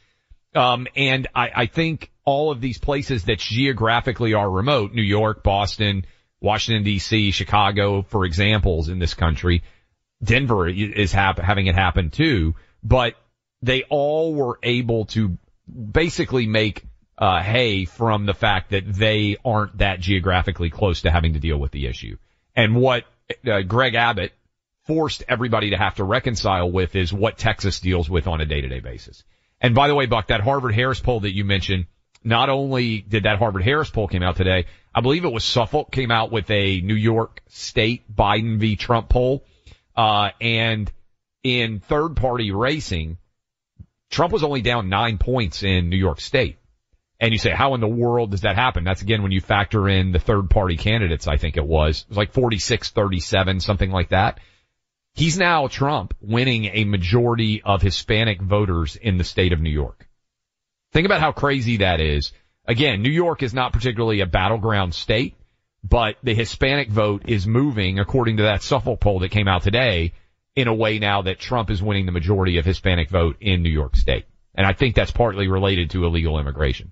Um, 0.54 0.88
and 0.96 1.28
I, 1.34 1.52
I 1.56 1.66
think 1.66 2.12
all 2.26 2.52
of 2.52 2.62
these 2.62 2.78
places 2.78 3.26
that 3.26 3.40
geographically 3.40 4.34
are 4.34 4.50
remote, 4.50 4.94
New 4.94 5.02
York, 5.02 5.44
Boston, 5.44 6.06
Washington 6.42 6.84
DC, 6.84 7.34
Chicago, 7.34 8.02
for 8.02 8.26
examples 8.26 8.90
in 8.90 9.00
this 9.00 9.14
country, 9.14 9.64
Denver 10.24 10.68
is 10.68 11.12
hap- 11.12 11.40
having 11.40 11.68
it 11.68 11.76
happen 11.76 12.10
too, 12.10 12.56
but 12.84 13.16
they 13.62 13.84
all 13.84 14.34
were 14.34 14.60
able 14.62 15.06
to 15.06 15.38
basically 15.68 16.48
make 16.48 16.84
uh, 17.18 17.42
hay 17.42 17.86
from 17.86 18.26
the 18.26 18.34
fact 18.34 18.72
that 18.72 18.92
they 18.92 19.38
aren't 19.46 19.78
that 19.78 20.00
geographically 20.00 20.70
close 20.70 21.04
to 21.04 21.12
having 21.12 21.34
to 21.34 21.40
deal 21.40 21.58
with 21.58 21.72
the 21.72 21.88
issue. 21.88 22.18
And 22.56 22.76
what 22.76 23.06
uh, 23.46 23.62
Greg 23.62 23.96
Abbott 23.96 24.34
forced 24.88 25.24
everybody 25.28 25.72
to 25.72 25.78
have 25.78 25.96
to 25.96 26.04
reconcile 26.04 26.72
with 26.72 26.96
is 26.96 27.14
what 27.14 27.38
Texas 27.38 27.80
deals 27.80 28.10
with 28.10 28.28
on 28.28 28.42
a 28.42 28.46
day-to-day 28.46 28.80
basis. 28.80 29.24
And 29.60 29.76
by 29.76 29.88
the 29.88 29.96
way, 29.96 30.08
Buck, 30.08 30.28
that 30.28 30.42
Harvard 30.42 30.74
Harris 30.74 31.00
poll 31.00 31.22
that 31.22 31.36
you 31.36 31.46
mentioned, 31.46 31.86
not 32.24 32.50
only 32.50 33.02
did 33.02 33.24
that 33.24 33.38
Harvard 33.38 33.64
Harris 33.64 33.90
poll 33.90 34.08
came 34.08 34.24
out 34.24 34.36
today, 34.36 34.66
I 34.94 35.02
believe 35.02 35.24
it 35.24 35.32
was 35.32 35.44
Suffolk 35.44 35.92
came 35.92 36.12
out 36.12 36.32
with 36.32 36.50
a 36.50 36.82
New 36.82 36.96
York 36.96 37.42
state 37.48 38.14
Biden 38.14 38.58
v. 38.58 38.76
Trump 38.76 39.10
poll. 39.10 39.46
Uh, 39.96 40.32
and 40.40 40.92
in 41.44 41.80
third 41.80 42.16
party 42.16 42.52
racing, 42.52 43.18
Trump 44.10 44.34
was 44.34 44.44
only 44.44 44.62
down 44.62 44.90
nine 44.90 45.18
points 45.18 45.64
in 45.64 45.90
New 45.90 45.98
York 45.98 46.20
state. 46.20 46.58
And 47.22 47.32
you 47.32 47.38
say, 47.38 47.52
how 47.52 47.76
in 47.76 47.82
the 47.82 47.88
world 47.88 48.32
does 48.32 48.42
that 48.42 48.56
happen? 48.56 48.84
That's 48.84 49.04
again 49.04 49.22
when 49.22 49.32
you 49.32 49.42
factor 49.42 49.88
in 49.88 50.12
the 50.12 50.20
third 50.20 50.50
party 50.50 50.76
candidates, 50.76 51.28
I 51.28 51.38
think 51.38 51.56
it 51.56 51.66
was. 51.66 52.02
It 52.02 52.10
was 52.10 52.18
like 52.18 52.34
46, 52.34 52.90
37, 52.90 53.60
something 53.60 53.92
like 53.92 54.10
that. 54.10 54.40
He's 55.14 55.38
now 55.38 55.68
Trump 55.68 56.16
winning 56.20 56.66
a 56.66 56.84
majority 56.84 57.62
of 57.62 57.84
Hispanic 57.84 58.42
voters 58.42 58.96
in 58.96 59.18
the 59.18 59.24
state 59.24 59.54
of 59.54 59.62
New 59.62 59.70
York. 59.70 60.08
Think 60.94 61.06
about 61.06 61.22
how 61.22 61.32
crazy 61.32 61.78
that 61.78 62.00
is. 62.00 62.34
Again, 62.66 63.04
New 63.04 63.12
York 63.12 63.44
is 63.44 63.54
not 63.54 63.72
particularly 63.72 64.22
a 64.22 64.26
battleground 64.26 64.96
state, 64.96 65.36
but 65.84 66.16
the 66.24 66.34
Hispanic 66.34 66.90
vote 66.90 67.24
is 67.28 67.46
moving 67.46 68.00
according 68.00 68.38
to 68.38 68.44
that 68.44 68.64
Suffolk 68.64 69.00
poll 69.00 69.20
that 69.20 69.30
came 69.30 69.48
out 69.48 69.62
today 69.62 70.14
in 70.56 70.68
a 70.68 70.74
way 70.74 70.98
now 70.98 71.22
that 71.22 71.40
Trump 71.40 71.70
is 71.70 71.84
winning 71.84 72.08
the 72.08 72.12
majority 72.12 72.58
of 72.58 72.66
Hispanic 72.66 73.10
vote 73.10 73.38
in 73.42 73.62
New 73.62 73.70
York 73.70 73.96
state. 73.96 74.26
And 74.56 74.66
I 74.66 74.74
think 74.74 74.96
that's 74.96 75.12
partly 75.12 75.48
related 75.48 75.92
to 75.92 76.06
illegal 76.06 76.40
immigration. 76.40 76.92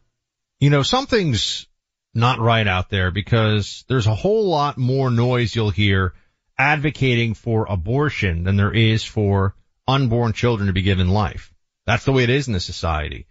You 0.59 0.69
know, 0.69 0.83
something's 0.83 1.67
not 2.13 2.39
right 2.39 2.67
out 2.67 2.89
there 2.89 3.11
because 3.11 3.85
there's 3.87 4.07
a 4.07 4.15
whole 4.15 4.49
lot 4.49 4.77
more 4.77 5.09
noise 5.09 5.55
you'll 5.55 5.69
hear 5.69 6.13
advocating 6.57 7.33
for 7.33 7.65
abortion 7.69 8.43
than 8.43 8.57
there 8.57 8.73
is 8.73 9.05
for 9.05 9.55
unborn 9.87 10.33
children 10.33 10.67
to 10.67 10.73
be 10.73 10.81
given 10.81 11.07
life. 11.07 11.53
That's 11.85 12.03
the 12.03 12.11
way 12.11 12.23
it 12.23 12.29
is 12.29 12.47
in 12.47 12.53
this 12.53 12.65
society. 12.65 13.27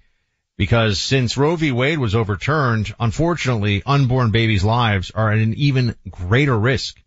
Because 0.56 0.98
since 0.98 1.36
Roe 1.36 1.54
v. 1.54 1.70
Wade 1.70 1.98
was 1.98 2.14
overturned, 2.14 2.94
unfortunately, 2.98 3.82
unborn 3.84 4.30
babies' 4.30 4.64
lives 4.64 5.10
are 5.10 5.30
at 5.30 5.38
an 5.38 5.52
even 5.54 5.96
greater 6.10 6.58
risk. 6.58 7.00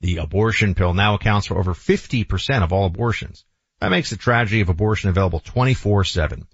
The 0.00 0.18
abortion 0.18 0.76
pill 0.76 0.94
now 0.94 1.14
accounts 1.14 1.48
for 1.48 1.58
over 1.58 1.74
50% 1.74 2.62
of 2.62 2.72
all 2.72 2.86
abortions. 2.86 3.44
That 3.80 3.90
makes 3.90 4.10
the 4.10 4.16
tragedy 4.16 4.60
of 4.60 4.68
abortion 4.68 5.10
available 5.10 5.40
24-7. 5.40 6.46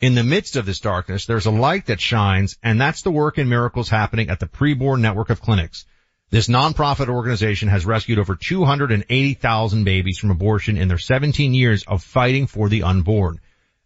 In 0.00 0.14
the 0.14 0.22
midst 0.22 0.54
of 0.54 0.64
this 0.64 0.78
darkness, 0.78 1.26
there's 1.26 1.46
a 1.46 1.50
light 1.50 1.86
that 1.86 2.00
shines, 2.00 2.56
and 2.62 2.80
that's 2.80 3.02
the 3.02 3.10
work 3.10 3.36
and 3.36 3.50
miracles 3.50 3.88
happening 3.88 4.30
at 4.30 4.38
the 4.38 4.46
preborn 4.46 5.00
network 5.00 5.28
of 5.28 5.40
clinics. 5.40 5.86
This 6.30 6.46
nonprofit 6.46 7.08
organization 7.08 7.68
has 7.68 7.84
rescued 7.84 8.20
over 8.20 8.36
280,000 8.36 9.82
babies 9.82 10.18
from 10.18 10.30
abortion 10.30 10.76
in 10.76 10.86
their 10.86 10.98
17 10.98 11.52
years 11.52 11.82
of 11.82 12.04
fighting 12.04 12.46
for 12.46 12.68
the 12.68 12.84
unborn. 12.84 13.40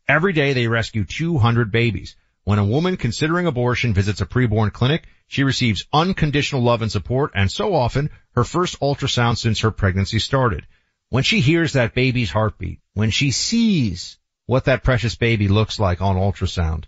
Every 0.06 0.34
day 0.34 0.52
they 0.52 0.68
rescue 0.68 1.06
200 1.06 1.72
babies. 1.72 2.14
When 2.44 2.58
a 2.58 2.64
woman 2.64 2.98
considering 2.98 3.46
abortion 3.46 3.94
visits 3.94 4.20
a 4.20 4.26
preborn 4.26 4.70
clinic, 4.70 5.04
she 5.28 5.44
receives 5.44 5.86
unconditional 5.94 6.62
love 6.62 6.82
and 6.82 6.92
support 6.92 7.30
and 7.34 7.50
so 7.50 7.74
often 7.74 8.10
her 8.32 8.44
first 8.44 8.78
ultrasound 8.80 9.38
since 9.38 9.60
her 9.60 9.70
pregnancy 9.70 10.18
started. 10.18 10.66
When 11.08 11.22
she 11.22 11.40
hears 11.40 11.72
that 11.72 11.94
baby's 11.94 12.30
heartbeat, 12.30 12.80
when 12.92 13.10
she 13.10 13.30
sees 13.30 14.18
what 14.52 14.66
that 14.66 14.82
precious 14.82 15.14
baby 15.14 15.48
looks 15.48 15.80
like 15.80 16.02
on 16.02 16.16
ultrasound, 16.16 16.84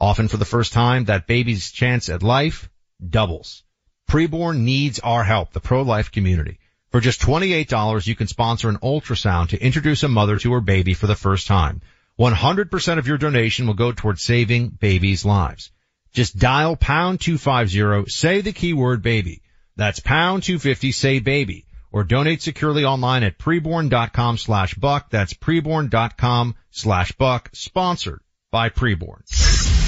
often 0.00 0.26
for 0.26 0.38
the 0.38 0.44
first 0.44 0.72
time, 0.72 1.04
that 1.04 1.28
baby's 1.28 1.70
chance 1.70 2.08
at 2.08 2.20
life 2.20 2.68
doubles. 3.08 3.62
Preborn 4.10 4.62
needs 4.62 4.98
our 4.98 5.22
help, 5.22 5.52
the 5.52 5.60
pro-life 5.60 6.10
community. 6.10 6.58
For 6.90 7.00
just 7.00 7.20
$28, 7.20 8.08
you 8.08 8.16
can 8.16 8.26
sponsor 8.26 8.68
an 8.68 8.78
ultrasound 8.78 9.50
to 9.50 9.62
introduce 9.62 10.02
a 10.02 10.08
mother 10.08 10.36
to 10.38 10.52
her 10.54 10.60
baby 10.60 10.94
for 10.94 11.06
the 11.06 11.14
first 11.14 11.46
time. 11.46 11.80
100% 12.18 12.98
of 12.98 13.06
your 13.06 13.18
donation 13.18 13.68
will 13.68 13.74
go 13.74 13.92
towards 13.92 14.22
saving 14.22 14.70
babies' 14.70 15.24
lives. 15.24 15.70
Just 16.12 16.36
dial 16.36 16.74
pound 16.74 17.20
250, 17.20 18.10
say 18.10 18.40
the 18.40 18.52
keyword 18.52 19.02
baby. 19.02 19.42
That's 19.76 20.00
pound 20.00 20.42
250, 20.42 20.90
say 20.90 21.20
baby. 21.20 21.65
Or 21.96 22.04
donate 22.04 22.42
securely 22.42 22.84
online 22.84 23.22
at 23.22 23.38
preborn.com 23.38 24.36
slash 24.36 24.74
buck. 24.74 25.08
That's 25.08 25.32
preborn.com 25.32 26.54
slash 26.70 27.12
buck. 27.12 27.48
Sponsored 27.54 28.20
by 28.52 28.68
Preborn. 28.68 29.22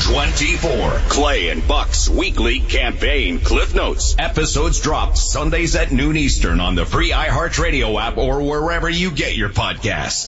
24. 0.07 1.03
Clay 1.11 1.51
and 1.51 1.69
Buck's 1.69 2.09
weekly 2.09 2.61
campaign 2.61 3.41
cliff 3.41 3.75
notes. 3.75 4.17
Episodes 4.19 4.81
drop 4.81 5.19
Sundays 5.19 5.77
at 5.77 5.93
noon 5.93 6.17
Eastern 6.17 6.61
on 6.61 6.77
the 6.77 6.87
free 6.87 7.11
iHeartRadio 7.11 8.01
app 8.01 8.17
or 8.17 8.41
wherever 8.43 8.89
you 8.89 9.11
get 9.11 9.37
your 9.37 9.51
podcasts. 9.51 10.28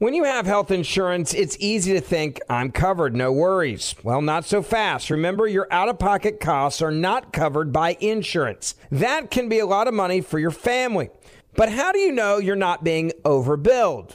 When 0.00 0.14
you 0.14 0.22
have 0.22 0.46
health 0.46 0.70
insurance, 0.70 1.34
it's 1.34 1.56
easy 1.58 1.92
to 1.94 2.00
think, 2.00 2.40
I'm 2.48 2.70
covered, 2.70 3.16
no 3.16 3.32
worries. 3.32 3.96
Well, 4.04 4.22
not 4.22 4.44
so 4.44 4.62
fast. 4.62 5.10
Remember, 5.10 5.48
your 5.48 5.66
out 5.72 5.88
of 5.88 5.98
pocket 5.98 6.38
costs 6.38 6.80
are 6.80 6.92
not 6.92 7.32
covered 7.32 7.72
by 7.72 7.96
insurance. 7.98 8.76
That 8.92 9.32
can 9.32 9.48
be 9.48 9.58
a 9.58 9.66
lot 9.66 9.88
of 9.88 9.94
money 9.94 10.20
for 10.20 10.38
your 10.38 10.52
family. 10.52 11.10
But 11.56 11.72
how 11.72 11.90
do 11.90 11.98
you 11.98 12.12
know 12.12 12.36
you're 12.36 12.54
not 12.54 12.84
being 12.84 13.10
overbilled? 13.24 14.14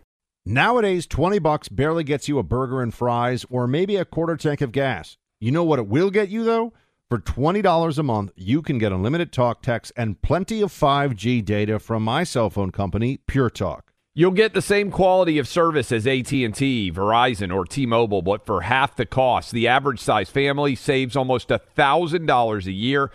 Nowadays, 0.45 1.05
20 1.05 1.37
bucks 1.37 1.69
barely 1.69 2.03
gets 2.03 2.27
you 2.27 2.39
a 2.39 2.43
burger 2.43 2.81
and 2.81 2.91
fries 2.91 3.45
or 3.51 3.67
maybe 3.67 3.95
a 3.95 4.05
quarter 4.05 4.35
tank 4.35 4.61
of 4.61 4.71
gas. 4.71 5.17
You 5.39 5.51
know 5.51 5.63
what 5.63 5.77
it 5.77 5.85
will 5.85 6.09
get 6.09 6.29
you 6.29 6.43
though? 6.43 6.73
For 7.09 7.19
$20 7.19 7.97
a 7.97 8.03
month, 8.03 8.31
you 8.35 8.63
can 8.63 8.79
get 8.79 8.91
unlimited 8.91 9.31
talk, 9.31 9.61
text, 9.61 9.91
and 9.95 10.19
plenty 10.23 10.61
of 10.61 10.71
5G 10.71 11.45
data 11.45 11.77
from 11.77 12.03
my 12.03 12.23
cell 12.23 12.49
phone 12.49 12.71
company, 12.71 13.17
Pure 13.27 13.51
Talk. 13.51 13.93
You'll 14.15 14.31
get 14.31 14.53
the 14.53 14.63
same 14.63 14.89
quality 14.89 15.37
of 15.37 15.47
service 15.47 15.91
as 15.91 16.07
AT&T, 16.07 16.91
Verizon, 16.91 17.53
or 17.53 17.65
T-Mobile, 17.65 18.23
but 18.23 18.45
for 18.45 18.61
half 18.61 18.95
the 18.95 19.05
cost. 19.05 19.51
The 19.51 19.67
average 19.67 19.99
size 19.99 20.29
family 20.29 20.73
saves 20.73 21.15
almost 21.15 21.49
$1,000 21.49 22.65
a 22.65 22.71
year, 22.71 23.11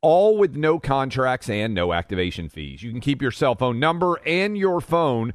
all 0.00 0.38
with 0.38 0.54
no 0.54 0.78
contracts 0.78 1.50
and 1.50 1.74
no 1.74 1.92
activation 1.92 2.48
fees. 2.48 2.82
You 2.84 2.92
can 2.92 3.00
keep 3.00 3.20
your 3.20 3.32
cell 3.32 3.56
phone 3.56 3.80
number 3.80 4.20
and 4.24 4.56
your 4.56 4.80
phone 4.80 5.34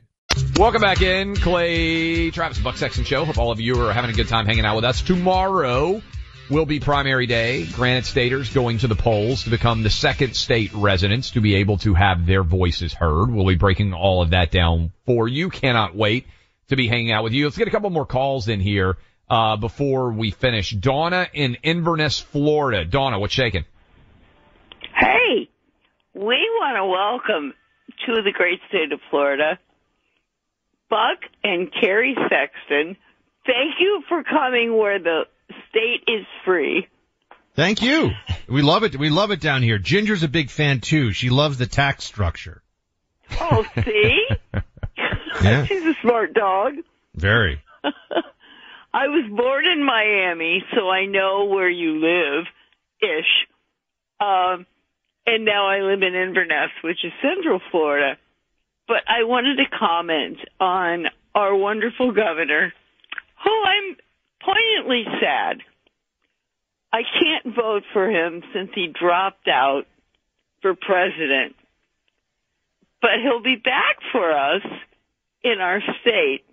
Welcome 0.57 0.81
back 0.81 1.01
in, 1.01 1.35
Clay 1.35 2.29
Travis 2.29 2.59
Buck 2.59 2.77
Sexton 2.77 3.03
Show. 3.03 3.25
Hope 3.25 3.37
all 3.37 3.51
of 3.51 3.59
you 3.59 3.81
are 3.81 3.91
having 3.91 4.11
a 4.11 4.13
good 4.13 4.27
time 4.27 4.45
hanging 4.45 4.65
out 4.65 4.75
with 4.75 4.85
us. 4.85 5.01
Tomorrow 5.01 6.01
will 6.51 6.65
be 6.65 6.79
primary 6.79 7.25
day. 7.25 7.65
Granite 7.65 8.05
Staters 8.05 8.53
going 8.53 8.77
to 8.79 8.87
the 8.87 8.95
polls 8.95 9.45
to 9.45 9.49
become 9.49 9.81
the 9.81 9.89
second 9.89 10.35
state 10.35 10.71
residents 10.73 11.31
to 11.31 11.41
be 11.41 11.55
able 11.55 11.77
to 11.79 11.93
have 11.93 12.25
their 12.25 12.43
voices 12.43 12.93
heard. 12.93 13.31
We'll 13.31 13.47
be 13.47 13.55
breaking 13.55 13.93
all 13.93 14.21
of 14.21 14.31
that 14.31 14.51
down 14.51 14.91
for 15.05 15.27
you. 15.27 15.49
Cannot 15.49 15.95
wait 15.95 16.27
to 16.67 16.75
be 16.75 16.87
hanging 16.87 17.11
out 17.11 17.23
with 17.23 17.33
you. 17.33 17.45
Let's 17.45 17.57
get 17.57 17.67
a 17.67 17.71
couple 17.71 17.89
more 17.89 18.05
calls 18.05 18.47
in 18.47 18.59
here 18.59 18.97
uh, 19.29 19.55
before 19.55 20.11
we 20.11 20.31
finish. 20.31 20.71
Donna 20.71 21.27
in 21.33 21.55
Inverness, 21.63 22.19
Florida. 22.19 22.85
Donna, 22.85 23.19
what's 23.19 23.33
shaking? 23.33 23.65
Hey, 24.93 25.49
we 26.13 26.35
want 26.59 26.77
to 26.77 26.85
welcome 26.85 27.53
to 28.05 28.21
the 28.21 28.31
great 28.31 28.59
state 28.67 28.91
of 28.91 28.99
Florida 29.09 29.57
Buck 30.91 31.19
and 31.43 31.71
Carrie 31.73 32.15
Sexton. 32.15 32.97
Thank 33.45 33.79
you 33.79 34.03
for 34.07 34.23
coming 34.23 34.77
where 34.77 34.99
the 34.99 35.21
state 35.69 36.03
is 36.07 36.25
free. 36.45 36.87
Thank 37.55 37.81
you. 37.81 38.11
We 38.47 38.61
love 38.61 38.83
it. 38.83 38.97
We 38.97 39.09
love 39.09 39.31
it 39.31 39.39
down 39.39 39.63
here. 39.63 39.77
Ginger's 39.79 40.23
a 40.23 40.27
big 40.27 40.49
fan 40.49 40.81
too. 40.81 41.11
She 41.13 41.29
loves 41.29 41.57
the 41.57 41.65
tax 41.65 42.03
structure. 42.03 42.61
Oh, 43.39 43.65
see? 43.83 44.27
Yeah. 45.41 45.65
She's 45.65 45.83
a 45.85 45.95
smart 46.01 46.35
dog. 46.35 46.73
Very. 47.15 47.63
I 47.83 49.07
was 49.07 49.25
born 49.35 49.65
in 49.65 49.83
Miami, 49.83 50.63
so 50.75 50.89
I 50.89 51.05
know 51.05 51.45
where 51.45 51.69
you 51.69 51.99
live, 51.99 52.45
ish. 53.01 53.47
Um, 54.19 54.67
and 55.25 55.45
now 55.45 55.67
I 55.67 55.79
live 55.79 56.03
in 56.03 56.13
Inverness, 56.13 56.69
which 56.83 56.99
is 57.03 57.11
Central 57.23 57.59
Florida. 57.71 58.17
But 58.91 59.03
I 59.07 59.23
wanted 59.23 59.55
to 59.55 59.69
comment 59.69 60.39
on 60.59 61.05
our 61.33 61.55
wonderful 61.55 62.11
governor, 62.11 62.73
who 63.41 63.63
I'm 63.63 63.95
poignantly 64.43 65.05
sad. 65.21 65.59
I 66.91 67.03
can't 67.03 67.55
vote 67.55 67.83
for 67.93 68.09
him 68.11 68.43
since 68.53 68.69
he 68.75 68.87
dropped 68.87 69.47
out 69.47 69.83
for 70.61 70.75
president. 70.75 71.55
But 73.01 73.11
he'll 73.23 73.41
be 73.41 73.55
back 73.55 73.99
for 74.11 74.29
us 74.29 74.63
in 75.41 75.61
our 75.61 75.79
state. 76.01 76.43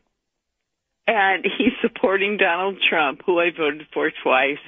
And 1.09 1.45
he's 1.45 1.73
supporting 1.83 2.37
Donald 2.37 2.77
Trump, 2.89 3.23
who 3.27 3.41
I 3.41 3.51
voted 3.51 3.89
for 3.93 4.13
twice. 4.23 4.63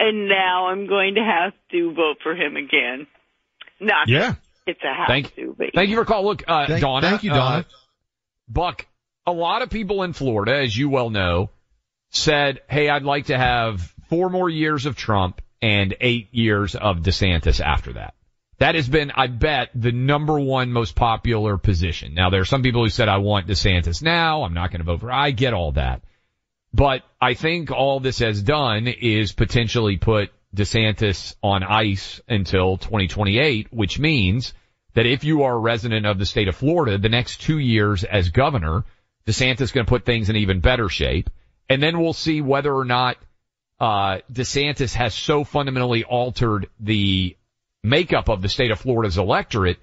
And 0.00 0.28
now 0.28 0.66
I'm 0.66 0.88
going 0.88 1.14
to 1.14 1.22
have 1.22 1.52
to 1.70 1.92
vote 1.92 2.16
for 2.24 2.34
him 2.34 2.56
again. 2.56 3.06
Not 3.78 4.08
Yeah. 4.08 4.34
It's 4.68 4.80
a 4.82 4.94
have 4.94 5.08
Thank, 5.08 5.34
to, 5.36 5.54
but 5.58 5.68
thank 5.74 5.90
you 5.90 5.96
for 5.96 6.04
calling. 6.04 6.26
Look, 6.26 6.44
uh, 6.46 6.66
Thank- 6.66 6.80
Donna. 6.80 7.10
thank 7.10 7.24
you, 7.24 7.30
Donna. 7.30 7.58
uh, 7.60 7.62
Buck, 8.48 8.86
a 9.26 9.32
lot 9.32 9.62
of 9.62 9.70
people 9.70 10.02
in 10.04 10.12
Florida, 10.12 10.56
as 10.56 10.76
you 10.76 10.88
well 10.88 11.10
know, 11.10 11.50
said, 12.10 12.60
hey, 12.68 12.88
I'd 12.88 13.02
like 13.02 13.26
to 13.26 13.36
have 13.36 13.80
four 14.08 14.30
more 14.30 14.48
years 14.48 14.86
of 14.86 14.96
Trump 14.96 15.42
and 15.60 15.94
eight 16.00 16.28
years 16.32 16.74
of 16.74 16.98
DeSantis 16.98 17.60
after 17.60 17.94
that. 17.94 18.14
That 18.58 18.74
has 18.74 18.88
been, 18.88 19.12
I 19.14 19.26
bet, 19.28 19.70
the 19.74 19.92
number 19.92 20.38
one 20.40 20.72
most 20.72 20.94
popular 20.94 21.58
position. 21.58 22.14
Now, 22.14 22.30
there 22.30 22.40
are 22.40 22.46
some 22.46 22.62
people 22.62 22.82
who 22.82 22.88
said, 22.88 23.08
I 23.08 23.18
want 23.18 23.46
DeSantis 23.46 24.02
now. 24.02 24.42
I'm 24.42 24.54
not 24.54 24.70
going 24.70 24.80
to 24.80 24.84
vote 24.84 25.00
for, 25.00 25.12
I 25.12 25.30
get 25.30 25.54
all 25.54 25.72
that. 25.72 26.02
But 26.74 27.02
I 27.20 27.34
think 27.34 27.70
all 27.70 28.00
this 28.00 28.18
has 28.18 28.42
done 28.42 28.88
is 28.88 29.32
potentially 29.32 29.96
put 29.96 30.30
DeSantis 30.56 31.34
on 31.42 31.62
ice 31.62 32.20
until 32.28 32.78
2028, 32.78 33.68
which 33.72 33.98
means 33.98 34.54
that 34.98 35.06
if 35.06 35.22
you 35.22 35.44
are 35.44 35.54
a 35.54 35.58
resident 35.60 36.04
of 36.06 36.18
the 36.18 36.26
state 36.26 36.48
of 36.48 36.56
Florida, 36.56 36.98
the 36.98 37.08
next 37.08 37.40
two 37.40 37.60
years 37.60 38.02
as 38.02 38.30
governor, 38.30 38.82
DeSantis 39.28 39.60
is 39.60 39.70
going 39.70 39.86
to 39.86 39.88
put 39.88 40.04
things 40.04 40.28
in 40.28 40.34
even 40.34 40.58
better 40.58 40.88
shape. 40.88 41.30
And 41.68 41.80
then 41.80 42.00
we'll 42.00 42.12
see 42.12 42.40
whether 42.40 42.74
or 42.74 42.84
not, 42.84 43.16
uh, 43.78 44.18
DeSantis 44.32 44.94
has 44.94 45.14
so 45.14 45.44
fundamentally 45.44 46.02
altered 46.02 46.66
the 46.80 47.36
makeup 47.84 48.28
of 48.28 48.42
the 48.42 48.48
state 48.48 48.72
of 48.72 48.80
Florida's 48.80 49.18
electorate 49.18 49.78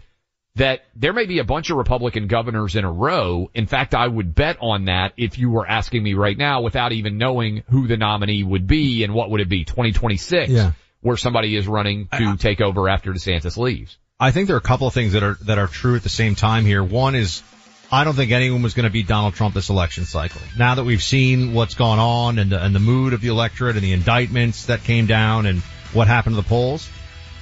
that 0.55 0.82
there 0.97 1.13
may 1.13 1.26
be 1.26 1.39
a 1.39 1.45
bunch 1.45 1.70
of 1.70 1.78
Republican 1.78 2.28
governors 2.28 2.76
in 2.76 2.84
a 2.84 2.91
row. 2.91 3.49
In 3.53 3.68
fact, 3.68 3.95
I 3.95 4.05
would 4.05 4.36
bet 4.36 4.57
on 4.59 4.84
that 4.86 5.13
if 5.16 5.38
you 5.38 5.49
were 5.49 5.66
asking 5.66 6.03
me 6.03 6.13
right 6.16 6.38
now 6.38 6.59
without 6.61 6.91
even 6.91 7.18
knowing 7.18 7.63
who 7.70 7.88
the 7.88 7.95
nominee 7.95 8.43
would 8.43 8.68
be 8.68 9.05
and 9.05 9.13
what 9.13 9.30
would 9.30 9.39
it 9.39 9.47
be, 9.47 9.63
2026, 9.63 10.51
Yeah. 10.51 10.74
where 10.99 11.16
somebody 11.16 11.55
is 11.55 11.70
running 11.70 12.09
to 12.18 12.36
take 12.36 12.59
over 12.59 12.89
after 12.89 13.13
DeSantis 13.13 13.55
leaves. 13.55 13.97
I 14.18 14.32
think 14.32 14.47
there 14.47 14.55
are 14.55 14.59
a 14.59 14.61
couple 14.61 14.88
of 14.88 14.93
things 14.93 15.11
that 15.11 15.24
are 15.24 15.38
that 15.41 15.57
are 15.57 15.68
true 15.68 15.97
at 15.97 16.03
the 16.03 16.09
same 16.09 16.36
time 16.36 16.66
here. 16.66 16.82
One 16.82 17.16
is 17.16 17.43
I 17.91 18.05
don't 18.05 18.13
think 18.13 18.32
anyone 18.32 18.61
was 18.61 18.74
going 18.74 18.86
to 18.86 18.89
beat 18.89 19.07
Donald 19.07 19.34
Trump 19.34 19.53
this 19.53 19.70
election 19.70 20.05
cycle. 20.05 20.39
Now 20.57 20.76
that 20.76 20.86
we've 20.86 21.03
seen 21.03 21.53
what's 21.53 21.76
gone 21.76 21.99
on 21.99 22.39
and 22.39 22.51
the, 22.51 22.63
and 22.63 22.74
the 22.74 22.80
mood 22.80 23.11
of 23.11 23.20
the 23.20 23.28
electorate 23.28 23.76
and 23.76 23.84
the 23.84 23.91
indictments 23.91 24.68
that 24.68 24.84
came 24.86 25.05
down 25.05 25.45
and 25.45 25.59
what 25.91 26.07
happened 26.07 26.38
to 26.38 26.41
the 26.41 26.47
polls, 26.47 26.89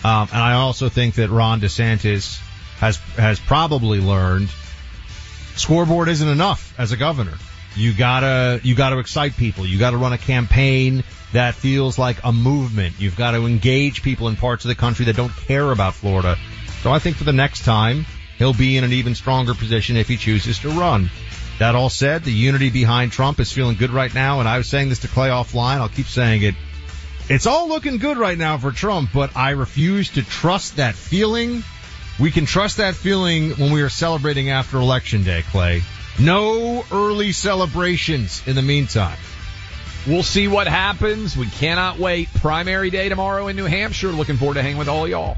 um, 0.03 0.28
and 0.34 0.41
I 0.41 0.53
also 0.53 0.89
think 0.89 1.15
that 1.15 1.30
Ron 1.30 1.61
DeSantis 1.61 2.39
has 2.80 2.97
has 3.17 3.39
probably 3.39 3.99
learned 3.99 4.49
scoreboard 5.55 6.09
isn't 6.09 6.28
enough 6.28 6.74
as 6.80 6.91
a 6.91 6.97
governor. 6.97 7.38
You 7.76 7.93
gotta 7.93 8.59
you 8.63 8.74
gotta 8.74 8.97
excite 8.97 9.38
people. 9.38 9.67
You 9.67 9.78
gotta 9.78 9.97
run 9.97 10.13
a 10.13 10.17
campaign 10.17 11.03
that 11.34 11.53
feels 11.53 11.99
like 11.99 12.17
a 12.24 12.32
movement. 12.32 12.95
You've 12.99 13.15
got 13.15 13.32
to 13.32 13.45
engage 13.45 14.03
people 14.03 14.28
in 14.28 14.36
parts 14.36 14.65
of 14.65 14.69
the 14.69 14.76
country 14.76 15.05
that 15.05 15.15
don't 15.15 15.36
care 15.36 15.71
about 15.71 15.95
Florida. 15.95 16.38
So 16.84 16.91
I 16.91 16.99
think 16.99 17.15
for 17.15 17.23
the 17.23 17.31
next 17.31 17.63
time, 17.63 18.05
he'll 18.38 18.53
be 18.53 18.75
in 18.75 18.84
an 18.84 18.91
even 18.91 19.15
stronger 19.15 19.53
position 19.53 19.95
if 19.95 20.09
he 20.09 20.17
chooses 20.17 20.59
to 20.59 20.69
run. 20.69 21.09
That 21.59 21.75
all 21.75 21.89
said, 21.89 22.25
the 22.25 22.31
unity 22.31 22.69
behind 22.69 23.13
Trump 23.13 23.39
is 23.39 23.53
feeling 23.53 23.77
good 23.77 23.91
right 23.91 24.13
now, 24.13 24.41
and 24.41 24.49
I 24.49 24.57
was 24.57 24.67
saying 24.67 24.89
this 24.89 24.99
to 24.99 25.07
Clay 25.07 25.29
offline. 25.29 25.77
I'll 25.77 25.88
keep 25.88 26.07
saying 26.07 26.43
it. 26.43 26.55
It's 27.29 27.47
all 27.47 27.69
looking 27.69 27.99
good 27.99 28.17
right 28.17 28.38
now 28.38 28.57
for 28.57 28.71
Trump, 28.71 29.11
but 29.13 29.38
I 29.38 29.51
refuse 29.51 30.09
to 30.11 30.23
trust 30.23 30.75
that 30.75 30.93
feeling. 30.93 31.63
We 32.19 32.31
can 32.31 32.45
trust 32.45 32.77
that 32.77 32.95
feeling 32.95 33.51
when 33.51 33.71
we 33.71 33.81
are 33.81 33.89
celebrating 33.89 34.49
after 34.49 34.75
election 34.75 35.23
day, 35.23 35.43
Clay. 35.51 35.84
No 36.19 36.84
early 36.91 37.31
celebrations 37.31 38.43
in 38.45 38.57
the 38.57 38.61
meantime. 38.61 39.17
We'll 40.05 40.21
see 40.21 40.49
what 40.49 40.67
happens. 40.67 41.38
We 41.38 41.47
cannot 41.47 41.97
wait. 41.97 42.27
Primary 42.34 42.89
day 42.89 43.07
tomorrow 43.07 43.47
in 43.47 43.55
New 43.55 43.65
Hampshire. 43.65 44.11
Looking 44.11 44.36
forward 44.36 44.55
to 44.55 44.61
hanging 44.61 44.77
with 44.77 44.89
all 44.89 45.07
y'all. 45.07 45.38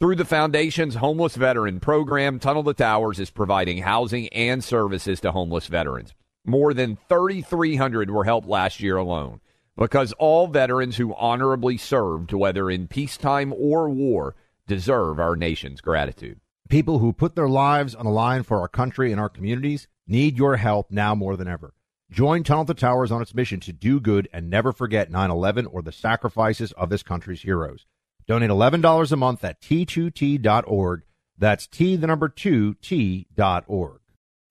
Through 0.00 0.16
the 0.16 0.24
Foundation's 0.24 0.96
Homeless 0.96 1.36
Veteran 1.36 1.78
Program, 1.78 2.40
Tunnel 2.40 2.64
to 2.64 2.74
Towers 2.74 3.20
is 3.20 3.30
providing 3.30 3.78
housing 3.78 4.26
and 4.30 4.62
services 4.62 5.20
to 5.20 5.30
homeless 5.30 5.68
veterans. 5.68 6.14
More 6.44 6.74
than 6.74 6.98
3,300 7.08 8.10
were 8.10 8.24
helped 8.24 8.48
last 8.48 8.80
year 8.80 8.96
alone 8.96 9.40
because 9.78 10.12
all 10.14 10.48
veterans 10.48 10.96
who 10.96 11.14
honorably 11.14 11.78
served, 11.78 12.32
whether 12.32 12.68
in 12.68 12.88
peacetime 12.88 13.54
or 13.56 13.88
war, 13.88 14.34
deserve 14.66 15.20
our 15.20 15.36
nation's 15.36 15.80
gratitude. 15.80 16.40
People 16.68 16.98
who 16.98 17.12
put 17.12 17.36
their 17.36 17.48
lives 17.48 17.94
on 17.94 18.04
the 18.04 18.10
line 18.10 18.42
for 18.42 18.58
our 18.58 18.68
country 18.68 19.12
and 19.12 19.20
our 19.20 19.28
communities 19.28 19.86
need 20.08 20.36
your 20.36 20.56
help 20.56 20.90
now 20.90 21.14
more 21.14 21.36
than 21.36 21.46
ever. 21.46 21.72
Join 22.10 22.42
Tunnel 22.42 22.64
to 22.64 22.74
Towers 22.74 23.12
on 23.12 23.22
its 23.22 23.34
mission 23.34 23.60
to 23.60 23.72
do 23.72 24.00
good 24.00 24.28
and 24.32 24.50
never 24.50 24.72
forget 24.72 25.08
9 25.12 25.30
11 25.30 25.66
or 25.66 25.82
the 25.82 25.92
sacrifices 25.92 26.72
of 26.72 26.90
this 26.90 27.04
country's 27.04 27.42
heroes. 27.42 27.86
Donate 28.26 28.50
$11 28.50 29.12
a 29.12 29.16
month 29.16 29.44
at 29.44 29.60
t2t.org. 29.60 31.02
That's 31.36 31.66
T, 31.66 31.96
the 31.96 32.06
number 32.06 32.28
2, 32.28 32.74
T.org. 32.74 34.00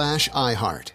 slash 0.00 0.30
iHeart. 0.30 0.92